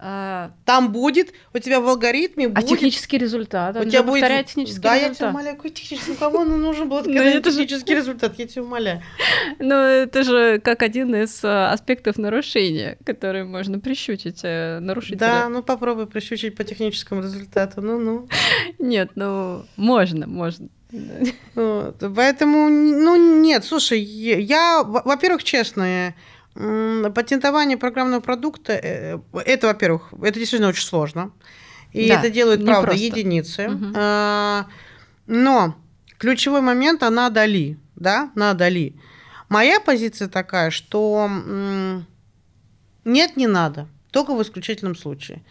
А... 0.00 0.52
Там 0.64 0.92
будет, 0.92 1.32
у 1.52 1.58
тебя 1.58 1.80
в 1.80 1.88
алгоритме 1.88 2.46
а 2.46 2.50
будет... 2.50 2.64
А 2.64 2.68
технический 2.68 3.18
результат? 3.18 3.76
У 3.76 3.84
тебя 3.84 4.04
будет... 4.04 4.24
технический 4.46 4.80
да, 4.80 4.94
результат. 4.94 5.00
Да, 5.00 5.08
я 5.08 5.14
тебя 5.14 5.28
умоляю, 5.30 5.56
какой 5.56 5.70
технический? 5.70 6.14
Кому 6.14 6.38
он 6.38 6.62
нужен 6.62 6.88
был 6.88 7.02
технический 7.02 7.96
результат? 7.96 8.38
Я 8.38 8.46
тебя 8.46 8.62
умоляю. 8.62 9.02
Ну, 9.58 9.74
это 9.74 10.22
же 10.22 10.60
как 10.60 10.82
один 10.82 11.16
из 11.16 11.40
а, 11.42 11.72
аспектов 11.72 12.16
нарушения, 12.16 12.96
который 13.04 13.42
можно 13.42 13.80
прищучить 13.80 14.40
э, 14.44 14.78
нарушителя. 14.78 15.18
Да, 15.18 15.48
ну 15.48 15.64
попробуй 15.64 16.06
прищучить 16.06 16.54
по 16.54 16.62
техническому 16.62 17.22
результату, 17.22 17.80
ну-ну. 17.80 18.28
Нет, 18.78 19.10
ну, 19.16 19.64
можно, 19.76 20.28
можно. 20.28 20.68
Вот. 21.54 22.02
Поэтому, 22.16 22.68
ну, 22.68 23.40
нет, 23.40 23.64
слушай, 23.64 24.00
я, 24.00 24.82
во-первых, 24.82 25.44
честно, 25.44 26.14
Патентование 26.54 27.76
программного 27.76 28.20
продукта, 28.20 28.72
э, 28.72 29.18
это, 29.44 29.68
во-первых, 29.68 30.12
это 30.22 30.40
действительно 30.40 30.70
очень 30.70 30.84
сложно. 30.84 31.30
И 31.92 32.08
да, 32.08 32.18
это 32.18 32.30
делают, 32.30 32.64
правда, 32.64 32.88
просто. 32.88 33.04
единицы. 33.04 33.68
Угу. 33.68 34.66
Но 35.28 35.76
ключевой 36.18 36.60
момент, 36.60 37.04
она 37.04 37.30
дали, 37.30 37.78
да, 37.94 38.32
надо 38.34 38.66
ли. 38.66 38.96
Моя 39.48 39.78
позиция 39.78 40.26
такая, 40.28 40.70
что 40.70 41.30
нет, 43.04 43.36
не 43.36 43.46
надо, 43.46 43.86
только 44.10 44.34
в 44.34 44.42
исключительном 44.42 44.96
случае. 44.96 45.44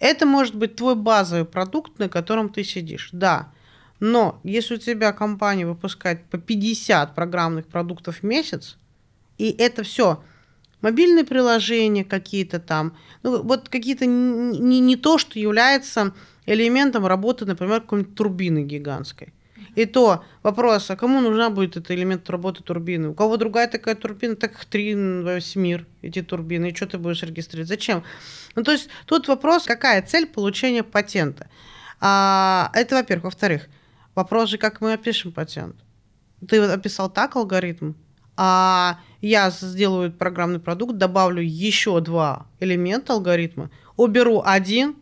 Это 0.00 0.26
может 0.26 0.56
быть 0.56 0.74
твой 0.74 0.96
базовый 0.96 1.44
продукт, 1.44 1.98
на 1.98 2.08
котором 2.08 2.48
ты 2.48 2.64
сидишь, 2.64 3.10
да. 3.12 3.52
Но 4.00 4.40
если 4.44 4.74
у 4.74 4.78
тебя 4.78 5.12
компания 5.12 5.66
выпускает 5.66 6.24
по 6.24 6.38
50 6.38 7.14
программных 7.14 7.66
продуктов 7.66 8.18
в 8.18 8.22
месяц, 8.22 8.76
и 9.38 9.50
это 9.50 9.82
все 9.82 10.22
мобильные 10.80 11.24
приложения 11.24 12.04
какие-то 12.04 12.60
там, 12.60 12.96
ну, 13.22 13.42
вот 13.42 13.68
какие-то 13.68 14.06
не, 14.06 14.80
не 14.80 14.96
то, 14.96 15.18
что 15.18 15.38
является 15.38 16.14
элементом 16.46 17.06
работы, 17.06 17.44
например, 17.44 17.80
какой-нибудь 17.80 18.14
турбины 18.14 18.62
гигантской. 18.62 19.32
И 19.74 19.84
то 19.84 20.24
вопрос, 20.42 20.90
а 20.90 20.96
кому 20.96 21.20
нужна 21.20 21.50
будет 21.50 21.76
этот 21.76 21.90
элемент 21.90 22.28
работы 22.30 22.62
турбины? 22.62 23.10
У 23.10 23.14
кого 23.14 23.36
другая 23.36 23.68
такая 23.68 23.94
турбина, 23.94 24.34
так 24.34 24.52
их 24.54 24.64
три 24.64 24.94
весь 24.94 25.54
мир, 25.56 25.86
эти 26.02 26.22
турбины, 26.22 26.70
и 26.70 26.74
что 26.74 26.86
ты 26.86 26.98
будешь 26.98 27.22
регистрировать? 27.22 27.68
Зачем? 27.68 28.02
Ну, 28.56 28.62
то 28.62 28.72
есть 28.72 28.88
тут 29.06 29.28
вопрос, 29.28 29.64
какая 29.64 30.02
цель 30.02 30.26
получения 30.26 30.82
патента? 30.82 31.48
А, 32.00 32.70
это, 32.74 32.96
во-первых. 32.96 33.24
Во-вторых, 33.24 33.68
вопрос 34.18 34.50
же, 34.50 34.58
как 34.58 34.80
мы 34.80 34.94
опишем 34.94 35.30
патент. 35.30 35.76
Ты 36.48 36.60
описал 36.60 37.08
так 37.08 37.36
алгоритм, 37.36 37.92
а 38.36 38.98
я 39.20 39.50
сделаю 39.50 40.12
программный 40.12 40.58
продукт, 40.58 40.96
добавлю 40.96 41.40
еще 41.40 42.00
два 42.00 42.46
элемента 42.58 43.12
алгоритма, 43.12 43.70
уберу 43.96 44.42
один, 44.44 44.96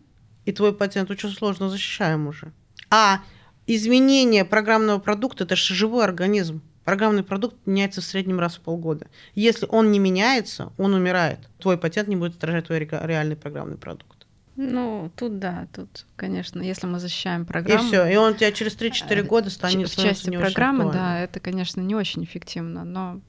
и 0.44 0.52
твой 0.52 0.74
патент 0.74 1.10
очень 1.10 1.30
сложно 1.30 1.70
защищаем 1.70 2.26
уже. 2.26 2.52
А 2.90 3.20
изменение 3.66 4.44
программного 4.44 4.98
продукта– 4.98 5.44
это 5.44 5.56
же 5.56 5.74
живой 5.74 6.04
организм. 6.04 6.60
Программный 6.84 7.24
продукт 7.24 7.56
меняется 7.66 8.02
в 8.02 8.04
среднем 8.04 8.38
раз 8.38 8.56
в 8.56 8.60
полгода. 8.60 9.06
Если 9.34 9.66
он 9.70 9.90
не 9.92 9.98
меняется, 9.98 10.72
он 10.76 10.92
умирает. 10.92 11.38
Твой 11.58 11.78
патент 11.78 12.08
не 12.08 12.16
будет 12.16 12.36
отражать 12.36 12.66
твой 12.66 12.78
реальный 12.80 13.36
программный 13.36 13.78
продукт. 13.78 14.15
Ну, 14.56 15.10
тут 15.16 15.38
да, 15.38 15.68
тут, 15.74 16.06
конечно, 16.16 16.62
если 16.62 16.86
мы 16.86 16.98
защищаем 16.98 17.44
программу... 17.44 17.84
И 17.84 17.86
все, 17.86 18.06
и 18.06 18.16
он 18.16 18.34
тебя 18.34 18.52
через 18.52 18.74
3-4 18.76 19.06
э, 19.08 19.22
года 19.22 19.50
станет... 19.50 19.88
В 19.88 19.96
части 19.96 20.30
программы, 20.30 20.90
да, 20.92 21.20
это, 21.20 21.40
конечно, 21.40 21.80
не 21.82 21.94
очень 21.94 22.24
эффективно, 22.24 22.84
но 22.84 23.20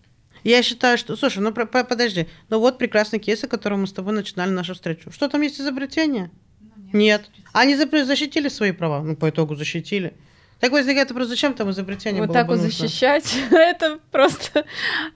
я 0.43 0.63
считаю, 0.63 0.97
что... 0.97 1.17
Слушай, 1.17 1.39
ну 1.39 1.51
подожди. 1.51 2.27
Ну 2.49 2.59
вот 2.59 2.77
прекрасный 2.77 3.19
кейс, 3.19 3.43
о 3.43 3.47
котором 3.47 3.81
мы 3.81 3.87
с 3.87 3.93
тобой 3.93 4.13
начинали 4.13 4.51
нашу 4.51 4.73
встречу. 4.73 5.11
Что 5.11 5.27
там 5.27 5.41
есть 5.41 5.59
изобретение? 5.59 6.31
Ну, 6.61 6.99
нет. 6.99 7.29
нет. 7.35 7.45
Они 7.51 7.75
защитили 7.75 8.47
свои 8.47 8.71
права? 8.71 9.03
Ну, 9.03 9.17
по 9.17 9.29
итогу 9.29 9.55
защитили. 9.55 10.15
Так 10.59 10.71
возникает 10.71 11.09
вопрос, 11.11 11.27
зачем 11.27 11.53
там 11.53 11.69
изобретение 11.69 12.21
вот 12.21 12.27
было 12.29 12.33
так 12.33 12.47
бы 12.47 12.55
вот 12.55 12.63
нужно? 12.63 12.87
защищать, 12.87 13.35
это 13.51 13.99
просто 14.11 14.65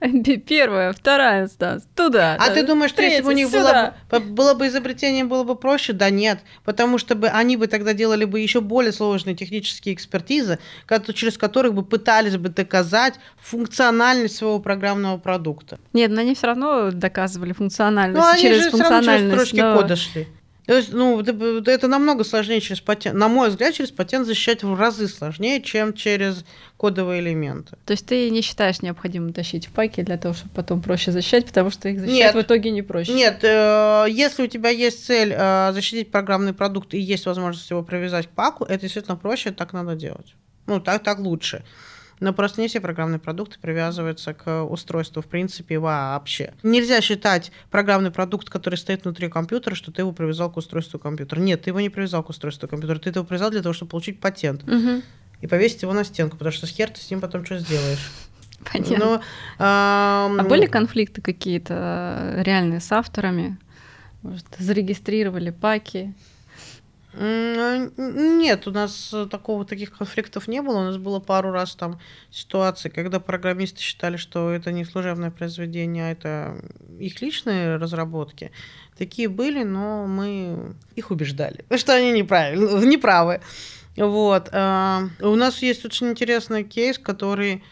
первая, 0.46 0.92
вторая 0.92 1.44
инстанция. 1.44 1.88
Туда. 1.96 2.36
А 2.38 2.48
да, 2.48 2.54
ты 2.54 2.62
думаешь, 2.64 2.90
что 2.90 3.02
если 3.02 3.22
бы 3.22 3.28
у 3.30 3.32
третья, 3.32 3.44
них 3.44 3.52
было 3.52 3.94
было 4.20 4.54
бы 4.54 4.66
изобретение, 4.68 5.24
было 5.24 5.44
бы 5.44 5.56
проще? 5.56 5.92
Да 5.92 6.10
нет, 6.10 6.40
потому 6.64 6.98
что 6.98 7.14
бы 7.14 7.28
они 7.28 7.56
бы 7.56 7.66
тогда 7.66 7.92
делали 7.92 8.24
бы 8.24 8.38
еще 8.40 8.60
более 8.60 8.92
сложные 8.92 9.34
технические 9.34 9.94
экспертизы, 9.94 10.58
через 11.12 11.36
которых 11.38 11.74
бы 11.74 11.84
пытались 11.84 12.36
бы 12.36 12.48
доказать 12.48 13.14
функциональность 13.40 14.36
своего 14.36 14.58
программного 14.60 15.18
продукта. 15.18 15.78
Нет, 15.92 16.10
но 16.10 16.20
они 16.20 16.34
все 16.34 16.46
равно 16.48 16.90
доказывали 16.90 17.52
функциональность 17.52 18.20
Ну, 18.20 18.26
они 18.26 18.42
через 18.42 18.64
же 18.64 18.68
все 18.70 18.78
равно 18.78 18.88
через 19.02 19.06
функциональность. 19.06 19.34
строчки 19.34 19.60
но- 19.60 19.76
кода 19.76 19.96
шли. 19.96 20.28
То 20.66 20.76
есть, 20.76 20.92
ну, 20.92 21.20
это, 21.20 21.70
это 21.70 21.88
намного 21.88 22.22
сложнее 22.22 22.60
через 22.60 22.80
патент. 22.80 23.16
На 23.16 23.28
мой 23.28 23.48
взгляд, 23.48 23.74
через 23.74 23.90
патент 23.90 24.26
защищать 24.26 24.62
в 24.62 24.78
разы 24.78 25.08
сложнее, 25.08 25.60
чем 25.60 25.92
через 25.92 26.44
кодовые 26.76 27.20
элементы. 27.20 27.76
То 27.84 27.92
есть 27.92 28.06
ты 28.06 28.30
не 28.30 28.42
считаешь 28.42 28.80
необходимым 28.80 29.32
тащить 29.32 29.66
в 29.66 29.70
паки 29.70 30.02
для 30.02 30.18
того, 30.18 30.34
чтобы 30.34 30.54
потом 30.54 30.80
проще 30.80 31.10
защищать, 31.10 31.46
потому 31.46 31.70
что 31.70 31.88
их 31.88 31.98
защищать 31.98 32.34
Нет. 32.34 32.34
в 32.34 32.46
итоге 32.46 32.70
не 32.70 32.82
проще. 32.82 33.12
Нет, 33.12 33.40
э, 33.42 34.06
если 34.08 34.44
у 34.44 34.46
тебя 34.46 34.70
есть 34.70 35.04
цель 35.04 35.34
э, 35.36 35.72
защитить 35.72 36.12
программный 36.12 36.52
продукт 36.52 36.94
и 36.94 36.98
есть 36.98 37.26
возможность 37.26 37.68
его 37.68 37.82
привязать 37.82 38.28
к 38.28 38.30
паку, 38.30 38.64
это 38.64 38.82
действительно 38.82 39.16
проще, 39.16 39.50
так 39.50 39.72
надо 39.72 39.96
делать. 39.96 40.34
Ну, 40.66 40.80
так, 40.80 41.02
так 41.02 41.18
лучше. 41.18 41.64
Но 42.22 42.32
просто 42.32 42.60
не 42.60 42.68
все 42.68 42.80
программные 42.80 43.18
продукты 43.18 43.58
привязываются 43.60 44.32
к 44.32 44.62
устройству, 44.64 45.22
в 45.22 45.26
принципе, 45.26 45.80
вообще. 45.80 46.54
Нельзя 46.62 47.00
считать 47.00 47.50
программный 47.68 48.12
продукт, 48.12 48.48
который 48.48 48.76
стоит 48.76 49.02
внутри 49.02 49.28
компьютера, 49.28 49.74
что 49.74 49.90
ты 49.90 50.02
его 50.02 50.12
привязал 50.12 50.48
к 50.48 50.56
устройству 50.56 51.00
компьютера. 51.00 51.40
Нет, 51.40 51.62
ты 51.62 51.70
его 51.70 51.80
не 51.80 51.90
привязал 51.90 52.22
к 52.22 52.28
устройству 52.28 52.68
компьютера, 52.68 53.00
ты 53.00 53.10
его 53.10 53.24
привязал 53.24 53.50
для 53.50 53.60
того, 53.60 53.72
чтобы 53.72 53.90
получить 53.90 54.20
патент 54.20 54.62
Мгм. 54.62 55.02
и 55.40 55.48
повесить 55.48 55.82
его 55.82 55.92
на 55.92 56.04
стенку, 56.04 56.36
потому 56.36 56.52
что 56.52 56.66
с 56.68 56.70
хер 56.70 56.90
ты 56.90 57.00
с 57.00 57.10
ним 57.10 57.20
потом 57.20 57.44
что 57.44 57.58
сделаешь. 57.58 58.08
Понятно. 58.72 58.98
Но, 58.98 59.12
ам, 59.58 60.38
А 60.38 60.44
были 60.48 60.66
конфликты 60.66 61.20
какие-то 61.22 61.74
э, 62.36 62.42
реальные 62.44 62.78
с 62.78 62.92
авторами? 62.92 63.58
Может, 64.22 64.46
зарегистрировали 64.60 65.50
паки? 65.50 66.14
Нет, 67.14 68.66
у 68.66 68.70
нас 68.70 69.10
э, 69.12 69.26
такого 69.30 69.64
таких 69.66 69.96
конфликтов 69.96 70.48
не 70.48 70.62
было. 70.62 70.78
У 70.78 70.84
нас 70.84 70.96
было 70.96 71.20
пару 71.20 71.50
раз 71.50 71.74
там 71.74 72.00
ситуации, 72.30 72.88
когда 72.88 73.20
программисты 73.20 73.80
считали, 73.80 74.16
что 74.16 74.50
это 74.50 74.72
не 74.72 74.84
служебное 74.84 75.30
произведение, 75.30 76.06
а 76.06 76.12
это 76.12 76.56
их 76.98 77.20
личные 77.20 77.76
разработки. 77.76 78.50
Такие 78.96 79.28
были, 79.28 79.62
но 79.62 80.06
мы 80.06 80.74
их 80.96 81.10
убеждали, 81.10 81.64
что 81.76 81.94
они 81.94 82.12
неправильно, 82.12 82.78
неправы. 82.84 83.40
Вот. 83.96 84.48
а, 84.52 85.08
У 85.20 85.34
нас 85.34 85.60
есть 85.60 85.84
очень 85.84 86.08
интересный 86.08 86.64
кейс, 86.64 86.98
который 86.98 87.62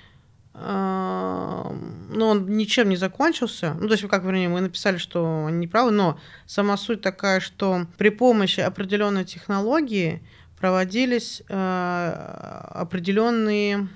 ну, 0.52 2.26
он 2.26 2.46
ничем 2.56 2.88
не 2.88 2.96
закончился. 2.96 3.74
Ну, 3.74 3.86
то 3.86 3.94
есть, 3.94 4.06
как, 4.08 4.24
вернее, 4.24 4.48
мы 4.48 4.60
написали, 4.60 4.98
что 4.98 5.46
они 5.46 5.58
неправы, 5.58 5.90
но 5.92 6.18
сама 6.46 6.76
суть 6.76 7.00
такая, 7.00 7.40
что 7.40 7.86
при 7.96 8.10
помощи 8.10 8.60
определенной 8.60 9.24
технологии 9.24 10.22
проводились 10.58 11.42
э, 11.48 12.66
определенные, 12.74 13.88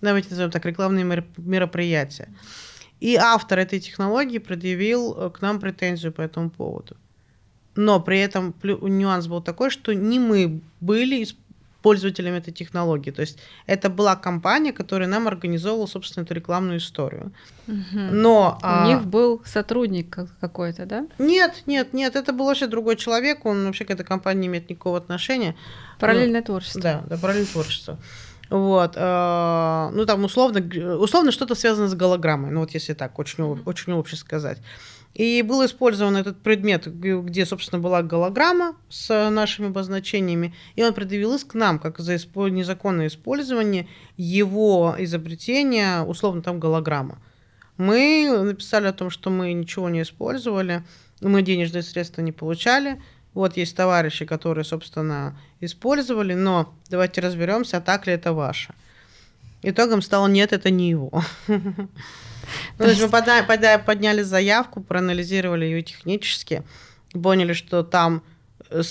давайте 0.00 0.30
назовем 0.30 0.50
так, 0.50 0.64
рекламные 0.66 1.04
мер- 1.04 1.26
мероприятия. 1.36 2.28
И 3.00 3.16
автор 3.16 3.58
этой 3.58 3.80
технологии 3.80 4.38
предъявил 4.38 5.16
э, 5.16 5.30
к 5.30 5.40
нам 5.40 5.58
претензию 5.58 6.12
по 6.12 6.20
этому 6.20 6.50
поводу. 6.50 6.96
Но 7.74 8.00
при 8.00 8.18
этом 8.18 8.54
нюанс 8.62 9.26
был 9.26 9.40
такой, 9.40 9.70
что 9.70 9.92
не 9.92 10.18
мы 10.18 10.62
были 10.80 11.26
пользователями 11.82 12.38
этой 12.38 12.52
технологии. 12.52 13.10
То 13.10 13.20
есть 13.20 13.38
это 13.66 13.88
была 13.88 14.16
компания, 14.16 14.72
которая 14.72 15.08
нам 15.08 15.28
организовывала, 15.28 15.86
собственно, 15.86 16.24
эту 16.24 16.34
рекламную 16.34 16.78
историю. 16.78 17.32
Мгм. 17.66 18.20
Но 18.20 18.58
У 18.60 18.66
а, 18.66 18.86
них 18.86 19.04
был 19.06 19.40
сотрудник 19.44 20.10
как- 20.10 20.38
какой-то, 20.40 20.86
да? 20.86 21.06
нет, 21.18 21.62
нет, 21.66 21.92
нет, 21.92 22.16
это 22.16 22.32
был 22.32 22.46
вообще 22.46 22.66
другой 22.66 22.96
человек, 22.96 23.46
он 23.46 23.66
вообще 23.66 23.84
к 23.84 23.90
этой 23.90 24.04
компании 24.04 24.42
не 24.42 24.46
имеет 24.48 24.70
никакого 24.70 24.98
отношения. 24.98 25.54
Параллельное 26.00 26.42
творчество. 26.42 26.80
Да, 26.80 27.04
да, 27.08 27.16
параллельное 27.16 27.50
творчество. 27.52 27.98
Вот, 28.50 28.92
э, 28.96 29.90
ну 29.92 30.06
там 30.06 30.24
условно, 30.24 30.60
условно 30.96 31.32
что-то 31.32 31.54
связано 31.54 31.86
с 31.88 31.94
голограммой, 31.94 32.50
ну 32.50 32.60
вот 32.60 32.70
если 32.70 32.94
так 32.94 33.18
очень, 33.18 33.44
очень 33.66 33.92
общее 33.92 34.18
сказать. 34.18 34.58
И 35.18 35.42
был 35.42 35.66
использован 35.66 36.16
этот 36.16 36.40
предмет, 36.42 36.86
где, 36.86 37.44
собственно, 37.44 37.82
была 37.82 38.02
голограмма 38.02 38.76
с 38.88 39.30
нашими 39.30 39.66
обозначениями, 39.66 40.54
и 40.76 40.84
он 40.84 40.94
предъявил 40.94 41.34
иск 41.34 41.54
нам, 41.54 41.80
как 41.80 41.98
за 41.98 42.14
незаконное 42.14 43.08
использование 43.08 43.88
его 44.16 44.94
изобретения, 44.96 46.02
условно, 46.02 46.40
там 46.40 46.60
голограмма. 46.60 47.18
Мы 47.78 48.30
написали 48.44 48.86
о 48.86 48.92
том, 48.92 49.10
что 49.10 49.28
мы 49.28 49.52
ничего 49.52 49.88
не 49.88 50.02
использовали, 50.02 50.84
мы 51.20 51.42
денежные 51.42 51.82
средства 51.82 52.22
не 52.22 52.30
получали. 52.30 53.02
Вот 53.34 53.56
есть 53.56 53.76
товарищи, 53.76 54.24
которые, 54.24 54.64
собственно, 54.64 55.36
использовали, 55.58 56.34
но 56.34 56.72
давайте 56.90 57.20
разберемся, 57.22 57.78
а 57.78 57.80
так 57.80 58.06
ли 58.06 58.12
это 58.12 58.32
ваше. 58.32 58.72
Итогом 59.62 60.02
стало 60.02 60.26
нет, 60.26 60.52
это 60.52 60.70
не 60.70 60.90
его. 60.90 61.22
Ну, 62.78 62.84
То 62.84 62.88
есть 62.88 63.02
мы 63.02 63.08
подняли 63.10 64.22
заявку, 64.22 64.80
проанализировали 64.80 65.66
ее 65.66 65.82
технически, 65.82 66.62
поняли, 67.12 67.52
что 67.52 67.82
там 67.82 68.22
э, 68.70 68.82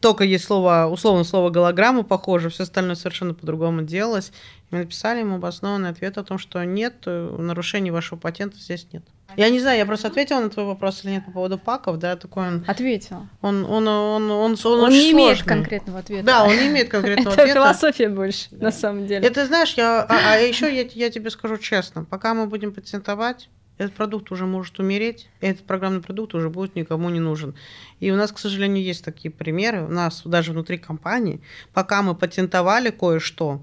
только 0.00 0.24
есть 0.24 0.44
слово, 0.44 0.86
условно 0.88 1.24
слово 1.24 1.50
голограмма 1.50 2.04
похоже, 2.04 2.48
все 2.48 2.62
остальное 2.62 2.94
совершенно 2.94 3.34
по-другому 3.34 3.82
делалось. 3.82 4.32
Мы 4.70 4.78
написали 4.78 5.20
ему 5.20 5.36
обоснованный 5.36 5.88
ответ 5.88 6.18
о 6.18 6.22
том, 6.24 6.38
что 6.38 6.62
нет, 6.64 6.94
э, 7.06 7.36
нарушений 7.38 7.90
вашего 7.90 8.18
патента 8.18 8.56
здесь 8.58 8.86
нет. 8.92 9.04
Я 9.36 9.50
не 9.50 9.60
знаю, 9.60 9.78
я 9.78 9.86
просто 9.86 10.08
ответила 10.08 10.40
на 10.40 10.48
твой 10.50 10.64
вопрос 10.66 11.04
или 11.04 11.12
нет 11.12 11.24
по 11.26 11.30
поводу 11.32 11.58
паков, 11.58 11.98
да, 11.98 12.16
такой 12.16 12.46
он, 12.48 12.64
Ответил. 12.66 13.26
он, 13.42 13.64
он, 13.64 13.86
он, 13.88 14.30
он, 14.30 14.30
он, 14.30 14.56
Он, 14.64 14.80
очень 14.84 14.96
не 14.96 15.12
имеет 15.12 15.38
сложный. 15.38 15.54
конкретного 15.56 15.98
ответа. 15.98 16.24
Да, 16.24 16.44
он 16.44 16.56
не 16.56 16.68
имеет 16.68 16.88
конкретного 16.88 17.32
Это 17.34 17.42
ответа. 17.42 17.60
философия 17.60 18.08
больше, 18.08 18.48
на 18.52 18.70
самом 18.72 19.06
деле. 19.06 19.26
Это 19.26 19.44
знаешь, 19.46 19.74
я, 19.74 20.02
а, 20.02 20.34
а 20.34 20.36
еще 20.36 20.74
я, 20.74 20.82
я 20.94 21.10
тебе 21.10 21.30
скажу 21.30 21.58
честно, 21.58 22.04
пока 22.04 22.32
мы 22.34 22.46
будем 22.46 22.72
патентовать, 22.72 23.50
этот 23.78 23.92
продукт 23.92 24.32
уже 24.32 24.46
может 24.46 24.78
умереть, 24.78 25.28
и 25.42 25.46
этот 25.46 25.66
программный 25.66 26.00
продукт 26.00 26.34
уже 26.34 26.48
будет 26.48 26.76
никому 26.76 27.10
не 27.10 27.20
нужен. 27.20 27.54
И 28.00 28.10
у 28.10 28.16
нас, 28.16 28.32
к 28.32 28.38
сожалению, 28.38 28.82
есть 28.82 29.04
такие 29.04 29.30
примеры, 29.30 29.82
у 29.84 29.88
нас 29.90 30.22
даже 30.24 30.52
внутри 30.52 30.78
компании, 30.78 31.42
пока 31.74 32.00
мы 32.00 32.14
патентовали 32.14 32.88
кое-что, 32.88 33.60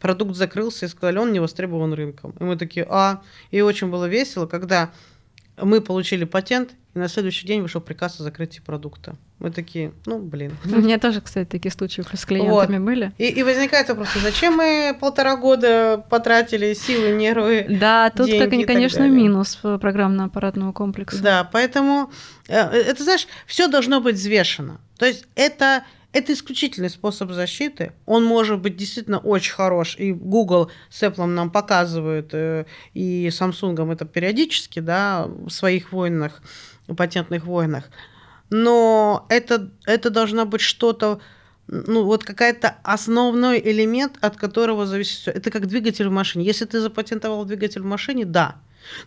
продукт 0.00 0.34
закрылся 0.34 0.86
и 0.86 0.88
сказали, 0.88 1.18
он 1.18 1.32
не 1.32 1.40
востребован 1.40 1.92
рынком. 1.92 2.34
И 2.40 2.44
мы 2.44 2.56
такие, 2.56 2.86
а, 2.88 3.22
и 3.50 3.60
очень 3.60 3.90
было 3.90 4.06
весело, 4.06 4.46
когда 4.46 4.90
мы 5.60 5.80
получили 5.80 6.24
патент, 6.24 6.70
и 6.94 6.98
на 6.98 7.08
следующий 7.08 7.46
день 7.46 7.62
вышел 7.62 7.80
приказ 7.80 8.18
о 8.18 8.24
закрытии 8.24 8.60
продукта. 8.60 9.14
Мы 9.38 9.50
такие, 9.50 9.92
ну, 10.06 10.18
блин. 10.18 10.56
У 10.64 10.80
меня 10.80 10.98
тоже, 10.98 11.20
кстати, 11.20 11.48
такие 11.48 11.70
случаи 11.70 12.02
с 12.12 12.24
клиентами 12.24 12.78
были. 12.78 13.12
И, 13.16 13.28
и 13.28 13.42
возникает 13.42 13.88
вопрос, 13.88 14.08
а 14.16 14.18
зачем 14.18 14.56
мы 14.56 14.96
полтора 14.98 15.36
года 15.36 16.04
потратили 16.10 16.74
силы, 16.74 17.12
нервы? 17.12 17.66
Да, 17.68 18.10
тут, 18.10 18.26
деньги 18.26 18.64
как, 18.64 18.74
конечно, 18.74 19.08
минус 19.08 19.56
программно-аппаратного 19.62 20.72
комплекса. 20.72 21.22
Да, 21.22 21.48
поэтому 21.50 22.10
э, 22.48 22.56
это, 22.56 23.02
знаешь, 23.04 23.28
все 23.46 23.68
должно 23.68 24.00
быть 24.00 24.16
взвешено. 24.16 24.80
То 24.98 25.06
есть 25.06 25.26
это, 25.36 25.84
это 26.12 26.32
исключительный 26.32 26.90
способ 26.90 27.30
защиты. 27.30 27.92
Он 28.06 28.24
может 28.24 28.60
быть 28.60 28.76
действительно 28.76 29.18
очень 29.18 29.52
хорош. 29.52 29.96
И 29.96 30.12
Google 30.12 30.70
с 30.88 31.02
Apple 31.02 31.26
нам 31.26 31.50
показывают, 31.50 32.30
э, 32.32 32.66
и 32.94 33.28
Samsung 33.28 33.92
это 33.92 34.04
периодически, 34.04 34.80
да, 34.80 35.26
в 35.26 35.50
своих 35.50 35.92
войнах, 35.92 36.42
патентных 36.96 37.44
войнах. 37.44 37.90
Но 38.50 39.26
это, 39.28 39.70
это 39.86 40.10
должно 40.10 40.46
быть 40.46 40.60
что-то, 40.60 41.20
ну, 41.68 42.02
вот 42.02 42.24
какая-то 42.24 42.76
основной 42.82 43.60
элемент, 43.60 44.14
от 44.20 44.36
которого 44.36 44.86
зависит 44.86 45.20
все. 45.20 45.30
Это 45.30 45.52
как 45.52 45.68
двигатель 45.68 46.08
в 46.08 46.12
машине. 46.12 46.44
Если 46.44 46.64
ты 46.64 46.80
запатентовал 46.80 47.44
двигатель 47.44 47.82
в 47.82 47.86
машине, 47.86 48.24
да. 48.24 48.56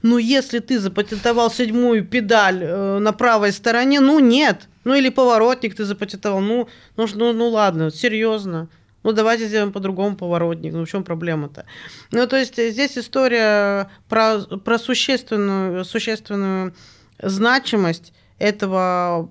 Но 0.02 0.18
если 0.18 0.60
ты 0.60 0.80
запатентовал 0.80 1.52
седьмую 1.52 2.06
педаль 2.06 2.64
э, 2.64 3.00
на 3.00 3.12
правой 3.12 3.52
стороне, 3.52 4.00
ну 4.00 4.20
нет. 4.20 4.70
Ну 4.84 4.96
или 4.96 5.10
поворотник 5.10 5.76
ты 5.76 5.86
запатентовал, 5.86 6.42
ну, 6.42 6.68
ну, 6.98 7.08
ну, 7.16 7.34
ну 7.34 7.50
ладно, 7.50 7.92
серьезно. 7.92 8.70
Ну 9.04 9.12
давайте 9.12 9.48
сделаем 9.48 9.72
по-другому 9.72 10.16
поворотник. 10.16 10.74
Ну 10.74 10.86
в 10.86 10.90
чем 10.90 11.04
проблема-то? 11.04 11.66
Ну 12.12 12.26
то 12.26 12.38
есть 12.38 12.58
э, 12.58 12.72
здесь 12.72 12.98
история 12.98 13.90
про, 14.08 14.40
про 14.40 14.80
существенную, 14.80 15.84
существенную 15.84 16.74
значимость 17.22 18.14
этого, 18.40 19.30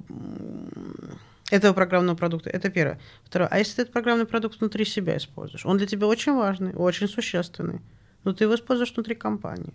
этого 1.50 1.72
программного 1.72 2.16
продукта. 2.16 2.50
Это 2.50 2.70
первое. 2.70 3.00
Второе. 3.24 3.48
А 3.48 3.59
если 3.59 3.76
ты 3.76 3.82
этот 3.82 3.92
программный 3.92 4.26
продукт 4.26 4.61
внутри 4.61 4.84
себя 4.84 5.16
используешь? 5.16 5.64
Он 5.64 5.78
для 5.78 5.86
тебя 5.86 6.07
очень 6.07 6.34
важный, 6.34 6.74
очень 6.74 7.09
существенный. 7.09 7.80
Но 8.24 8.32
ты 8.32 8.44
его 8.44 8.55
используешь 8.55 8.94
внутри 8.94 9.14
компании. 9.14 9.72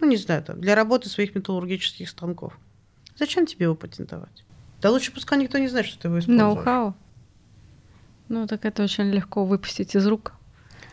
Ну, 0.00 0.08
не 0.08 0.16
знаю, 0.16 0.42
там, 0.42 0.60
для 0.60 0.74
работы 0.74 1.08
своих 1.08 1.34
металлургических 1.34 2.08
станков. 2.08 2.58
Зачем 3.16 3.46
тебе 3.46 3.64
его 3.64 3.74
патентовать? 3.74 4.44
Да 4.80 4.90
лучше 4.90 5.12
пускай 5.12 5.38
никто 5.38 5.58
не 5.58 5.68
знает, 5.68 5.86
что 5.86 5.98
ты 5.98 6.08
его 6.08 6.18
используешь. 6.18 6.40
Ноу-хау. 6.40 6.94
Ну, 8.28 8.46
так 8.46 8.64
это 8.64 8.82
очень 8.82 9.10
легко 9.10 9.44
выпустить 9.44 9.94
из 9.94 10.06
рук. 10.06 10.32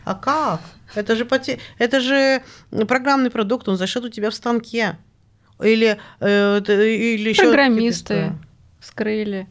А 0.04 0.14
как? 0.14 0.60
Это 0.94 1.14
же, 1.16 1.24
поте... 1.24 1.58
это 1.78 2.00
же 2.00 2.42
программный 2.86 3.30
продукт, 3.30 3.68
он 3.68 3.76
зашит 3.76 4.04
у 4.04 4.08
тебя 4.08 4.30
в 4.30 4.34
станке. 4.34 4.96
Или, 5.62 5.98
э, 6.20 6.60
или 6.60 7.30
еще 7.30 7.42
Программисты 7.42 8.32
вскрыли, 8.80 9.48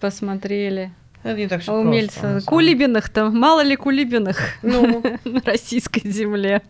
посмотрели. 0.00 0.92
Это 1.22 1.38
не 1.38 1.48
так 1.48 1.62
все 1.62 1.72
а 1.72 1.78
умельцы. 1.78 2.40
Кулибиных-то, 2.46 3.30
мало 3.30 3.62
ли 3.62 3.76
кулибиных 3.76 4.38
ну. 4.62 5.02
на 5.24 5.40
российской 5.42 6.08
земле. 6.08 6.62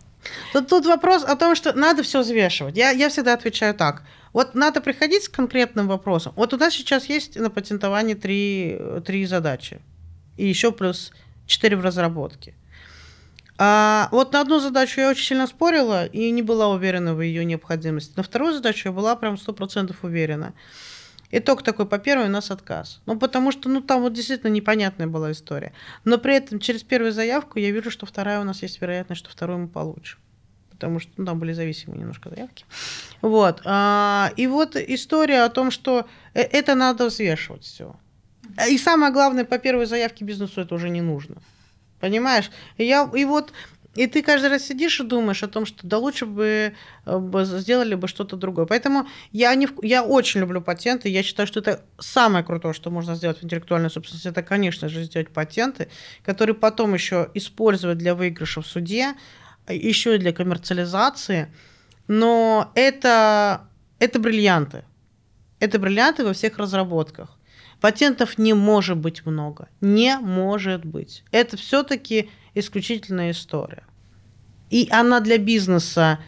Тут, 0.53 0.67
тут 0.67 0.85
вопрос 0.85 1.23
о 1.23 1.35
том, 1.35 1.55
что 1.55 1.73
надо 1.73 2.03
все 2.03 2.21
взвешивать. 2.21 2.77
Я, 2.77 2.91
я 2.91 3.09
всегда 3.09 3.33
отвечаю 3.33 3.73
так. 3.73 4.03
Вот 4.33 4.55
надо 4.55 4.81
приходить 4.81 5.23
с 5.23 5.29
конкретным 5.29 5.87
вопросом. 5.87 6.33
Вот 6.35 6.53
у 6.53 6.57
нас 6.57 6.73
сейчас 6.73 7.05
есть 7.05 7.35
на 7.35 7.49
патентовании 7.49 8.13
три, 8.13 8.79
три 9.05 9.25
задачи. 9.25 9.79
И 10.37 10.47
еще 10.47 10.71
плюс 10.71 11.11
четыре 11.45 11.75
в 11.77 11.81
разработке. 11.81 12.53
А 13.57 14.07
вот 14.11 14.31
на 14.31 14.39
одну 14.39 14.59
задачу 14.59 15.01
я 15.01 15.09
очень 15.09 15.25
сильно 15.25 15.47
спорила 15.47 16.05
и 16.05 16.31
не 16.31 16.41
была 16.41 16.69
уверена 16.69 17.13
в 17.13 17.21
ее 17.21 17.43
необходимости. 17.43 18.13
На 18.15 18.23
вторую 18.23 18.53
задачу 18.53 18.87
я 18.87 18.93
была 18.93 19.17
прям 19.17 19.37
сто 19.37 19.51
процентов 19.51 19.97
уверена. 20.03 20.53
Итог 21.31 21.61
такой, 21.61 21.85
по 21.85 21.99
первой 21.99 22.25
у 22.25 22.29
нас 22.29 22.49
отказ. 22.49 23.01
Ну, 23.05 23.17
потому 23.17 23.51
что, 23.51 23.69
ну, 23.69 23.81
там 23.81 24.01
вот 24.01 24.13
действительно 24.13 24.49
непонятная 24.49 25.07
была 25.07 25.31
история. 25.31 25.73
Но 26.03 26.17
при 26.17 26.35
этом 26.35 26.59
через 26.59 26.83
первую 26.83 27.11
заявку 27.11 27.59
я 27.59 27.71
вижу, 27.71 27.91
что 27.91 28.05
вторая 28.05 28.41
у 28.41 28.43
нас 28.43 28.63
есть 28.63 28.81
вероятность, 28.81 29.19
что 29.19 29.29
вторую 29.29 29.59
мы 29.59 29.67
получим. 29.67 30.17
Потому 30.71 30.99
что 30.99 31.11
ну, 31.17 31.25
там 31.25 31.39
были 31.39 31.53
зависимые 31.53 31.99
немножко 31.99 32.29
заявки. 32.29 32.65
Вот. 33.21 33.61
А, 33.65 34.31
и 34.37 34.47
вот 34.47 34.75
история 34.75 35.43
о 35.43 35.49
том, 35.49 35.71
что 35.71 36.07
э, 36.33 36.41
это 36.41 36.73
надо 36.73 37.07
взвешивать 37.07 37.63
все. 37.63 37.95
И 38.67 38.77
самое 38.77 39.13
главное, 39.13 39.45
по 39.45 39.59
первой 39.59 39.85
заявке 39.85 40.25
бизнесу 40.25 40.61
это 40.61 40.73
уже 40.73 40.89
не 40.89 41.01
нужно. 41.01 41.35
Понимаешь? 41.99 42.49
Я, 42.77 43.09
и 43.13 43.25
вот 43.25 43.53
и 43.99 44.07
ты 44.07 44.23
каждый 44.23 44.49
раз 44.49 44.63
сидишь 44.63 45.01
и 45.01 45.03
думаешь 45.03 45.43
о 45.43 45.49
том, 45.49 45.65
что 45.65 45.85
да 45.85 45.97
лучше 45.97 46.25
бы 46.25 46.73
э, 47.05 47.43
сделали 47.43 47.95
бы 47.95 48.07
что-то 48.07 48.37
другое. 48.37 48.65
Поэтому 48.65 49.09
я, 49.33 49.53
не, 49.55 49.67
я 49.81 50.05
очень 50.05 50.39
люблю 50.39 50.61
патенты. 50.61 51.09
Я 51.09 51.21
считаю, 51.21 51.47
что 51.47 51.59
это 51.59 51.83
самое 51.99 52.45
крутое, 52.45 52.73
что 52.73 52.91
можно 52.91 53.15
сделать 53.15 53.41
в 53.41 53.43
интеллектуальной 53.43 53.89
собственности. 53.89 54.29
Это, 54.29 54.41
конечно 54.41 54.87
же, 54.87 55.03
сделать 55.03 55.31
патенты, 55.31 55.89
которые 56.23 56.55
потом 56.55 56.93
еще 56.93 57.29
использовать 57.33 57.97
для 57.97 58.15
выигрыша 58.15 58.61
в 58.61 58.67
суде, 58.67 59.15
еще 59.67 60.15
и 60.15 60.17
для 60.17 60.31
коммерциализации. 60.31 61.53
Но 62.07 62.71
это, 62.75 63.67
это 63.99 64.17
бриллианты. 64.17 64.85
Это 65.59 65.77
бриллианты 65.77 66.23
во 66.23 66.31
всех 66.31 66.57
разработках. 66.57 67.37
Патентов 67.81 68.37
не 68.37 68.53
может 68.53 68.97
быть 68.97 69.25
много. 69.25 69.67
Не 69.81 70.19
может 70.19 70.85
быть. 70.85 71.25
Это 71.31 71.57
все-таки 71.57 72.29
исключительная 72.53 73.31
история. 73.31 73.83
И 74.69 74.87
она 74.91 75.19
для 75.19 75.37
бизнеса 75.37 76.19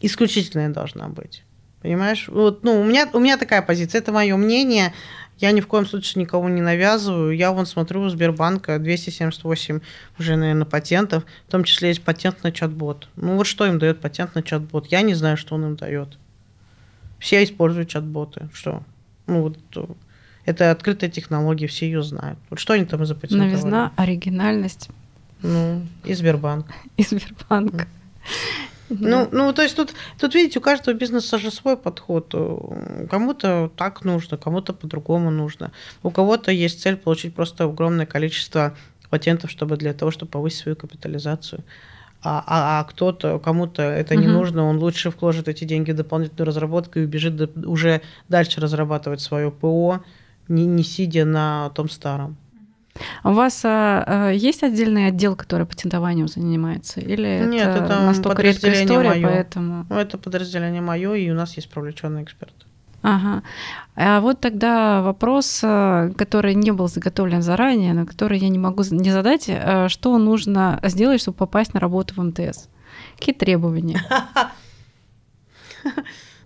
исключительная 0.00 0.70
должна 0.70 1.08
быть. 1.08 1.44
Понимаешь? 1.80 2.28
Вот, 2.28 2.62
ну, 2.62 2.80
у 2.80 2.84
меня, 2.84 3.08
у 3.12 3.18
меня 3.18 3.36
такая 3.36 3.60
позиция, 3.60 4.00
это 4.00 4.12
мое 4.12 4.36
мнение. 4.36 4.92
Я 5.38 5.50
ни 5.50 5.60
в 5.60 5.66
коем 5.66 5.86
случае 5.86 6.22
никого 6.22 6.48
не 6.48 6.60
навязываю. 6.60 7.36
Я 7.36 7.50
вон 7.50 7.66
смотрю 7.66 8.02
у 8.02 8.08
Сбербанка 8.08 8.78
278 8.78 9.80
уже, 10.18 10.36
наверное, 10.36 10.64
патентов. 10.64 11.24
В 11.48 11.50
том 11.50 11.64
числе 11.64 11.88
есть 11.88 12.02
патент 12.02 12.44
на 12.44 12.52
чат-бот. 12.52 13.08
Ну 13.16 13.36
вот 13.36 13.48
что 13.48 13.66
им 13.66 13.80
дает 13.80 14.00
патент 14.00 14.36
на 14.36 14.42
чат-бот? 14.42 14.86
Я 14.86 15.02
не 15.02 15.14
знаю, 15.14 15.36
что 15.36 15.56
он 15.56 15.64
им 15.64 15.76
дает. 15.76 16.16
Все 17.18 17.42
используют 17.42 17.88
чат-боты. 17.88 18.48
Что? 18.52 18.84
Ну 19.26 19.42
вот 19.42 19.58
это 20.44 20.70
открытая 20.70 21.10
технология, 21.10 21.66
все 21.66 21.86
ее 21.86 22.02
знают. 22.02 22.38
Вот 22.50 22.60
что 22.60 22.74
они 22.74 22.84
там 22.84 23.04
запатентовали? 23.04 23.50
Новизна, 23.50 23.92
оригинальность. 23.96 24.90
Ну, 25.42 25.82
и 26.04 26.14
Сбербанк. 26.14 26.66
И 26.96 27.02
Сбербанк. 27.02 27.86
Ну, 28.88 29.28
ну, 29.32 29.52
то 29.52 29.62
есть 29.62 29.76
тут, 29.76 29.94
тут, 30.18 30.34
видите, 30.34 30.58
у 30.58 30.62
каждого 30.62 30.94
бизнеса 30.94 31.38
же 31.38 31.50
свой 31.50 31.76
подход. 31.76 32.34
Кому-то 33.10 33.70
так 33.76 34.04
нужно, 34.04 34.36
кому-то 34.36 34.72
по-другому 34.72 35.30
нужно. 35.30 35.72
У 36.02 36.10
кого-то 36.10 36.52
есть 36.52 36.82
цель 36.82 36.96
получить 36.96 37.34
просто 37.34 37.64
огромное 37.64 38.06
количество 38.06 38.76
патентов, 39.08 39.50
чтобы 39.50 39.76
для 39.76 39.92
того, 39.94 40.10
чтобы 40.10 40.30
повысить 40.30 40.60
свою 40.60 40.76
капитализацию. 40.76 41.64
А, 42.24 42.44
а, 42.46 42.80
а 42.80 42.84
кто-то, 42.84 43.38
кому-то 43.40 43.82
это 43.82 44.14
не 44.14 44.28
нужно, 44.28 44.64
он 44.64 44.78
лучше 44.78 45.10
вложит 45.10 45.48
эти 45.48 45.64
деньги 45.64 45.90
в 45.90 45.96
дополнительную 45.96 46.46
разработку 46.46 47.00
и 47.00 47.04
убежит 47.04 47.56
уже 47.66 48.00
дальше 48.28 48.60
разрабатывать 48.60 49.20
свое 49.20 49.50
ПО, 49.50 50.04
не, 50.46 50.66
не 50.66 50.84
сидя 50.84 51.24
на 51.24 51.70
том 51.70 51.88
старом. 51.88 52.36
У 53.24 53.32
вас 53.32 53.62
а, 53.64 54.04
а, 54.06 54.30
есть 54.30 54.62
отдельный 54.62 55.06
отдел, 55.06 55.34
который 55.36 55.66
патентованием 55.66 56.28
занимается? 56.28 57.00
Или 57.00 57.44
Нет, 57.46 57.68
это, 57.68 57.84
это 57.84 58.00
настолько 58.00 58.42
редкая 58.42 58.84
история, 58.84 59.10
моё. 59.10 59.28
поэтому... 59.28 59.86
Ну, 59.88 59.96
это 59.96 60.18
подразделение 60.18 60.82
мое, 60.82 61.14
и 61.14 61.30
у 61.30 61.34
нас 61.34 61.56
есть 61.56 61.70
привлеченный 61.70 62.22
эксперт. 62.22 62.54
Ага. 63.02 63.42
А 63.96 64.20
вот 64.20 64.40
тогда 64.40 65.02
вопрос, 65.02 65.60
а, 65.64 66.10
который 66.16 66.54
не 66.54 66.70
был 66.70 66.88
заготовлен 66.88 67.42
заранее, 67.42 67.94
но 67.94 68.06
который 68.06 68.38
я 68.38 68.48
не 68.48 68.58
могу 68.58 68.84
не 68.90 69.10
задать. 69.10 69.46
А, 69.48 69.88
что 69.88 70.16
нужно 70.18 70.78
сделать, 70.84 71.20
чтобы 71.20 71.36
попасть 71.36 71.74
на 71.74 71.80
работу 71.80 72.14
в 72.14 72.22
МТС? 72.22 72.68
Какие 73.18 73.34
требования? 73.34 74.00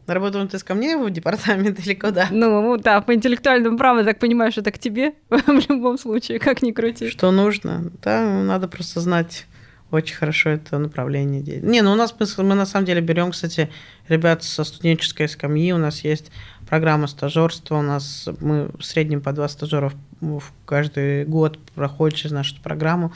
На 0.06 0.14
работу 0.14 0.38
МТС 0.38 0.62
ко 0.62 0.74
мне 0.74 0.96
в 0.96 1.10
департамент 1.10 1.78
или 1.86 1.94
куда? 1.94 2.28
Ну, 2.30 2.76
да, 2.76 3.00
по 3.00 3.14
интеллектуальному 3.14 3.76
праву, 3.76 4.04
так 4.04 4.18
понимаю, 4.18 4.52
что 4.52 4.60
это 4.60 4.70
к 4.70 4.78
тебе 4.78 5.14
в 5.30 5.70
любом 5.70 5.98
случае, 5.98 6.38
как 6.38 6.62
ни 6.62 6.72
крути. 6.72 7.08
Что 7.08 7.30
нужно? 7.30 7.90
Да, 8.02 8.42
надо 8.42 8.68
просто 8.68 9.00
знать 9.00 9.46
очень 9.90 10.16
хорошо 10.16 10.50
это 10.50 10.78
направление. 10.78 11.60
Не, 11.62 11.82
ну 11.82 11.92
у 11.92 11.94
нас 11.94 12.14
мы, 12.18 12.44
мы 12.44 12.54
на 12.54 12.66
самом 12.66 12.86
деле 12.86 13.00
берем, 13.00 13.30
кстати, 13.30 13.70
ребят 14.08 14.42
со 14.42 14.64
студенческой 14.64 15.28
скамьи, 15.28 15.72
у 15.72 15.78
нас 15.78 16.02
есть 16.02 16.32
программа 16.68 17.06
стажерства, 17.06 17.76
у 17.76 17.82
нас 17.82 18.28
мы 18.40 18.68
в 18.78 18.84
среднем 18.84 19.20
по 19.20 19.32
два 19.32 19.48
стажеров 19.48 19.94
каждый 20.64 21.24
год 21.24 21.58
проходят 21.74 22.16
через 22.16 22.32
нашу 22.32 22.60
программу. 22.60 23.12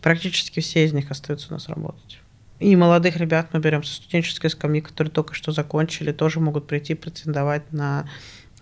Практически 0.00 0.60
все 0.60 0.84
из 0.84 0.92
них 0.92 1.10
остаются 1.10 1.48
у 1.50 1.52
нас 1.54 1.68
работать. 1.68 2.17
И 2.60 2.74
молодых 2.74 3.16
ребят 3.16 3.48
мы 3.52 3.60
берем 3.60 3.84
со 3.84 3.94
студенческой 3.94 4.50
скамьи, 4.50 4.80
которые 4.80 5.12
только 5.12 5.34
что 5.34 5.52
закончили, 5.52 6.12
тоже 6.12 6.40
могут 6.40 6.66
прийти 6.66 6.94
претендовать 6.94 7.72
на 7.72 8.08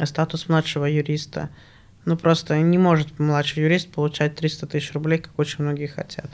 статус 0.05 0.49
младшего 0.49 0.85
юриста. 0.85 1.49
Ну, 2.05 2.17
просто 2.17 2.59
не 2.59 2.79
может 2.79 3.19
младший 3.19 3.65
юрист 3.65 3.91
получать 3.91 4.37
300 4.37 4.67
тысяч 4.67 4.93
рублей, 4.93 5.19
как 5.19 5.37
очень 5.39 5.65
многие 5.65 5.87
хотят. 5.87 6.31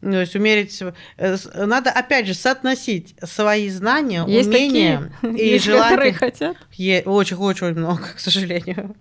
Ну, 0.00 0.12
то 0.12 0.20
есть 0.20 0.34
умерить... 0.34 0.82
Э, 1.18 1.36
надо, 1.54 1.90
опять 1.90 2.26
же, 2.26 2.32
соотносить 2.32 3.14
свои 3.22 3.68
знания, 3.68 4.24
есть 4.26 4.48
умения 4.48 5.12
такие, 5.20 5.36
и 5.36 5.48
есть 5.52 5.66
желания. 5.66 5.90
которые 5.90 6.12
хотят? 6.14 6.56
Очень-очень 7.04 7.74
много, 7.74 8.04
к 8.14 8.18
сожалению. 8.18 8.96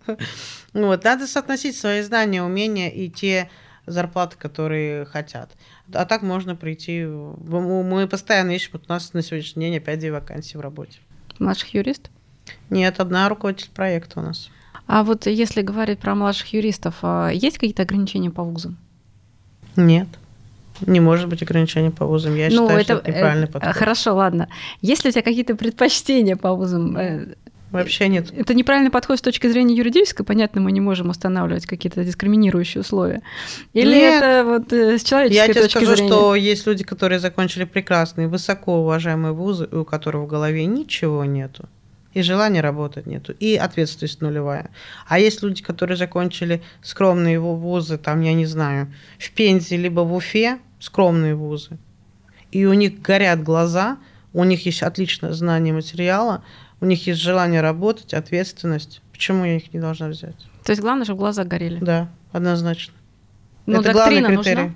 Вот, 0.74 1.04
надо 1.04 1.26
соотносить 1.26 1.78
свои 1.78 2.02
знания, 2.02 2.44
умения 2.44 2.90
и 2.90 3.10
те 3.10 3.50
зарплаты, 3.86 4.36
которые 4.38 5.06
хотят. 5.06 5.52
А 5.94 6.06
так 6.06 6.22
можно 6.22 6.56
прийти. 6.56 7.06
Мы 7.06 8.08
постоянно 8.08 8.52
ищем. 8.52 8.72
Вот 8.74 8.84
у 8.88 8.94
нас 8.94 9.14
на 9.14 9.22
сегодняшний 9.22 9.66
день 9.66 9.78
опять 9.78 10.00
две 10.00 10.12
вакансии 10.12 10.58
в 10.58 10.62
работе. 10.62 11.00
Младших 11.40 11.74
юрист? 11.74 12.10
Нет, 12.70 13.00
одна 13.00 13.30
руководитель 13.30 13.70
проекта 13.74 14.20
у 14.20 14.24
нас. 14.24 14.50
А 14.88 15.04
вот 15.04 15.28
если 15.28 15.62
говорить 15.62 16.00
про 16.00 16.16
младших 16.16 16.54
юристов, 16.54 16.96
а 17.04 17.30
есть 17.30 17.58
какие-то 17.58 17.84
ограничения 17.84 18.32
по 18.32 18.44
вузам? 18.44 18.78
Нет. 19.76 20.08
Не 20.82 21.00
может 21.00 21.28
быть 21.28 21.44
ограничений 21.44 21.90
по 21.90 22.06
вузам. 22.06 22.36
Я 22.36 22.50
ну, 22.50 22.68
считаю, 22.68 22.80
это, 22.80 22.84
что 22.84 22.94
это 22.96 23.12
неправильный 23.12 23.48
э, 23.48 23.52
подход. 23.52 23.76
Хорошо, 23.76 24.16
ладно. 24.16 24.48
Есть 24.82 25.04
ли 25.04 25.10
у 25.10 25.12
тебя 25.12 25.22
какие-то 25.22 25.56
предпочтения 25.56 26.36
по 26.36 26.54
вузам? 26.54 26.98
Вообще 27.72 28.08
нет. 28.08 28.32
Это 28.36 28.54
неправильный 28.54 28.90
подход 28.90 29.20
с 29.20 29.22
точки 29.22 29.48
зрения 29.48 29.76
юридической. 29.76 30.24
Понятно, 30.24 30.62
мы 30.62 30.72
не 30.72 30.82
можем 30.82 31.10
устанавливать 31.10 31.68
какие-то 31.68 32.04
дискриминирующие 32.04 32.82
условия. 32.82 33.22
Или 33.74 33.94
нет. 33.94 34.24
это 34.24 34.44
вот 34.46 34.74
э, 34.74 34.98
с 34.98 35.04
человеческой 35.04 35.48
Я 35.48 35.54
тебе 35.54 35.62
точки 35.62 35.78
скажу, 35.78 35.96
зрения? 35.96 36.12
что 36.12 36.36
есть 36.36 36.66
люди, 36.66 36.84
которые 36.84 37.20
закончили 37.20 37.66
прекрасные, 37.66 38.28
высоко 38.28 38.82
уважаемые 38.82 39.34
вузы, 39.34 39.68
у 39.72 39.86
которых 39.86 40.24
в 40.24 40.28
голове 40.28 40.66
ничего 40.66 41.26
нету. 41.26 41.70
И 42.16 42.24
желания 42.24 42.62
работать 42.62 43.06
нету, 43.06 43.34
и 43.40 43.56
ответственность 43.56 44.20
нулевая. 44.22 44.72
А 45.08 45.20
есть 45.20 45.44
люди, 45.44 45.62
которые 45.62 45.96
закончили 45.96 46.64
скромные 46.82 47.34
его 47.34 47.56
вузы, 47.56 48.00
там, 48.00 48.22
я 48.22 48.34
не 48.34 48.48
знаю, 48.48 48.92
в 49.20 49.30
Пензе, 49.32 49.78
либо 49.78 50.02
в 50.02 50.16
Уфе, 50.16 50.58
скромные 50.80 51.36
вузы. 51.36 51.78
И 52.52 52.66
у 52.66 52.74
них 52.74 53.00
горят 53.00 53.44
глаза, 53.44 54.00
у 54.34 54.44
них 54.44 54.66
есть 54.66 54.82
отличное 54.82 55.34
знание 55.34 55.72
материала, 55.72 56.44
у 56.82 56.86
них 56.86 57.08
есть 57.08 57.22
желание 57.22 57.62
работать, 57.62 58.14
ответственность. 58.14 59.02
Почему 59.12 59.46
я 59.46 59.58
их 59.58 59.74
не 59.74 59.80
должна 59.80 60.08
взять? 60.08 60.38
То 60.64 60.72
есть 60.72 60.82
главное, 60.82 61.06
чтобы 61.06 61.20
глаза 61.20 61.44
горели? 61.44 61.80
Да, 61.80 62.10
однозначно. 62.32 62.94
Но 63.66 63.82
Это 63.82 63.92
главный 63.92 64.24
критерий. 64.24 64.64
Нужна? 64.64 64.76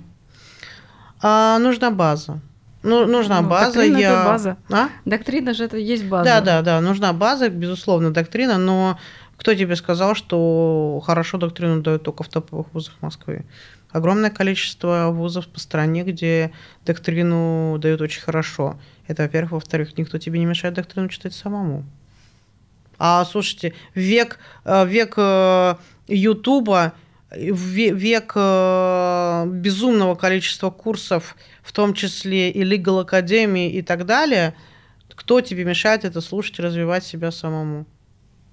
А, 1.22 1.58
нужна 1.58 1.90
база. 1.90 2.40
Ну, 2.82 3.06
нужна 3.06 3.40
ну, 3.40 3.48
база. 3.48 3.72
Доктрина 3.72 3.96
я... 3.96 4.12
это 4.12 4.24
база. 4.24 4.56
А? 4.70 4.88
Доктрина 5.06 5.54
же 5.54 5.64
это 5.64 5.78
есть 5.78 6.04
база. 6.04 6.24
Да, 6.24 6.40
да, 6.40 6.62
да. 6.62 6.80
Нужна 6.80 7.12
база, 7.14 7.48
безусловно, 7.48 8.12
доктрина, 8.12 8.58
но 8.58 8.98
Кто 9.36 9.54
тебе 9.54 9.76
сказал, 9.76 10.14
что 10.14 11.02
хорошо 11.04 11.38
доктрину 11.38 11.82
дают 11.82 12.02
только 12.02 12.22
в 12.22 12.28
топовых 12.28 12.66
вузах 12.72 12.94
Москвы? 13.00 13.44
Огромное 13.90 14.30
количество 14.30 15.10
вузов 15.10 15.46
по 15.48 15.60
стране, 15.60 16.02
где 16.02 16.52
доктрину 16.84 17.78
дают 17.78 18.00
очень 18.00 18.22
хорошо. 18.22 18.78
Это, 19.06 19.22
во-первых. 19.22 19.52
Во-вторых, 19.52 19.96
никто 19.98 20.18
тебе 20.18 20.38
не 20.38 20.46
мешает 20.46 20.74
доктрину 20.74 21.08
читать 21.08 21.34
самому. 21.34 21.84
А 22.98 23.24
слушайте, 23.24 23.74
век, 23.94 24.38
э, 24.64 24.86
век 24.86 25.14
э, 25.16 25.76
Ютуба, 26.06 26.92
век 27.32 28.32
э, 28.36 29.46
безумного 29.48 30.14
количества 30.14 30.70
курсов, 30.70 31.36
в 31.62 31.72
том 31.72 31.94
числе 31.94 32.50
и 32.50 32.62
Legal 32.62 33.04
Academy 33.04 33.68
и 33.68 33.82
так 33.82 34.06
далее, 34.06 34.54
кто 35.14 35.40
тебе 35.40 35.64
мешает 35.64 36.04
это 36.04 36.20
слушать 36.20 36.58
и 36.58 36.62
развивать 36.62 37.04
себя 37.04 37.30
самому? 37.30 37.86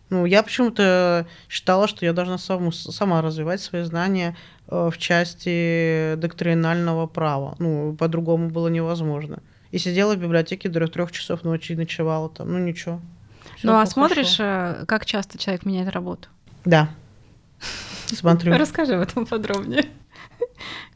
Ну, 0.10 0.26
я 0.26 0.43
почему-то 0.43 1.26
считала, 1.47 1.88
что 1.88 2.06
я 2.06 2.12
должна 2.12 2.38
саму, 2.38 2.72
сама 2.74 3.22
развивать 3.22 3.62
свои 3.62 3.84
знания 3.84 4.36
в 4.68 4.93
части 4.97 6.16
доктринального 6.18 7.08
права. 7.08 7.56
Ну, 7.60 7.95
по-другому 7.97 8.49
было 8.49 8.68
невозможно. 8.68 9.41
И 9.72 9.78
сидела 9.78 10.15
в 10.15 10.19
библиотеке 10.19 10.69
до 10.69 10.86
трех 10.88 11.11
часов 11.11 11.43
ночи 11.43 11.72
и 11.72 11.76
ночевала 11.76 12.30
там. 12.30 12.51
Ну, 12.51 12.59
ничего. 12.59 12.99
Ну 13.63 13.80
а 13.80 13.86
смотришь, 13.86 14.38
э, 14.39 14.86
как 14.88 15.05
часто 15.05 15.38
человек 15.38 15.65
меняет 15.65 15.89
работу? 15.89 16.30
Да. 16.65 16.89
Смотрю. 18.07 18.53
Расскажи 18.57 18.95
об 18.95 19.01
этом 19.01 19.26
подробнее. 19.26 19.86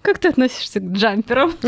Как 0.02 0.20
ты 0.20 0.28
относишься 0.30 0.80
к 0.80 0.92
джамперам? 0.92 1.54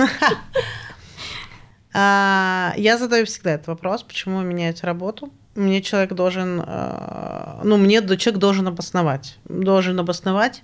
А, 2.00 2.76
я 2.78 2.96
задаю 2.96 3.26
всегда 3.26 3.54
этот 3.54 3.68
вопрос, 3.68 4.04
почему 4.04 4.42
менять 4.42 4.84
работу. 4.84 5.34
Мне 5.56 5.82
человек 5.82 6.14
должен, 6.14 6.62
э, 6.64 7.62
ну, 7.64 7.78
мне 7.78 8.02
человек 8.18 8.40
должен 8.40 8.68
обосновать. 8.68 9.40
Должен 9.46 10.00
обосновать, 10.00 10.62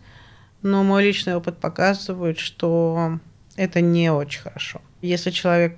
но 0.62 0.84
мой 0.84 1.04
личный 1.04 1.36
опыт 1.36 1.58
показывает, 1.58 2.38
что 2.38 3.18
это 3.56 3.82
не 3.82 4.12
очень 4.12 4.42
хорошо. 4.42 4.82
Если 5.02 5.32
человек 5.32 5.78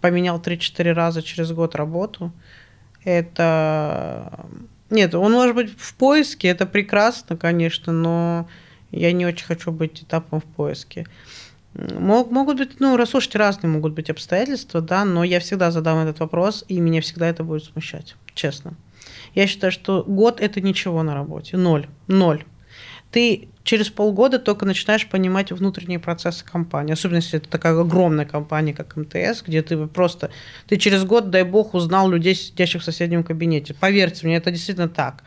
поменял 0.00 0.38
3-4 0.40 0.92
раза 0.92 1.22
через 1.22 1.52
год 1.52 1.74
работу, 1.74 2.32
это... 3.04 4.46
Нет, 4.90 5.14
он 5.14 5.32
может 5.32 5.54
быть 5.54 5.70
в 5.78 5.94
поиске, 5.94 6.48
это 6.48 6.64
прекрасно, 6.64 7.36
конечно, 7.36 7.92
но 7.92 8.48
я 8.90 9.12
не 9.12 9.26
очень 9.26 9.44
хочу 9.44 9.70
быть 9.70 10.02
этапом 10.02 10.40
в 10.40 10.44
поиске. 10.44 11.06
Мог, 11.74 12.30
могут 12.30 12.56
быть, 12.56 12.80
ну, 12.80 12.96
расслушать 12.96 13.36
разные 13.36 13.70
могут 13.70 13.92
быть 13.92 14.08
обстоятельства, 14.08 14.80
да, 14.80 15.04
но 15.04 15.24
я 15.24 15.40
всегда 15.40 15.70
задам 15.70 15.98
этот 15.98 16.20
вопрос, 16.20 16.64
и 16.68 16.80
меня 16.80 17.02
всегда 17.02 17.28
это 17.28 17.44
будет 17.44 17.64
смущать, 17.64 18.16
честно. 18.34 18.72
Я 19.34 19.46
считаю, 19.46 19.72
что 19.72 20.02
год– 20.04 20.40
это 20.40 20.60
ничего 20.60 21.02
на 21.02 21.14
работе, 21.14 21.56
ноль, 21.56 21.86
ноль. 22.06 22.44
Ты 23.10 23.48
через 23.64 23.90
полгода 23.90 24.38
только 24.38 24.64
начинаешь 24.64 25.06
понимать 25.06 25.52
внутренние 25.52 25.98
процессы 25.98 26.44
компании. 26.44 26.92
Особенно 26.92 27.16
если 27.16 27.38
это 27.38 27.48
такая 27.48 27.78
огромная 27.78 28.24
компания, 28.24 28.72
как 28.72 28.96
МТС, 28.96 29.42
где 29.46 29.62
ты 29.62 29.86
просто... 29.86 30.30
Ты 30.66 30.76
через 30.76 31.04
год, 31.04 31.30
дай 31.30 31.42
бог, 31.42 31.74
узнал 31.74 32.08
людей, 32.10 32.34
сидящих 32.34 32.82
в 32.82 32.84
соседнем 32.84 33.24
кабинете. 33.24 33.74
Поверьте 33.74 34.26
мне, 34.26 34.36
это 34.36 34.50
действительно 34.50 34.88
так. 34.88 35.22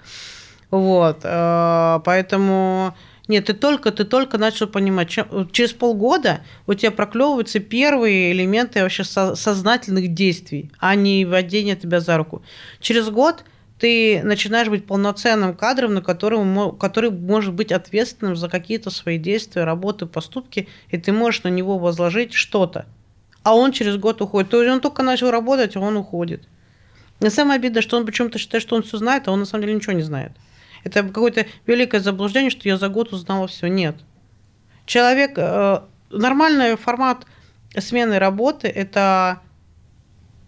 Вот. 0.71 1.19
Э, 1.23 1.99
поэтому... 2.03 2.95
Нет, 3.27 3.45
ты 3.45 3.53
только, 3.53 3.91
ты 3.91 4.03
только 4.03 4.37
начал 4.37 4.67
понимать. 4.67 5.09
Чем, 5.09 5.49
через 5.51 5.73
полгода 5.73 6.41
у 6.67 6.73
тебя 6.73 6.91
проклевываются 6.91 7.59
первые 7.59 8.31
элементы 8.31 8.81
вообще 8.81 9.03
сознательных 9.03 10.13
действий, 10.13 10.71
а 10.79 10.95
не 10.95 11.25
вводение 11.25 11.75
тебя 11.75 11.99
за 11.99 12.17
руку. 12.17 12.41
Через 12.79 13.09
год 13.09 13.45
ты 13.81 14.21
начинаешь 14.23 14.69
быть 14.69 14.85
полноценным 14.85 15.55
кадром, 15.55 15.95
на 15.95 16.03
котором, 16.03 16.77
который 16.77 17.09
может 17.09 17.55
быть 17.55 17.71
ответственным 17.71 18.35
за 18.35 18.47
какие-то 18.47 18.91
свои 18.91 19.17
действия, 19.17 19.63
работы, 19.63 20.05
поступки, 20.05 20.67
и 20.89 20.99
ты 20.99 21.11
можешь 21.11 21.41
на 21.41 21.47
него 21.47 21.79
возложить 21.79 22.31
что-то. 22.31 22.85
А 23.41 23.55
он 23.55 23.71
через 23.71 23.97
год 23.97 24.21
уходит. 24.21 24.51
То 24.51 24.61
есть 24.61 24.71
он 24.71 24.81
только 24.81 25.01
начал 25.01 25.31
работать, 25.31 25.75
а 25.75 25.79
он 25.79 25.97
уходит. 25.97 26.47
И 27.21 27.29
самое 27.29 27.55
обидное, 27.55 27.81
что 27.81 27.97
он 27.97 28.05
почему-то 28.05 28.37
считает, 28.37 28.61
что 28.61 28.75
он 28.75 28.83
все 28.83 28.99
знает, 28.99 29.27
а 29.27 29.31
он 29.31 29.39
на 29.39 29.45
самом 29.45 29.63
деле 29.63 29.73
ничего 29.73 29.93
не 29.93 30.03
знает. 30.03 30.33
Это 30.83 31.01
какое-то 31.01 31.47
великое 31.65 32.01
заблуждение, 32.01 32.51
что 32.51 32.69
я 32.69 32.77
за 32.77 32.87
год 32.87 33.11
узнала 33.11 33.47
все. 33.47 33.65
Нет. 33.65 33.95
Человек, 34.85 35.31
э, 35.37 35.81
нормальный 36.11 36.77
формат 36.77 37.25
смены 37.75 38.19
работы– 38.19 38.67
это 38.75 39.41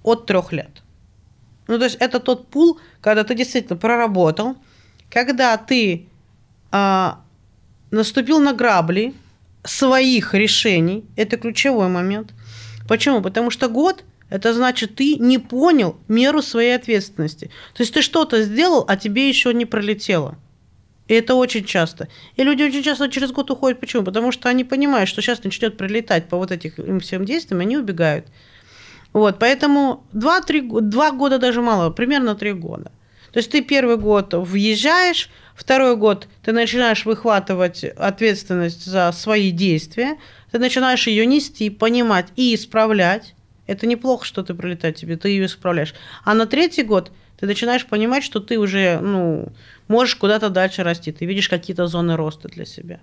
от 0.03 0.27
трех 0.27 0.51
лет. 0.53 0.82
Ну, 1.68 1.78
то 1.78 1.86
есть 1.86 1.97
это 1.99 2.20
тот 2.20 2.47
пул, 2.47 2.80
когда 3.01 3.24
ты 3.24 3.36
действительно 3.36 3.78
проработал, 3.78 4.57
когда 5.09 5.55
ты 5.57 6.07
а, 6.72 7.22
наступил 7.91 8.39
на 8.39 8.53
грабли 8.53 9.14
своих 9.64 10.34
решений, 10.34 11.05
это 11.16 11.38
ключевой 11.38 11.88
момент. 11.88 12.34
Почему? 12.88 13.22
Потому 13.22 13.49
что 13.49 13.70
год 13.70 14.03
это 14.30 14.51
значит, 14.51 14.95
ты 14.95 15.18
не 15.18 15.38
понял 15.38 15.95
меру 16.07 16.41
своей 16.41 16.76
ответственности. 16.76 17.51
То 17.76 17.84
есть 17.84 17.93
ты 17.93 18.01
что-то 18.01 18.41
сделал, 18.41 18.84
а 18.88 18.97
тебе 18.97 19.30
еще 19.30 19.53
не 19.53 19.66
пролетело. 19.66 20.39
И 21.07 21.14
это 21.14 21.36
очень 21.36 21.66
часто. 21.66 22.07
И 22.36 22.43
люди 22.43 22.64
очень 22.64 22.82
часто 22.82 23.09
через 23.09 23.32
год 23.32 23.51
уходят. 23.51 23.80
Почему? 23.80 24.03
Потому 24.03 24.32
что 24.32 24.49
они 24.49 24.64
понимают, 24.64 25.07
что 25.07 25.22
сейчас 25.22 25.43
начнет 25.43 25.78
прилетать 25.78 26.30
по 26.30 26.38
вот 26.38 26.51
этим 26.51 26.99
всем 26.99 27.26
действиям, 27.26 27.61
они 27.61 27.78
убегают. 27.78 28.26
Вот, 29.14 29.38
поэтому 29.39 30.03
2-3, 30.14 30.82
2 30.82 31.11
года 31.11 31.38
даже 31.38 31.61
мало, 31.61 31.91
примерно 31.91 32.36
3 32.36 32.53
года. 32.53 32.91
То 33.32 33.39
есть 33.39 33.51
ты 33.51 33.61
первый 33.61 33.97
год 33.97 34.34
въезжаешь, 34.34 35.30
второй 35.55 35.95
год 35.95 36.28
ты 36.43 36.51
начинаешь 36.51 37.05
выхватывать 37.05 37.84
ответственность 37.84 38.86
за 38.86 39.11
свои 39.11 39.51
действия, 39.51 40.18
ты 40.51 40.59
начинаешь 40.59 41.07
ее 41.07 41.26
нести, 41.26 41.70
понимать 41.70 42.28
и 42.36 42.53
исправлять. 42.53 43.34
Это 43.66 43.88
неплохо, 43.88 44.26
что 44.26 44.43
ты 44.43 44.53
прилетает 44.53 44.97
тебе, 44.97 45.16
ты 45.16 45.30
ее 45.30 45.45
исправляешь. 45.45 45.95
А 46.24 46.34
на 46.34 46.45
третий 46.45 46.84
год 46.84 47.11
ты 47.39 47.47
начинаешь 47.47 47.86
понимать, 47.86 48.24
что 48.24 48.39
ты 48.39 48.59
уже 48.59 48.99
ну, 48.99 49.51
можешь 49.88 50.16
куда-то 50.16 50.49
дальше 50.49 50.84
расти, 50.84 51.11
ты 51.11 51.26
видишь 51.26 51.49
какие-то 51.49 51.88
зоны 51.88 52.16
роста 52.16 52.49
для 52.49 52.66
себя. 52.66 52.99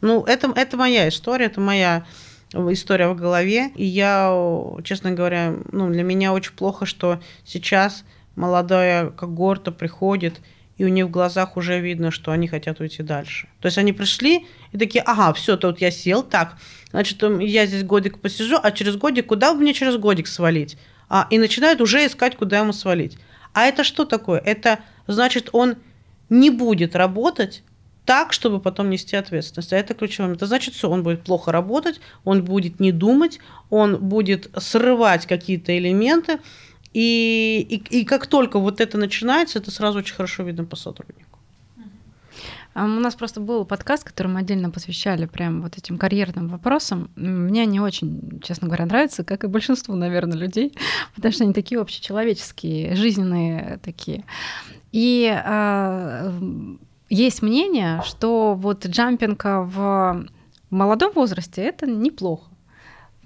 Ну, 0.00 0.24
это, 0.24 0.52
это 0.54 0.76
моя 0.76 1.08
история, 1.08 1.46
это 1.46 1.60
моя 1.60 2.06
история 2.52 3.08
в 3.08 3.16
голове. 3.16 3.70
И 3.76 3.84
я, 3.84 4.32
честно 4.84 5.12
говоря, 5.12 5.54
ну, 5.72 5.90
для 5.90 6.02
меня 6.02 6.32
очень 6.32 6.52
плохо, 6.52 6.86
что 6.86 7.20
сейчас 7.44 8.04
молодая 8.36 9.10
когорта 9.10 9.72
приходит, 9.72 10.40
и 10.76 10.84
у 10.84 10.88
них 10.88 11.06
в 11.06 11.10
глазах 11.10 11.56
уже 11.56 11.80
видно, 11.80 12.10
что 12.10 12.30
они 12.30 12.46
хотят 12.46 12.80
уйти 12.80 13.02
дальше. 13.02 13.48
То 13.60 13.66
есть 13.66 13.78
они 13.78 13.92
пришли 13.92 14.46
и 14.72 14.78
такие, 14.78 15.02
ага, 15.02 15.32
все, 15.32 15.56
тут 15.56 15.80
я 15.80 15.90
сел, 15.90 16.22
так, 16.22 16.56
значит, 16.90 17.22
я 17.40 17.66
здесь 17.66 17.82
годик 17.82 18.20
посижу, 18.20 18.56
а 18.62 18.70
через 18.70 18.96
годик, 18.96 19.26
куда 19.26 19.52
мне 19.54 19.74
через 19.74 19.96
годик 19.96 20.28
свалить? 20.28 20.78
А, 21.08 21.26
и 21.30 21.38
начинают 21.38 21.80
уже 21.80 22.06
искать, 22.06 22.36
куда 22.36 22.58
ему 22.58 22.72
свалить. 22.72 23.18
А 23.54 23.64
это 23.64 23.82
что 23.82 24.04
такое? 24.04 24.40
Это 24.40 24.78
значит, 25.06 25.48
он 25.52 25.76
не 26.28 26.50
будет 26.50 26.94
работать 26.94 27.64
так, 28.08 28.32
чтобы 28.32 28.58
потом 28.58 28.88
нести 28.88 29.16
ответственность. 29.16 29.70
А 29.74 29.76
это 29.76 29.92
ключевое. 29.92 30.32
Это 30.32 30.46
значит, 30.46 30.72
все, 30.72 30.88
он 30.88 31.02
будет 31.02 31.24
плохо 31.24 31.52
работать, 31.52 32.00
он 32.24 32.42
будет 32.42 32.80
не 32.80 32.90
думать, 32.90 33.38
он 33.68 33.98
будет 33.98 34.48
срывать 34.56 35.26
какие-то 35.26 35.76
элементы. 35.76 36.40
И, 36.94 37.66
и, 37.68 38.00
и 38.00 38.04
как 38.06 38.26
только 38.26 38.60
вот 38.60 38.80
это 38.80 38.96
начинается, 38.96 39.58
это 39.58 39.70
сразу 39.70 39.98
очень 39.98 40.14
хорошо 40.14 40.42
видно 40.42 40.64
по 40.64 40.74
сотруднику. 40.74 41.38
А 42.72 42.84
у 42.84 42.88
нас 42.88 43.14
просто 43.14 43.40
был 43.40 43.66
подкаст, 43.66 44.04
который 44.04 44.28
мы 44.28 44.40
отдельно 44.40 44.70
посвящали 44.70 45.26
прям 45.26 45.60
вот 45.60 45.76
этим 45.76 45.98
карьерным 45.98 46.48
вопросам. 46.48 47.10
Мне 47.14 47.64
они 47.64 47.78
очень, 47.78 48.40
честно 48.42 48.68
говоря, 48.68 48.86
нравятся, 48.86 49.22
как 49.22 49.44
и 49.44 49.48
большинству, 49.48 49.94
наверное, 49.96 50.38
людей, 50.38 50.72
потому 51.14 51.30
что 51.32 51.44
они 51.44 51.52
такие 51.52 51.78
общечеловеческие, 51.78 52.96
жизненные 52.96 53.78
такие. 53.84 54.24
И 54.92 55.30
а, 55.30 56.32
есть 57.08 57.42
мнение, 57.42 58.02
что 58.04 58.54
вот 58.54 58.86
джампинг 58.86 59.42
в 59.44 60.26
молодом 60.70 61.12
возрасте 61.14 61.62
это 61.62 61.86
неплохо. 61.86 62.50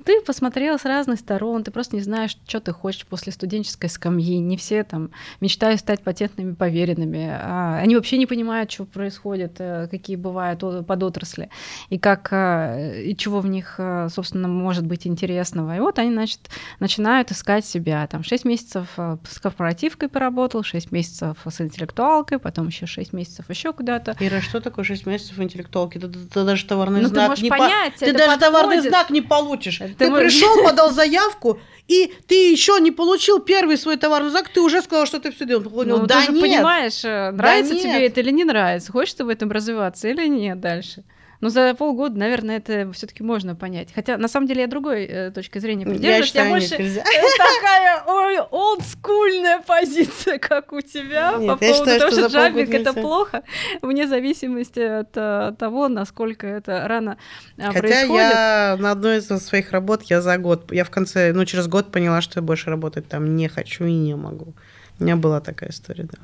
Ты 0.05 0.20
посмотрела 0.22 0.76
с 0.76 0.84
разных 0.84 1.18
сторон, 1.18 1.64
ты 1.64 1.70
просто 1.70 1.96
не 1.96 2.03
знаешь, 2.03 2.36
что 2.46 2.61
ты 2.61 2.72
хочешь 2.72 3.07
после 3.07 3.32
студенческой 3.32 3.88
скамьи. 3.88 4.38
Не 4.38 4.57
все 4.57 4.84
там 4.84 5.11
мечтают 5.40 5.80
стать 5.80 6.03
патентными 6.03 6.55
поверенными. 6.55 7.28
А 7.30 7.78
они 7.78 7.96
вообще 7.96 8.18
не 8.18 8.26
понимают, 8.26 8.70
что 8.70 8.84
происходит, 8.84 9.57
э, 9.59 9.88
какие 9.90 10.16
бывают 10.16 10.61
подотрасли, 10.86 11.50
и 11.90 11.98
как 11.98 12.28
э, 12.32 13.03
и 13.05 13.16
чего 13.16 13.40
в 13.40 13.46
них, 13.46 13.76
э, 13.78 14.09
собственно, 14.11 14.48
может 14.48 14.86
быть 14.86 15.07
интересного. 15.07 15.76
И 15.76 15.80
вот 15.80 15.98
они, 15.98 16.12
значит, 16.12 16.40
начинают 16.80 17.30
искать 17.30 17.64
себя. 17.64 18.07
Там 18.07 18.24
6 18.24 18.44
месяцев 18.44 18.88
с 18.96 19.38
корпоративкой 19.40 20.09
поработал, 20.09 20.62
6 20.62 20.92
месяцев 20.92 21.38
с 21.44 21.61
интеллектуалкой, 21.61 22.38
потом 22.38 22.68
еще 22.68 22.86
6 22.86 23.12
месяцев 23.12 23.48
еще 23.48 23.72
куда-то. 23.72 24.16
Ира, 24.20 24.40
что 24.40 24.61
такое 24.61 24.84
6 24.84 25.07
месяцев 25.07 25.38
интеллектуалки? 25.38 25.98
Ты, 25.98 26.09
ты, 26.09 26.18
ты 26.18 26.44
даже 26.44 26.66
товарный 26.66 27.03
ну, 27.03 27.09
знак 27.09 27.36
ты 27.36 27.42
не 27.42 27.48
понять, 27.50 27.94
по... 27.94 28.00
Ты 28.00 28.12
даже 28.12 28.38
подходит. 28.38 28.40
товарный 28.40 28.80
знак 28.80 29.11
не 29.11 29.20
получишь. 29.20 29.80
Ты, 29.99 30.07
ты 30.07 30.12
пришел, 30.12 30.62
подал 30.64 30.90
заявку, 30.90 31.61
и 31.88 32.12
ты 32.26 32.51
еще 32.51 32.78
не 32.80 32.90
получил 32.90 33.40
первый 33.40 33.76
свой 33.76 33.97
товарный 33.97 34.30
знак, 34.30 34.49
ты 34.49 34.61
уже 34.61 34.82
сказал, 34.82 35.07
что 35.07 35.20
ты 35.20 35.30
все 35.32 35.45
делал. 35.45 35.62
Понял, 35.62 35.99
ну, 35.99 36.07
да 36.07 36.24
ты 36.26 36.32
нет. 36.32 36.43
понимаешь, 36.43 37.05
э, 37.05 37.30
нравится 37.32 37.74
да 37.74 37.80
тебе 37.80 37.93
нет. 37.93 38.12
это 38.12 38.20
или 38.20 38.30
не 38.30 38.45
нравится, 38.45 38.93
хочешь 38.93 39.14
ты 39.14 39.24
в 39.24 39.28
этом 39.28 39.51
развиваться 39.51 40.09
или 40.09 40.26
нет 40.26 40.61
дальше. 40.61 41.05
Но 41.43 41.49
за 41.49 41.74
полгода, 41.74 42.16
наверное, 42.16 42.59
это 42.59 42.93
все-таки 42.93 43.24
можно 43.24 43.57
понять. 43.57 43.88
Хотя, 43.93 44.16
на 44.16 44.28
самом 44.28 44.47
деле, 44.47 44.61
я 44.61 44.68
другой 44.68 45.05
э, 45.07 45.30
точки 45.32 45.59
зрения 45.59 45.84
придерживаюсь. 45.84 46.18
Я, 46.18 46.24
считаю, 46.24 46.47
я 46.47 46.53
больше 46.53 46.68
такая 47.36 48.05
ой, 48.07 48.38
олдскульная 48.38 49.61
позиция, 49.61 50.38
как 50.38 50.72
у 50.72 50.80
тебя, 50.80 51.34
Нет, 51.36 51.49
по 51.49 51.57
поводу 51.57 51.74
считаю, 51.74 51.99
того, 51.99 52.12
что, 52.12 52.28
что 52.28 52.32
джампинг 52.32 52.70
это 52.72 52.93
плохо, 52.93 53.43
вне 53.82 54.07
зависимости 54.07 54.78
от 54.78 55.16
uh, 55.16 55.57
того, 55.57 55.88
насколько 55.88 56.47
это 56.47 56.86
рано 56.86 57.18
uh, 57.57 57.66
Хотя 57.66 57.80
происходит. 57.80 58.14
я 58.14 58.76
на 58.78 58.93
одной 58.93 59.18
из 59.18 59.26
своих 59.26 59.72
работ, 59.72 60.05
я 60.05 60.22
за 60.22 60.38
год, 60.38 60.70
я 60.70 60.84
в 60.84 60.90
конце, 60.90 61.32
ну, 61.32 61.45
через 61.45 61.66
год 61.66 61.90
поняла, 61.90 62.20
что 62.20 62.38
я 62.38 62.43
больше 62.43 62.70
работать 62.70 63.09
там 63.09 63.34
не 63.34 63.49
хочу 63.49 63.84
и 63.84 63.93
не 63.93 64.14
могу. 64.14 64.55
У 65.01 65.03
меня 65.03 65.16
была 65.16 65.40
такая 65.40 65.70
история, 65.70 66.05
да. 66.05 66.18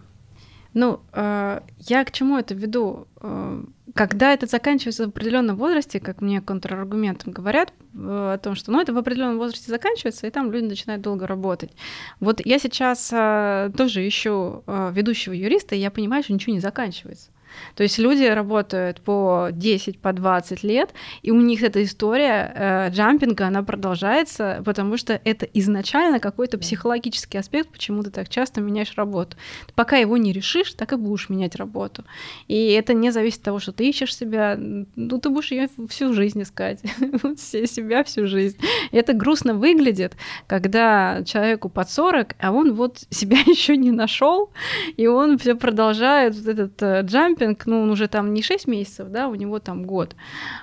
Ну, 0.74 1.00
э, 1.12 1.60
я 1.78 2.04
к 2.04 2.12
чему 2.12 2.38
это 2.38 2.54
веду? 2.54 3.06
Э, 3.20 3.62
когда 3.94 4.32
это 4.32 4.46
заканчивается 4.46 5.06
в 5.06 5.08
определенном 5.08 5.56
возрасте, 5.56 5.98
как 5.98 6.20
мне 6.20 6.40
контраргументом 6.40 7.32
говорят 7.32 7.72
э, 7.94 8.32
о 8.34 8.38
том, 8.38 8.54
что 8.54 8.70
ну, 8.70 8.80
это 8.80 8.92
в 8.92 8.98
определенном 8.98 9.38
возрасте 9.38 9.70
заканчивается, 9.70 10.26
и 10.26 10.30
там 10.30 10.52
люди 10.52 10.66
начинают 10.66 11.02
долго 11.02 11.26
работать. 11.26 11.72
Вот 12.20 12.44
я 12.44 12.58
сейчас 12.58 13.08
тоже 13.08 14.06
ищу 14.06 14.62
ведущего 14.66 15.32
юриста, 15.32 15.74
и 15.74 15.78
я 15.78 15.90
понимаю, 15.90 16.22
что 16.22 16.32
ничего 16.34 16.54
не 16.54 16.60
заканчивается. 16.60 17.30
То 17.74 17.82
есть 17.82 17.98
люди 17.98 18.24
работают 18.24 19.00
по 19.00 19.48
10, 19.52 20.00
по 20.00 20.12
20 20.12 20.62
лет, 20.62 20.90
и 21.22 21.30
у 21.30 21.40
них 21.40 21.62
эта 21.62 21.82
история 21.82 22.52
э, 22.54 22.90
джампинга, 22.90 23.46
она 23.46 23.62
продолжается, 23.62 24.62
потому 24.64 24.96
что 24.96 25.20
это 25.24 25.46
изначально 25.46 26.20
какой-то 26.20 26.58
психологический 26.58 27.38
аспект, 27.38 27.70
почему 27.70 28.02
ты 28.02 28.10
так 28.10 28.28
часто 28.28 28.60
меняешь 28.60 28.94
работу. 28.96 29.36
Пока 29.74 29.96
его 29.96 30.16
не 30.16 30.32
решишь, 30.32 30.72
так 30.72 30.92
и 30.92 30.96
будешь 30.96 31.28
менять 31.28 31.56
работу. 31.56 32.04
И 32.46 32.72
это 32.72 32.94
не 32.94 33.10
зависит 33.10 33.38
от 33.38 33.44
того, 33.44 33.58
что 33.58 33.72
ты 33.72 33.88
ищешь 33.88 34.14
себя, 34.14 34.56
ну 34.58 35.18
ты 35.18 35.28
будешь 35.30 35.50
ее 35.50 35.68
всю 35.88 36.12
жизнь 36.12 36.42
искать, 36.42 36.80
себя 37.38 38.04
всю 38.04 38.26
жизнь. 38.26 38.58
Это 38.92 39.12
грустно 39.12 39.54
выглядит, 39.54 40.16
когда 40.46 41.22
человеку 41.24 41.68
под 41.68 41.90
40, 41.90 42.34
а 42.38 42.52
он 42.52 42.74
вот 42.74 43.04
себя 43.10 43.38
еще 43.46 43.76
не 43.76 43.90
нашел, 43.90 44.50
и 44.96 45.06
он 45.06 45.38
все 45.38 45.54
продолжает 45.54 46.34
вот 46.36 46.46
этот 46.46 46.82
э, 46.82 47.02
джампинг, 47.02 47.47
джампинг, 47.48 47.66
ну, 47.66 47.82
он 47.82 47.90
уже 47.90 48.08
там 48.08 48.34
не 48.34 48.42
6 48.42 48.66
месяцев, 48.68 49.08
да, 49.08 49.28
у 49.28 49.34
него 49.34 49.58
там 49.58 49.84
год. 49.84 50.14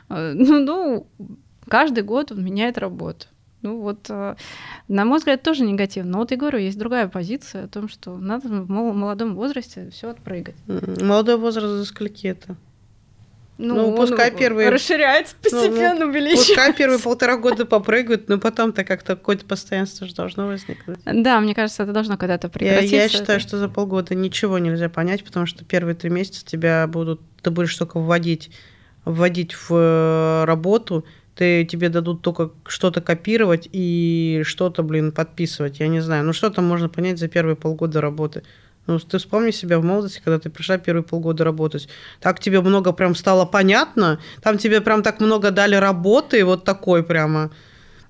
Э, 0.09 0.33
ну, 0.35 0.59
ну 0.59 1.07
каждый 1.67 2.03
год 2.03 2.31
он 2.31 2.43
меняет 2.43 2.77
работу. 2.77 3.27
Ну 3.61 3.81
вот, 3.81 4.09
э, 4.09 4.35
на 4.87 5.05
мой 5.05 5.17
взгляд, 5.17 5.41
тоже 5.41 5.63
негативно. 5.63 6.11
Но 6.11 6.17
вот 6.19 6.31
я 6.31 6.37
говорю, 6.37 6.59
есть 6.59 6.77
другая 6.77 7.07
позиция 7.07 7.65
о 7.65 7.67
том, 7.67 7.89
что 7.89 8.17
надо 8.17 8.47
в 8.47 8.69
молодом 8.69 9.35
возрасте 9.35 9.89
все 9.91 10.09
отпрыгать. 10.09 10.55
Молодой 11.01 11.37
возраст 11.37 11.67
за 11.67 11.85
скольки 11.85 12.27
это? 12.27 12.55
Ну, 13.57 13.75
ну 13.75 13.95
пускай 13.95 14.31
первые... 14.31 14.69
Расширяется, 14.69 15.35
постепенно 15.41 16.05
ну, 16.05 16.11
увеличивается. 16.11 16.53
Пускай 16.53 16.73
первые 16.73 16.99
полтора 16.99 17.37
года 17.37 17.65
попрыгают, 17.65 18.27
но 18.27 18.37
потом-то 18.37 18.83
как-то 18.83 19.15
какое-то 19.15 19.45
постоянство 19.45 20.05
же 20.07 20.13
должно 20.13 20.47
возникнуть. 20.47 20.97
Да, 21.05 21.39
мне 21.39 21.55
кажется, 21.55 21.83
это 21.83 21.93
должно 21.93 22.17
когда-то 22.17 22.49
прекратиться. 22.49 22.95
Я, 22.95 23.03
я 23.03 23.09
считаю, 23.09 23.39
что 23.39 23.57
за 23.57 23.69
полгода 23.69 24.13
ничего 24.13 24.57
нельзя 24.59 24.89
понять, 24.89 25.23
потому 25.23 25.45
что 25.45 25.63
первые 25.63 25.95
три 25.95 26.09
месяца 26.09 26.45
тебя 26.45 26.85
будут... 26.87 27.21
Ты 27.41 27.51
будешь 27.51 27.75
только 27.75 27.99
вводить, 27.99 28.51
вводить 29.05 29.53
в 29.53 29.69
э, 29.71 30.45
работу, 30.45 31.05
ты, 31.35 31.65
тебе 31.65 31.89
дадут 31.89 32.21
только 32.21 32.51
что-то 32.65 33.01
копировать 33.01 33.69
и 33.71 34.41
что-то, 34.45 34.83
блин, 34.83 35.11
подписывать. 35.11 35.79
Я 35.79 35.87
не 35.87 35.99
знаю. 35.99 36.23
Ну, 36.23 36.33
что 36.33 36.49
там 36.49 36.65
можно 36.65 36.89
понять 36.89 37.19
за 37.19 37.27
первые 37.27 37.55
полгода 37.55 38.01
работы? 38.01 38.43
Ну, 38.87 38.99
ты 38.99 39.17
вспомни 39.17 39.51
себя 39.51 39.79
в 39.79 39.83
молодости, 39.83 40.21
когда 40.23 40.39
ты 40.39 40.49
пришла 40.49 40.77
первые 40.77 41.03
полгода 41.03 41.43
работать. 41.43 41.89
Так 42.19 42.39
тебе 42.39 42.61
много 42.61 42.91
прям 42.91 43.15
стало 43.15 43.45
понятно, 43.45 44.19
там 44.41 44.57
тебе 44.57 44.81
прям 44.81 45.01
так 45.01 45.19
много 45.19 45.51
дали 45.51 45.75
работы, 45.75 46.45
вот 46.45 46.65
такой 46.65 47.03
прямо. 47.03 47.51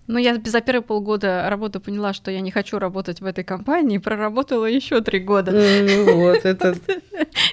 Ну, 0.07 0.19
я 0.19 0.39
за 0.43 0.61
первые 0.61 0.83
полгода 0.83 1.49
работы 1.49 1.79
поняла, 1.79 2.13
что 2.13 2.31
я 2.31 2.41
не 2.41 2.51
хочу 2.51 2.79
работать 2.79 3.21
в 3.21 3.25
этой 3.25 3.43
компании, 3.43 3.97
проработала 3.97 4.65
еще 4.65 5.01
три 5.01 5.19
года. 5.19 5.51
Ну, 5.51 6.21
вот 6.21 6.37
это... 6.45 6.75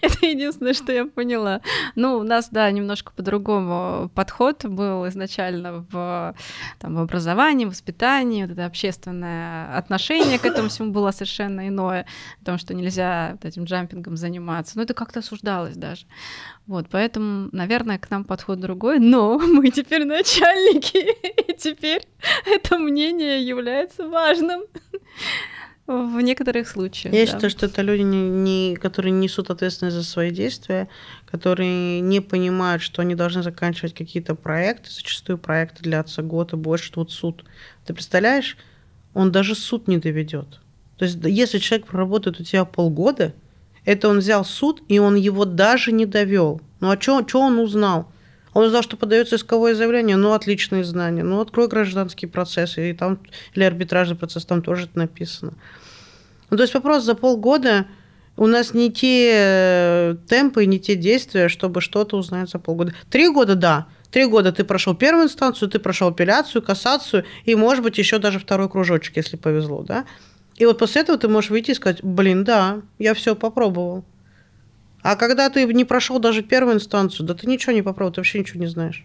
Это 0.00 0.26
единственное, 0.26 0.74
что 0.74 0.92
я 0.92 1.06
поняла. 1.06 1.60
Ну, 1.94 2.18
у 2.18 2.22
нас, 2.22 2.48
да, 2.50 2.70
немножко 2.70 3.12
по-другому 3.14 4.10
подход 4.14 4.64
был 4.64 5.08
изначально 5.08 5.86
в, 5.90 6.34
там, 6.78 6.96
в 6.96 7.00
образовании, 7.00 7.64
воспитании, 7.64 8.42
вот 8.42 8.52
это 8.52 8.66
общественное 8.66 9.76
отношение 9.76 10.38
к 10.38 10.44
этому 10.44 10.68
всему 10.68 10.92
было 10.92 11.10
совершенно 11.10 11.68
иное, 11.68 12.06
потому 12.40 12.58
что 12.58 12.74
нельзя 12.74 13.30
вот 13.32 13.44
этим 13.44 13.64
джампингом 13.64 14.16
заниматься. 14.16 14.76
Но 14.76 14.82
это 14.82 14.94
как-то 14.94 15.20
осуждалось 15.20 15.76
даже. 15.76 16.06
Вот, 16.72 16.86
поэтому, 16.90 17.50
наверное, 17.52 17.98
к 17.98 18.08
нам 18.08 18.24
подход 18.24 18.58
другой, 18.58 18.98
но 18.98 19.38
мы 19.38 19.68
теперь 19.68 20.06
начальники, 20.06 20.96
и 21.50 21.54
теперь 21.54 22.00
это 22.46 22.78
мнение 22.78 23.46
является 23.46 24.08
важным 24.08 24.62
в 25.86 26.18
некоторых 26.22 26.66
случаях. 26.66 27.12
Я 27.12 27.26
да. 27.26 27.30
считаю, 27.30 27.50
что 27.50 27.66
это 27.66 27.82
люди, 27.82 28.00
не, 28.00 28.30
не, 28.30 28.76
которые 28.76 29.12
несут 29.12 29.50
ответственность 29.50 29.96
за 29.96 30.02
свои 30.02 30.30
действия, 30.30 30.88
которые 31.30 32.00
не 32.00 32.20
понимают, 32.20 32.80
что 32.80 33.02
они 33.02 33.14
должны 33.14 33.42
заканчивать 33.42 33.92
какие-то 33.92 34.34
проекты, 34.34 34.90
зачастую 34.90 35.36
проекты 35.36 35.82
длятся 35.82 36.22
год 36.22 36.54
и 36.54 36.56
больше, 36.56 36.86
что 36.86 37.00
вот 37.00 37.12
суд. 37.12 37.44
Ты 37.84 37.92
представляешь, 37.92 38.56
он 39.12 39.30
даже 39.30 39.54
суд 39.54 39.88
не 39.88 39.98
доведет. 39.98 40.62
То 40.96 41.04
есть, 41.04 41.18
если 41.22 41.58
человек 41.58 41.86
проработает 41.86 42.40
у 42.40 42.44
тебя 42.44 42.64
полгода, 42.64 43.34
это 43.84 44.08
он 44.08 44.18
взял 44.18 44.44
суд, 44.44 44.82
и 44.88 44.98
он 44.98 45.16
его 45.16 45.44
даже 45.44 45.92
не 45.92 46.06
довел. 46.06 46.60
Ну 46.80 46.90
а 46.90 47.00
что 47.00 47.40
он 47.40 47.58
узнал? 47.58 48.08
Он 48.54 48.64
узнал, 48.64 48.82
что 48.82 48.96
подается 48.96 49.36
исковое 49.36 49.74
заявление, 49.74 50.16
ну, 50.16 50.34
отличные 50.34 50.84
знания. 50.84 51.22
Ну, 51.22 51.40
открой 51.40 51.68
гражданский 51.68 52.26
процесс, 52.26 52.76
и 52.76 52.92
там, 52.92 53.18
или 53.54 53.64
арбитражный 53.64 54.16
процесс, 54.16 54.44
там 54.44 54.62
тоже 54.62 54.84
это 54.84 54.98
написано. 54.98 55.54
Ну, 56.50 56.56
то 56.58 56.62
есть 56.62 56.74
вопрос 56.74 57.04
за 57.04 57.14
полгода 57.14 57.86
у 58.36 58.46
нас 58.46 58.74
не 58.74 58.92
те 58.92 59.30
э, 59.34 60.16
темпы, 60.28 60.66
не 60.66 60.78
те 60.78 60.96
действия, 60.96 61.48
чтобы 61.48 61.80
что-то 61.80 62.16
узнать 62.16 62.50
за 62.50 62.58
полгода. 62.58 62.92
Три 63.10 63.28
года, 63.28 63.54
да. 63.54 63.86
Три 64.10 64.26
года 64.26 64.52
ты 64.52 64.64
прошел 64.64 64.94
первую 64.94 65.24
инстанцию, 65.24 65.70
ты 65.70 65.78
прошел 65.78 66.08
апелляцию, 66.08 66.60
кассацию, 66.60 67.24
и, 67.44 67.54
может 67.54 67.82
быть, 67.82 67.96
еще 67.96 68.18
даже 68.18 68.38
второй 68.38 68.68
кружочек, 68.68 69.16
если 69.16 69.36
повезло, 69.36 69.82
да. 69.82 70.04
И 70.56 70.66
вот 70.66 70.78
после 70.78 71.02
этого 71.02 71.18
ты 71.18 71.28
можешь 71.28 71.50
выйти 71.50 71.70
и 71.70 71.74
сказать, 71.74 72.02
блин, 72.02 72.44
да, 72.44 72.82
я 72.98 73.14
все 73.14 73.34
попробовал. 73.34 74.04
А 75.02 75.16
когда 75.16 75.50
ты 75.50 75.64
не 75.64 75.84
прошел 75.84 76.18
даже 76.18 76.42
первую 76.42 76.76
инстанцию, 76.76 77.26
да 77.26 77.34
ты 77.34 77.46
ничего 77.46 77.72
не 77.72 77.82
попробовал, 77.82 78.14
ты 78.14 78.20
вообще 78.20 78.38
ничего 78.38 78.60
не 78.60 78.68
знаешь. 78.68 79.04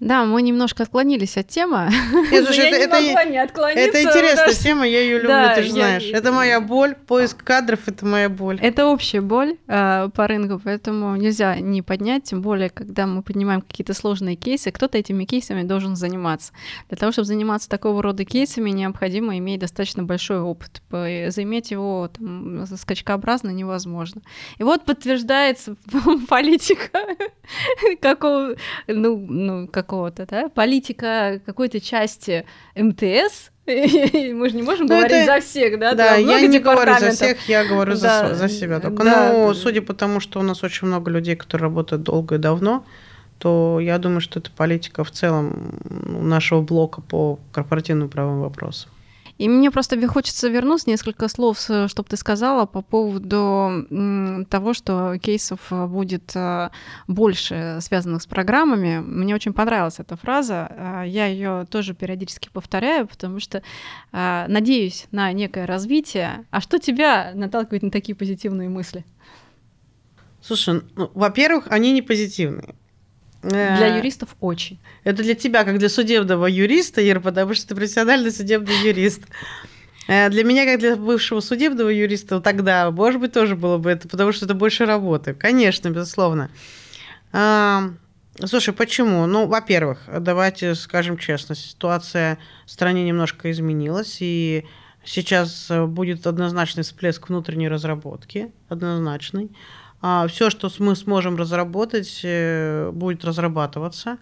Да, 0.00 0.24
мы 0.24 0.42
немножко 0.42 0.84
отклонились 0.84 1.36
от 1.36 1.48
темы. 1.48 1.90
Нет, 2.30 2.44
слушай, 2.46 2.66
это, 2.68 2.96
это, 2.96 3.62
это 3.66 4.02
интересная 4.02 4.52
тема, 4.52 4.86
я 4.86 5.00
ее 5.00 5.16
люблю, 5.16 5.28
да, 5.28 5.54
ты 5.56 5.62
же 5.64 5.70
знаешь. 5.72 6.04
Я... 6.04 6.18
Это 6.18 6.30
моя 6.30 6.60
боль, 6.60 6.94
поиск 6.94 7.42
кадров 7.42 7.80
это 7.88 8.06
моя 8.06 8.28
боль. 8.28 8.60
Это 8.62 8.86
общая 8.86 9.20
боль 9.20 9.56
э, 9.66 10.08
по 10.14 10.26
рынку, 10.28 10.60
поэтому 10.62 11.16
нельзя 11.16 11.58
не 11.58 11.82
поднять, 11.82 12.24
тем 12.24 12.42
более, 12.42 12.70
когда 12.70 13.06
мы 13.08 13.22
поднимаем 13.22 13.60
какие-то 13.60 13.92
сложные 13.92 14.36
кейсы, 14.36 14.70
кто-то 14.70 14.96
этими 14.98 15.24
кейсами 15.24 15.64
должен 15.64 15.96
заниматься. 15.96 16.52
Для 16.88 16.96
того, 16.96 17.10
чтобы 17.10 17.26
заниматься 17.26 17.68
такого 17.68 18.00
рода 18.00 18.24
кейсами, 18.24 18.70
необходимо 18.70 19.36
иметь 19.38 19.60
достаточно 19.60 20.04
большой 20.04 20.40
опыт. 20.40 20.80
Заиметь 20.90 21.72
его 21.72 22.08
там, 22.16 22.66
скачкообразно 22.66 23.50
невозможно. 23.50 24.22
И 24.58 24.62
вот 24.62 24.84
подтверждается 24.84 25.74
политика 26.28 27.00
какого, 28.00 28.54
ну, 28.86 29.16
ну, 29.16 29.66
как 29.66 29.87
какого-то, 29.88 30.26
да, 30.26 30.48
политика 30.50 31.40
какой-то 31.46 31.80
части 31.80 32.44
МТС, 32.76 33.50
мы 33.66 34.48
же 34.50 34.56
не 34.56 34.62
можем 34.62 34.86
ну, 34.86 34.96
говорить 34.96 35.12
это... 35.12 35.40
за 35.40 35.40
всех, 35.40 35.78
да? 35.78 35.94
Да, 35.94 36.14
я 36.16 36.46
не 36.46 36.58
говорю 36.58 36.98
за 36.98 37.10
всех, 37.10 37.48
я 37.48 37.64
говорю 37.64 37.92
да, 37.92 38.28
за, 38.28 38.34
за 38.34 38.48
себя 38.48 38.80
только. 38.80 39.02
Да, 39.02 39.32
Но 39.32 39.54
судя 39.54 39.80
по 39.80 39.94
тому, 39.94 40.20
что 40.20 40.40
у 40.40 40.42
нас 40.42 40.62
очень 40.62 40.86
много 40.86 41.10
людей, 41.10 41.36
которые 41.36 41.64
работают 41.64 42.02
долго 42.02 42.34
и 42.34 42.38
давно, 42.38 42.84
то 43.38 43.78
я 43.80 43.98
думаю, 43.98 44.20
что 44.20 44.40
это 44.40 44.50
политика 44.50 45.04
в 45.04 45.10
целом 45.10 45.80
нашего 45.84 46.60
блока 46.60 47.00
по 47.00 47.38
корпоративным 47.52 48.10
правовым 48.10 48.42
вопросам. 48.42 48.90
И 49.38 49.48
мне 49.48 49.70
просто 49.70 50.04
хочется 50.08 50.48
вернуться 50.48 50.90
несколько 50.90 51.28
слов, 51.28 51.60
чтобы 51.60 52.08
ты 52.08 52.16
сказала 52.16 52.66
по 52.66 52.82
поводу 52.82 53.86
того, 54.50 54.74
что 54.74 55.16
кейсов 55.18 55.60
э, 55.70 55.86
будет 55.86 56.32
э, 56.34 56.70
больше 57.06 57.78
связанных 57.80 58.22
с 58.22 58.26
программами. 58.26 58.98
Мне 58.98 59.34
очень 59.34 59.52
понравилась 59.52 60.00
эта 60.00 60.16
фраза. 60.16 60.68
Э, 60.70 61.04
я 61.06 61.26
ее 61.26 61.66
тоже 61.70 61.94
периодически 61.94 62.48
повторяю, 62.52 63.06
потому 63.06 63.38
что 63.40 63.62
надеюсь 64.12 65.06
на 65.12 65.32
некое 65.32 65.66
развитие. 65.66 66.44
А 66.50 66.60
что 66.60 66.78
тебя 66.78 67.32
наталкивает 67.34 67.82
на 67.82 67.90
такие 67.90 68.16
позитивные 68.16 68.68
мысли? 68.68 69.04
Слушай, 70.40 70.82
ну, 70.96 71.10
во-первых, 71.14 71.66
они 71.68 71.92
не 71.92 72.02
позитивные. 72.02 72.74
Для 73.42 73.96
юристов 73.96 74.30
очень. 74.40 74.78
Это 75.04 75.22
для 75.22 75.34
тебя, 75.34 75.64
как 75.64 75.78
для 75.78 75.88
судебного 75.88 76.46
юриста, 76.46 77.00
Ир, 77.00 77.20
потому 77.20 77.54
что 77.54 77.68
ты 77.68 77.74
профессиональный 77.74 78.32
судебный 78.32 78.74
юрист. 78.84 79.22
Для 80.06 80.42
меня, 80.42 80.64
как 80.64 80.80
для 80.80 80.96
бывшего 80.96 81.40
судебного 81.40 81.90
юриста, 81.90 82.40
тогда, 82.40 82.90
может 82.90 83.20
быть, 83.20 83.32
тоже 83.32 83.56
было 83.56 83.78
бы 83.78 83.90
это, 83.90 84.08
потому 84.08 84.32
что 84.32 84.46
это 84.46 84.54
больше 84.54 84.86
работы. 84.86 85.34
Конечно, 85.34 85.90
безусловно. 85.90 86.50
Слушай, 88.44 88.72
почему? 88.72 89.26
Ну, 89.26 89.46
во-первых, 89.46 89.98
давайте 90.20 90.74
скажем 90.74 91.18
честно, 91.18 91.54
ситуация 91.54 92.38
в 92.66 92.70
стране 92.70 93.04
немножко 93.04 93.50
изменилась, 93.50 94.18
и 94.20 94.64
сейчас 95.04 95.70
будет 95.70 96.26
однозначный 96.26 96.84
всплеск 96.84 97.28
внутренней 97.28 97.68
разработки, 97.68 98.52
однозначный. 98.68 99.50
А 100.00 100.26
все, 100.28 100.50
что 100.50 100.70
мы 100.78 100.94
сможем 100.94 101.36
разработать, 101.36 102.20
э, 102.22 102.90
будет 102.92 103.24
разрабатываться. 103.24 104.18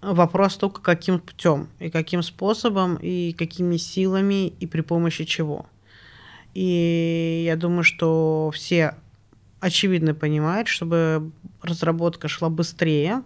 Вопрос 0.00 0.56
только 0.56 0.82
каким 0.82 1.18
путем, 1.18 1.68
и 1.80 1.90
каким 1.90 2.22
способом, 2.22 2.96
и 2.96 3.32
какими 3.32 3.76
силами, 3.76 4.48
и 4.48 4.66
при 4.66 4.82
помощи 4.82 5.24
чего. 5.24 5.66
И 6.52 7.44
я 7.46 7.56
думаю, 7.56 7.82
что 7.82 8.52
все 8.54 8.94
очевидно 9.60 10.14
понимает, 10.14 10.68
чтобы 10.68 11.32
разработка 11.62 12.28
шла 12.28 12.50
быстрее, 12.50 13.22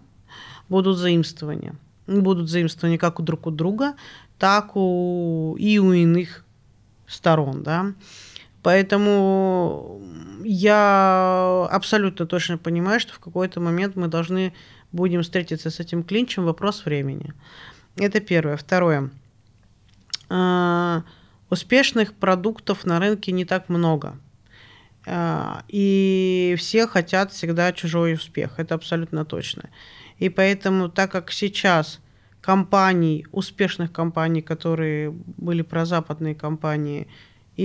будут 0.69 0.97
заимствования. 0.97 1.75
Будут 2.07 2.49
заимствования 2.49 2.97
как 2.97 3.19
у 3.19 3.23
друг 3.23 3.45
у 3.45 3.51
друга, 3.51 3.93
так 4.39 4.75
у, 4.75 5.55
и 5.59 5.77
у 5.77 5.91
иных 5.91 6.45
сторон. 7.07 7.61
Да? 7.61 7.93
Поэтому 8.61 10.01
я 10.43 11.67
абсолютно 11.71 12.25
точно 12.25 12.57
понимаю, 12.57 12.99
что 12.99 13.13
в 13.13 13.19
какой-то 13.19 13.59
момент 13.59 13.95
мы 13.95 14.07
должны 14.07 14.53
будем 14.91 15.21
встретиться 15.21 15.69
с 15.69 15.79
этим 15.79 16.03
клинчем. 16.03 16.45
Вопрос 16.45 16.85
времени. 16.85 17.33
Это 17.95 18.19
первое. 18.19 18.57
Второе. 18.57 19.11
А, 20.29 21.03
успешных 21.49 22.13
продуктов 22.13 22.85
на 22.85 22.99
рынке 22.99 23.31
не 23.31 23.45
так 23.45 23.69
много. 23.69 24.17
А, 25.05 25.63
и 25.67 26.55
все 26.57 26.87
хотят 26.87 27.31
всегда 27.31 27.71
чужой 27.71 28.13
успех, 28.13 28.59
это 28.59 28.75
абсолютно 28.75 29.25
точно. 29.25 29.69
И 30.17 30.29
поэтому, 30.29 30.89
так 30.89 31.11
как 31.11 31.31
сейчас 31.31 31.99
компаний, 32.41 33.25
успешных 33.31 33.91
компаний, 33.91 34.41
которые 34.41 35.11
были 35.11 35.61
прозападные 35.61 36.35
компании, 36.35 37.07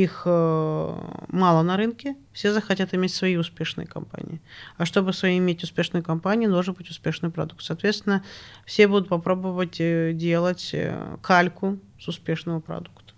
их 0.03 0.23
э, 0.25 0.95
мало 1.29 1.63
на 1.63 1.77
рынке, 1.77 2.17
все 2.33 2.53
захотят 2.53 2.95
иметь 2.95 3.15
свои 3.15 3.37
успешные 3.37 3.87
компании. 3.87 4.41
А 4.77 4.85
чтобы 4.85 5.13
свои 5.13 5.39
иметь 5.39 5.63
успешные 5.63 6.03
компании, 6.03 6.49
должен 6.49 6.75
быть 6.75 6.91
успешный 6.91 7.31
продукт. 7.31 7.63
Соответственно, 7.63 8.25
все 8.67 8.89
будут 8.89 9.09
попробовать 9.09 9.81
э, 9.81 10.13
делать 10.13 10.71
э, 10.73 11.17
кальку 11.23 11.79
с 12.01 12.09
успешного 12.09 12.61
продукта. 12.61 13.15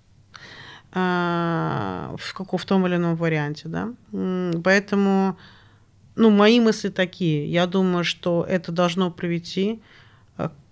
А, 0.92 2.14
в, 2.18 2.34
каком, 2.34 2.58
в 2.58 2.64
том 2.64 2.86
или 2.86 2.96
ином 2.96 3.16
варианте, 3.16 3.68
да. 3.68 3.92
Поэтому, 4.62 5.38
ну, 6.14 6.30
мои 6.30 6.60
мысли 6.60 6.90
такие. 6.90 7.50
Я 7.50 7.66
думаю, 7.66 8.04
что 8.04 8.44
это 8.48 8.72
должно 8.72 9.10
привести 9.10 9.82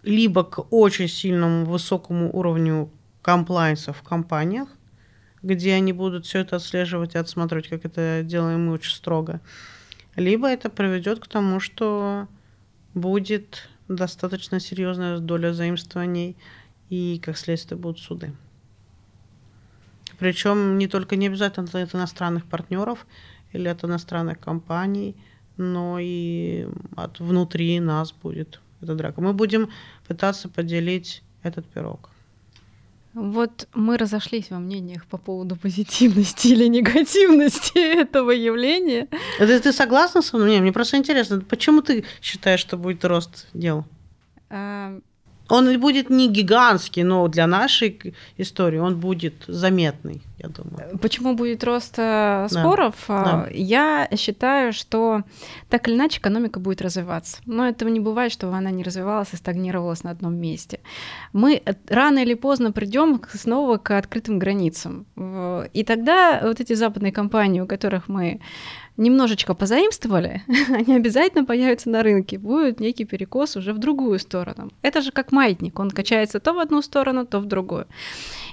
либо 0.02 0.44
к 0.44 0.66
очень 0.70 1.08
сильному 1.08 1.64
высокому 1.64 2.30
уровню 2.36 2.90
комплайнса 3.22 3.94
в 3.94 4.02
компаниях, 4.02 4.68
где 5.44 5.74
они 5.74 5.92
будут 5.92 6.24
все 6.24 6.40
это 6.40 6.56
отслеживать 6.56 7.14
и 7.14 7.18
отсматривать, 7.18 7.68
как 7.68 7.84
это 7.84 8.22
делаем 8.24 8.66
мы 8.66 8.72
очень 8.72 8.94
строго. 8.94 9.40
Либо 10.16 10.48
это 10.48 10.70
приведет 10.70 11.20
к 11.20 11.28
тому, 11.28 11.60
что 11.60 12.26
будет 12.94 13.68
достаточно 13.88 14.58
серьезная 14.58 15.18
доля 15.18 15.52
заимствований 15.52 16.36
и, 16.88 17.20
как 17.22 17.36
следствие, 17.36 17.78
будут 17.78 17.98
суды. 17.98 18.32
Причем 20.18 20.78
не 20.78 20.88
только 20.88 21.16
не 21.16 21.26
обязательно 21.26 21.68
от 21.68 21.94
иностранных 21.94 22.46
партнеров 22.46 23.06
или 23.52 23.68
от 23.68 23.84
иностранных 23.84 24.40
компаний, 24.40 25.14
но 25.58 25.98
и 26.00 26.68
от 26.96 27.20
внутри 27.20 27.78
нас 27.80 28.12
будет 28.12 28.60
эта 28.80 28.94
драка. 28.94 29.20
Мы 29.20 29.34
будем 29.34 29.68
пытаться 30.06 30.48
поделить 30.48 31.22
этот 31.42 31.66
пирог. 31.66 32.13
Вот 33.14 33.68
мы 33.74 33.96
разошлись 33.96 34.50
во 34.50 34.58
мнениях 34.58 35.06
по 35.06 35.18
поводу 35.18 35.54
позитивности 35.54 36.48
или 36.48 36.66
негативности 36.66 37.78
этого 38.00 38.32
явления. 38.32 39.06
Это 39.38 39.60
ты 39.60 39.72
согласна 39.72 40.20
со 40.20 40.36
мной? 40.36 40.60
Мне 40.60 40.72
просто 40.72 40.96
интересно, 40.96 41.40
почему 41.40 41.80
ты 41.80 42.04
считаешь, 42.20 42.60
что 42.60 42.76
будет 42.76 43.04
рост 43.04 43.46
дел? 43.54 43.84
А, 44.50 44.98
он 45.48 45.80
будет 45.80 46.10
не 46.10 46.28
гигантский, 46.28 47.04
но 47.04 47.28
для 47.28 47.46
нашей 47.46 48.14
истории 48.36 48.78
он 48.78 48.98
будет 48.98 49.34
заметный, 49.46 50.22
я 50.44 50.48
думаю. 50.48 50.98
Почему 50.98 51.34
будет 51.34 51.64
рост 51.64 51.94
э, 51.98 52.46
споров? 52.50 52.94
Да. 53.08 53.24
Да. 53.24 53.48
Я 53.50 54.08
считаю, 54.16 54.72
что 54.72 55.22
так 55.68 55.88
или 55.88 55.94
иначе 55.96 56.20
экономика 56.20 56.60
будет 56.60 56.82
развиваться. 56.82 57.38
Но 57.46 57.66
этого 57.66 57.88
не 57.88 58.00
бывает, 58.00 58.32
чтобы 58.32 58.56
она 58.56 58.70
не 58.70 58.82
развивалась 58.82 59.32
и 59.32 59.36
стагнировалась 59.36 60.04
на 60.04 60.10
одном 60.10 60.34
месте. 60.34 60.80
Мы 61.32 61.62
рано 61.88 62.20
или 62.20 62.34
поздно 62.34 62.72
придем 62.72 63.20
снова 63.32 63.78
к 63.78 63.96
открытым 63.96 64.38
границам. 64.38 65.06
И 65.72 65.84
тогда 65.84 66.40
вот 66.42 66.60
эти 66.60 66.74
западные 66.74 67.12
компании, 67.12 67.60
у 67.60 67.66
которых 67.66 68.08
мы 68.08 68.40
немножечко 68.96 69.54
позаимствовали, 69.54 70.42
они 70.68 70.94
обязательно 70.94 71.44
появятся 71.44 71.90
на 71.90 72.02
рынке. 72.02 72.38
Будет 72.38 72.80
некий 72.80 73.04
перекос 73.04 73.56
уже 73.56 73.72
в 73.72 73.78
другую 73.78 74.18
сторону. 74.18 74.70
Это 74.82 75.00
же 75.00 75.10
как 75.10 75.32
маятник, 75.32 75.78
он 75.78 75.90
качается 75.90 76.40
то 76.40 76.52
в 76.52 76.58
одну 76.58 76.82
сторону, 76.82 77.26
то 77.26 77.40
в 77.40 77.46
другую. 77.46 77.86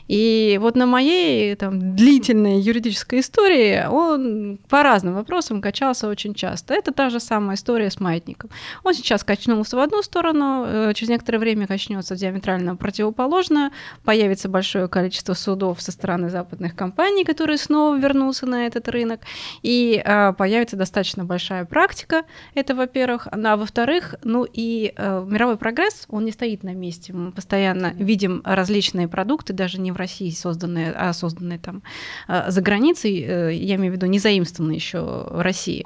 И 0.08 0.58
вот 0.62 0.76
на 0.76 0.86
моей 0.86 1.56
там, 1.56 1.95
длительной 1.95 2.60
юридической 2.60 3.20
истории 3.20 3.86
он 3.88 4.60
по 4.70 4.84
разным 4.84 5.16
вопросам 5.16 5.62
качался 5.62 6.08
очень 6.08 6.34
часто. 6.34 6.74
Это 6.74 6.91
та 6.91 7.10
же 7.10 7.20
самая 7.20 7.56
история 7.56 7.89
с 7.89 7.99
маятником. 7.99 8.49
Он 8.84 8.93
сейчас 8.93 9.24
качнулся 9.24 9.78
в 9.78 9.80
одну 9.80 10.02
сторону, 10.02 10.66
э, 10.66 10.93
через 10.95 11.10
некоторое 11.10 11.39
время 11.39 11.68
качнется 11.68 12.16
диаметрально 12.16 12.76
противоположно, 12.76 13.72
появится 14.04 14.49
большое 14.49 14.88
количество 14.88 15.34
судов 15.34 15.82
со 15.82 15.91
стороны 15.91 16.30
западных 16.30 16.76
компаний, 16.76 17.24
которые 17.24 17.58
снова 17.58 17.97
вернутся 17.97 18.45
на 18.45 18.66
этот 18.68 18.88
рынок, 18.89 19.22
и 19.62 20.02
а, 20.04 20.34
появится 20.34 20.76
достаточно 20.76 21.26
большая 21.26 21.66
практика, 21.66 22.24
это 22.56 22.76
во-первых. 22.76 23.28
Ну, 23.36 23.49
а 23.49 23.58
во-вторых, 23.58 24.16
ну 24.24 24.45
и 24.52 24.93
а, 24.95 25.24
мировой 25.24 25.58
прогресс, 25.58 26.06
он 26.10 26.26
не 26.26 26.32
стоит 26.32 26.64
на 26.64 26.74
месте. 26.74 27.14
Мы 27.14 27.32
постоянно 27.32 27.93
видим 27.93 28.41
различные 28.43 29.08
продукты, 29.08 29.54
даже 29.54 29.80
не 29.80 29.90
в 29.93 29.97
России 29.97 30.29
созданные, 30.31 30.91
а 30.91 31.13
созданные 31.13 31.59
там 31.59 31.83
а, 32.27 32.51
за 32.51 32.61
границей, 32.61 33.21
э, 33.21 33.53
я 33.53 33.75
имею 33.75 33.93
в 33.93 33.95
виду 33.95 34.05
не 34.05 34.19
заимствованные 34.19 34.75
еще 34.75 34.99
в 35.01 35.41
России, 35.41 35.85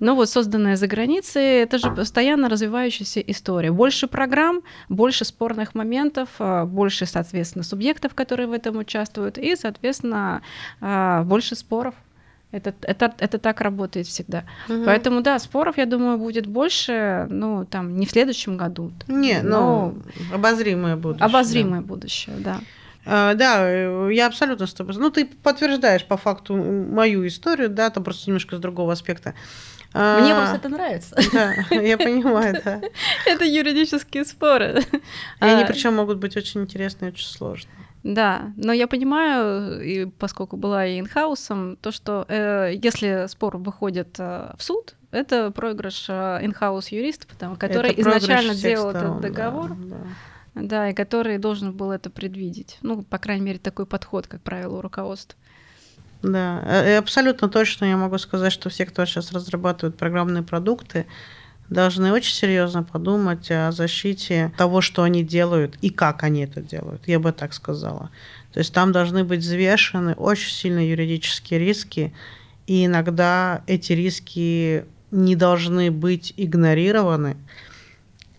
но 0.00 0.14
вот 0.14 0.28
созданные 0.28 0.76
за 0.76 0.86
границей, 0.86 1.62
это 1.62 1.78
же 1.78 1.90
постоянно 1.90 2.48
развивающаяся 2.48 3.20
история. 3.20 3.72
Больше 3.72 4.06
программ, 4.06 4.62
больше 4.88 5.24
спорных 5.24 5.74
моментов, 5.74 6.28
а, 6.38 6.64
больше, 6.64 7.06
соответственно, 7.06 7.64
субъектов, 7.64 8.14
которые 8.14 8.46
в 8.46 8.52
этом 8.52 8.76
участвуют, 8.78 9.38
и, 9.38 9.56
соответственно, 9.56 10.42
а, 10.80 11.22
больше 11.24 11.56
споров. 11.56 11.94
Это, 12.52 12.74
это, 12.82 13.12
это 13.18 13.38
так 13.38 13.60
работает 13.60 14.06
всегда. 14.06 14.44
Угу. 14.68 14.84
Поэтому, 14.86 15.20
да, 15.20 15.38
споров, 15.38 15.78
я 15.78 15.84
думаю, 15.84 16.16
будет 16.16 16.46
больше, 16.46 17.26
ну, 17.28 17.66
там, 17.66 17.96
не 17.96 18.06
в 18.06 18.10
следующем 18.10 18.56
году. 18.56 18.92
Не, 19.08 19.42
но, 19.42 19.94
но 20.30 20.34
обозримое 20.34 20.96
будущее. 20.96 21.26
Обозримое 21.26 21.80
да. 21.80 21.86
будущее, 21.86 22.36
да. 22.38 22.60
А, 23.06 23.34
да, 23.34 24.08
я 24.10 24.26
абсолютно 24.26 24.66
с 24.66 24.74
тобой. 24.74 24.94
Ну, 24.96 25.10
ты 25.10 25.26
подтверждаешь 25.26 26.04
по 26.04 26.16
факту 26.16 26.56
мою 26.56 27.26
историю, 27.26 27.68
да, 27.68 27.90
там 27.90 28.04
просто 28.04 28.28
немножко 28.28 28.56
с 28.56 28.58
другого 28.58 28.92
аспекта. 28.92 29.34
А, 29.94 30.20
Мне 30.20 30.34
просто 30.34 30.56
это 30.56 30.68
нравится. 30.68 31.16
Да, 31.32 31.54
я 31.70 31.96
понимаю, 31.96 32.60
да. 32.62 32.82
Это 33.26 33.44
юридические 33.44 34.24
споры. 34.24 34.82
И 34.92 35.44
они 35.44 35.62
а, 35.62 35.66
причем 35.66 35.94
могут 35.94 36.18
быть 36.18 36.36
очень 36.36 36.62
интересные 36.62 37.12
очень 37.12 37.26
сложные. 37.26 37.74
Да, 38.02 38.52
но 38.56 38.72
я 38.72 38.86
понимаю, 38.86 39.82
и 39.82 40.06
поскольку 40.06 40.56
была 40.56 40.86
и 40.86 41.00
инхаусом, 41.00 41.76
то, 41.76 41.90
что 41.90 42.24
э, 42.28 42.74
если 42.80 43.26
спор 43.26 43.56
выходит 43.56 44.16
э, 44.18 44.52
в 44.56 44.62
суд, 44.62 44.94
это 45.10 45.50
проигрыш 45.50 46.06
э, 46.08 46.40
инхаус 46.42 46.88
юриста, 46.88 47.26
потому, 47.26 47.56
который 47.56 47.92
изначально 47.96 48.54
делал 48.54 48.90
этот 48.90 49.20
договор. 49.20 49.70
Да, 49.70 49.96
да. 49.96 50.06
Да, 50.56 50.88
и 50.88 50.94
который 50.94 51.36
должен 51.36 51.72
был 51.72 51.92
это 51.92 52.08
предвидеть. 52.08 52.78
Ну, 52.80 53.02
по 53.02 53.18
крайней 53.18 53.44
мере, 53.44 53.58
такой 53.58 53.84
подход, 53.84 54.26
как 54.26 54.40
правило, 54.40 54.78
у 54.78 54.80
руководства. 54.80 55.38
Да, 56.22 56.62
э, 56.64 56.92
и 56.92 56.94
абсолютно 56.94 57.48
точно 57.48 57.84
я 57.84 57.96
могу 57.98 58.16
сказать, 58.16 58.52
что 58.52 58.70
все, 58.70 58.86
кто 58.86 59.04
сейчас 59.04 59.32
разрабатывает 59.32 59.98
программные 59.98 60.42
продукты, 60.42 61.06
должны 61.68 62.10
очень 62.10 62.34
серьезно 62.34 62.82
подумать 62.84 63.50
о 63.50 63.70
защите 63.70 64.50
того, 64.56 64.80
что 64.80 65.02
они 65.02 65.22
делают 65.22 65.76
и 65.82 65.90
как 65.90 66.22
они 66.22 66.44
это 66.44 66.62
делают, 66.62 67.06
я 67.06 67.18
бы 67.18 67.32
так 67.32 67.52
сказала. 67.52 68.10
То 68.52 68.60
есть 68.60 68.72
там 68.72 68.92
должны 68.92 69.24
быть 69.24 69.40
взвешены 69.40 70.14
очень 70.14 70.50
сильные 70.50 70.90
юридические 70.90 71.60
риски, 71.60 72.14
и 72.66 72.86
иногда 72.86 73.62
эти 73.66 73.92
риски 73.92 74.86
не 75.10 75.36
должны 75.36 75.90
быть 75.90 76.32
игнорированы, 76.38 77.36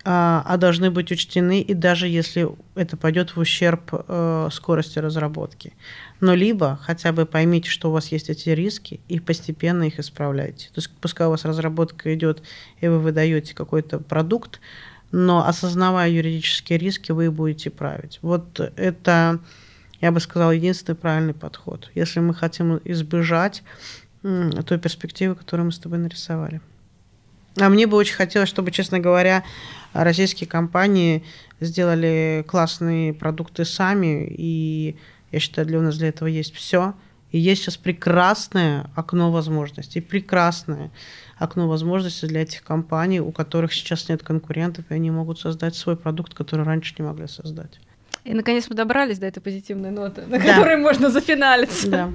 а, 0.09 0.41
а 0.45 0.55
должны 0.55 0.89
быть 0.89 1.11
учтены, 1.11 1.59
и 1.59 1.73
даже 1.73 2.07
если 2.07 2.47
это 2.75 2.95
пойдет 2.95 3.35
в 3.35 3.39
ущерб 3.41 3.91
э, 3.91 4.47
скорости 4.53 4.99
разработки. 4.99 5.73
Но 6.21 6.33
либо 6.33 6.79
хотя 6.81 7.11
бы 7.11 7.25
поймите, 7.25 7.69
что 7.69 7.89
у 7.89 7.91
вас 7.91 8.07
есть 8.07 8.29
эти 8.29 8.47
риски, 8.51 9.01
и 9.09 9.19
постепенно 9.19 9.83
их 9.83 9.99
исправляйте. 9.99 10.67
То 10.67 10.77
есть 10.77 10.89
пускай 11.01 11.27
у 11.27 11.31
вас 11.31 11.43
разработка 11.43 12.15
идет, 12.15 12.41
и 12.79 12.87
вы 12.87 12.99
выдаете 12.99 13.53
какой-то 13.53 13.99
продукт, 13.99 14.61
но 15.11 15.45
осознавая 15.45 16.09
юридические 16.09 16.79
риски, 16.79 17.11
вы 17.11 17.29
будете 17.29 17.69
править. 17.69 18.19
Вот 18.21 18.61
это, 18.77 19.39
я 19.99 20.13
бы 20.13 20.21
сказала, 20.21 20.51
единственный 20.51 20.95
правильный 20.95 21.33
подход. 21.33 21.91
Если 21.95 22.21
мы 22.21 22.33
хотим 22.33 22.79
избежать 22.85 23.61
той 24.21 24.77
перспективы, 24.77 25.35
которую 25.35 25.65
мы 25.65 25.71
с 25.73 25.79
тобой 25.79 25.97
нарисовали. 25.97 26.61
А 27.59 27.69
мне 27.69 27.87
бы 27.87 27.97
очень 27.97 28.15
хотелось, 28.15 28.49
чтобы, 28.49 28.71
честно 28.71 28.99
говоря, 28.99 29.43
российские 29.93 30.47
компании 30.47 31.23
сделали 31.59 32.45
классные 32.47 33.13
продукты 33.13 33.65
сами, 33.65 34.27
и 34.29 34.95
я 35.31 35.39
считаю, 35.39 35.67
для 35.67 35.81
нас 35.81 35.97
для 35.97 36.09
этого 36.09 36.27
есть 36.27 36.53
все. 36.53 36.93
И 37.31 37.39
есть 37.39 37.61
сейчас 37.61 37.75
прекрасное 37.75 38.89
окно 38.95 39.31
возможностей, 39.31 39.99
прекрасное 39.99 40.91
окно 41.37 41.67
возможностей 41.67 42.27
для 42.27 42.43
этих 42.43 42.63
компаний, 42.63 43.19
у 43.19 43.31
которых 43.31 43.73
сейчас 43.73 44.07
нет 44.07 44.23
конкурентов, 44.23 44.85
и 44.89 44.93
они 44.93 45.11
могут 45.11 45.39
создать 45.39 45.75
свой 45.75 45.97
продукт, 45.97 46.33
который 46.33 46.65
раньше 46.65 46.95
не 46.97 47.05
могли 47.05 47.27
создать. 47.27 47.79
И 48.23 48.33
наконец 48.33 48.67
мы 48.69 48.75
добрались 48.75 49.19
до 49.19 49.27
этой 49.27 49.41
позитивной 49.41 49.91
ноты, 49.91 50.23
на 50.27 50.37
да. 50.37 50.55
которой 50.55 50.77
можно 50.77 51.09
зафиналиться. 51.09 51.89
Да. 51.89 52.09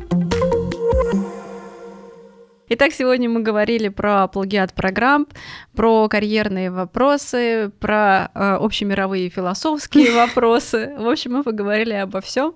Итак, 2.68 2.92
сегодня 2.92 3.28
мы 3.28 3.42
говорили 3.42 3.88
про 3.88 4.28
плагиат 4.28 4.72
программ, 4.72 5.26
про 5.74 6.08
карьерные 6.08 6.70
вопросы, 6.70 7.70
про 7.80 8.30
э, 8.34 8.54
общемировые 8.54 9.28
философские 9.28 10.12
вопросы. 10.14 10.94
В 10.96 11.08
общем, 11.08 11.32
мы 11.32 11.42
поговорили 11.42 11.92
обо 11.92 12.20
всем. 12.20 12.54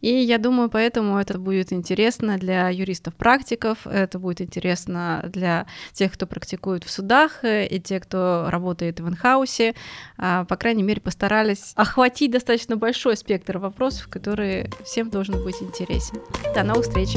И 0.00 0.12
я 0.12 0.38
думаю, 0.38 0.68
поэтому 0.68 1.18
это 1.18 1.38
будет 1.38 1.72
интересно 1.72 2.36
для 2.36 2.68
юристов-практиков, 2.68 3.86
это 3.86 4.18
будет 4.18 4.40
интересно 4.40 5.24
для 5.32 5.66
тех, 5.92 6.12
кто 6.12 6.26
практикует 6.26 6.84
в 6.84 6.90
судах, 6.90 7.44
э, 7.44 7.66
и 7.66 7.78
тех, 7.80 8.02
кто 8.02 8.46
работает 8.48 9.00
в 9.00 9.08
инхаусе. 9.08 9.74
А, 10.16 10.46
по 10.46 10.56
крайней 10.56 10.82
мере, 10.82 11.00
постарались 11.00 11.72
охватить 11.76 12.30
достаточно 12.30 12.76
большой 12.76 13.16
спектр 13.16 13.58
вопросов, 13.58 14.08
которые 14.08 14.70
всем 14.84 15.10
должен 15.10 15.42
быть 15.44 15.62
интересен. 15.62 16.20
До 16.54 16.64
новых 16.64 16.84
встреч! 16.84 17.16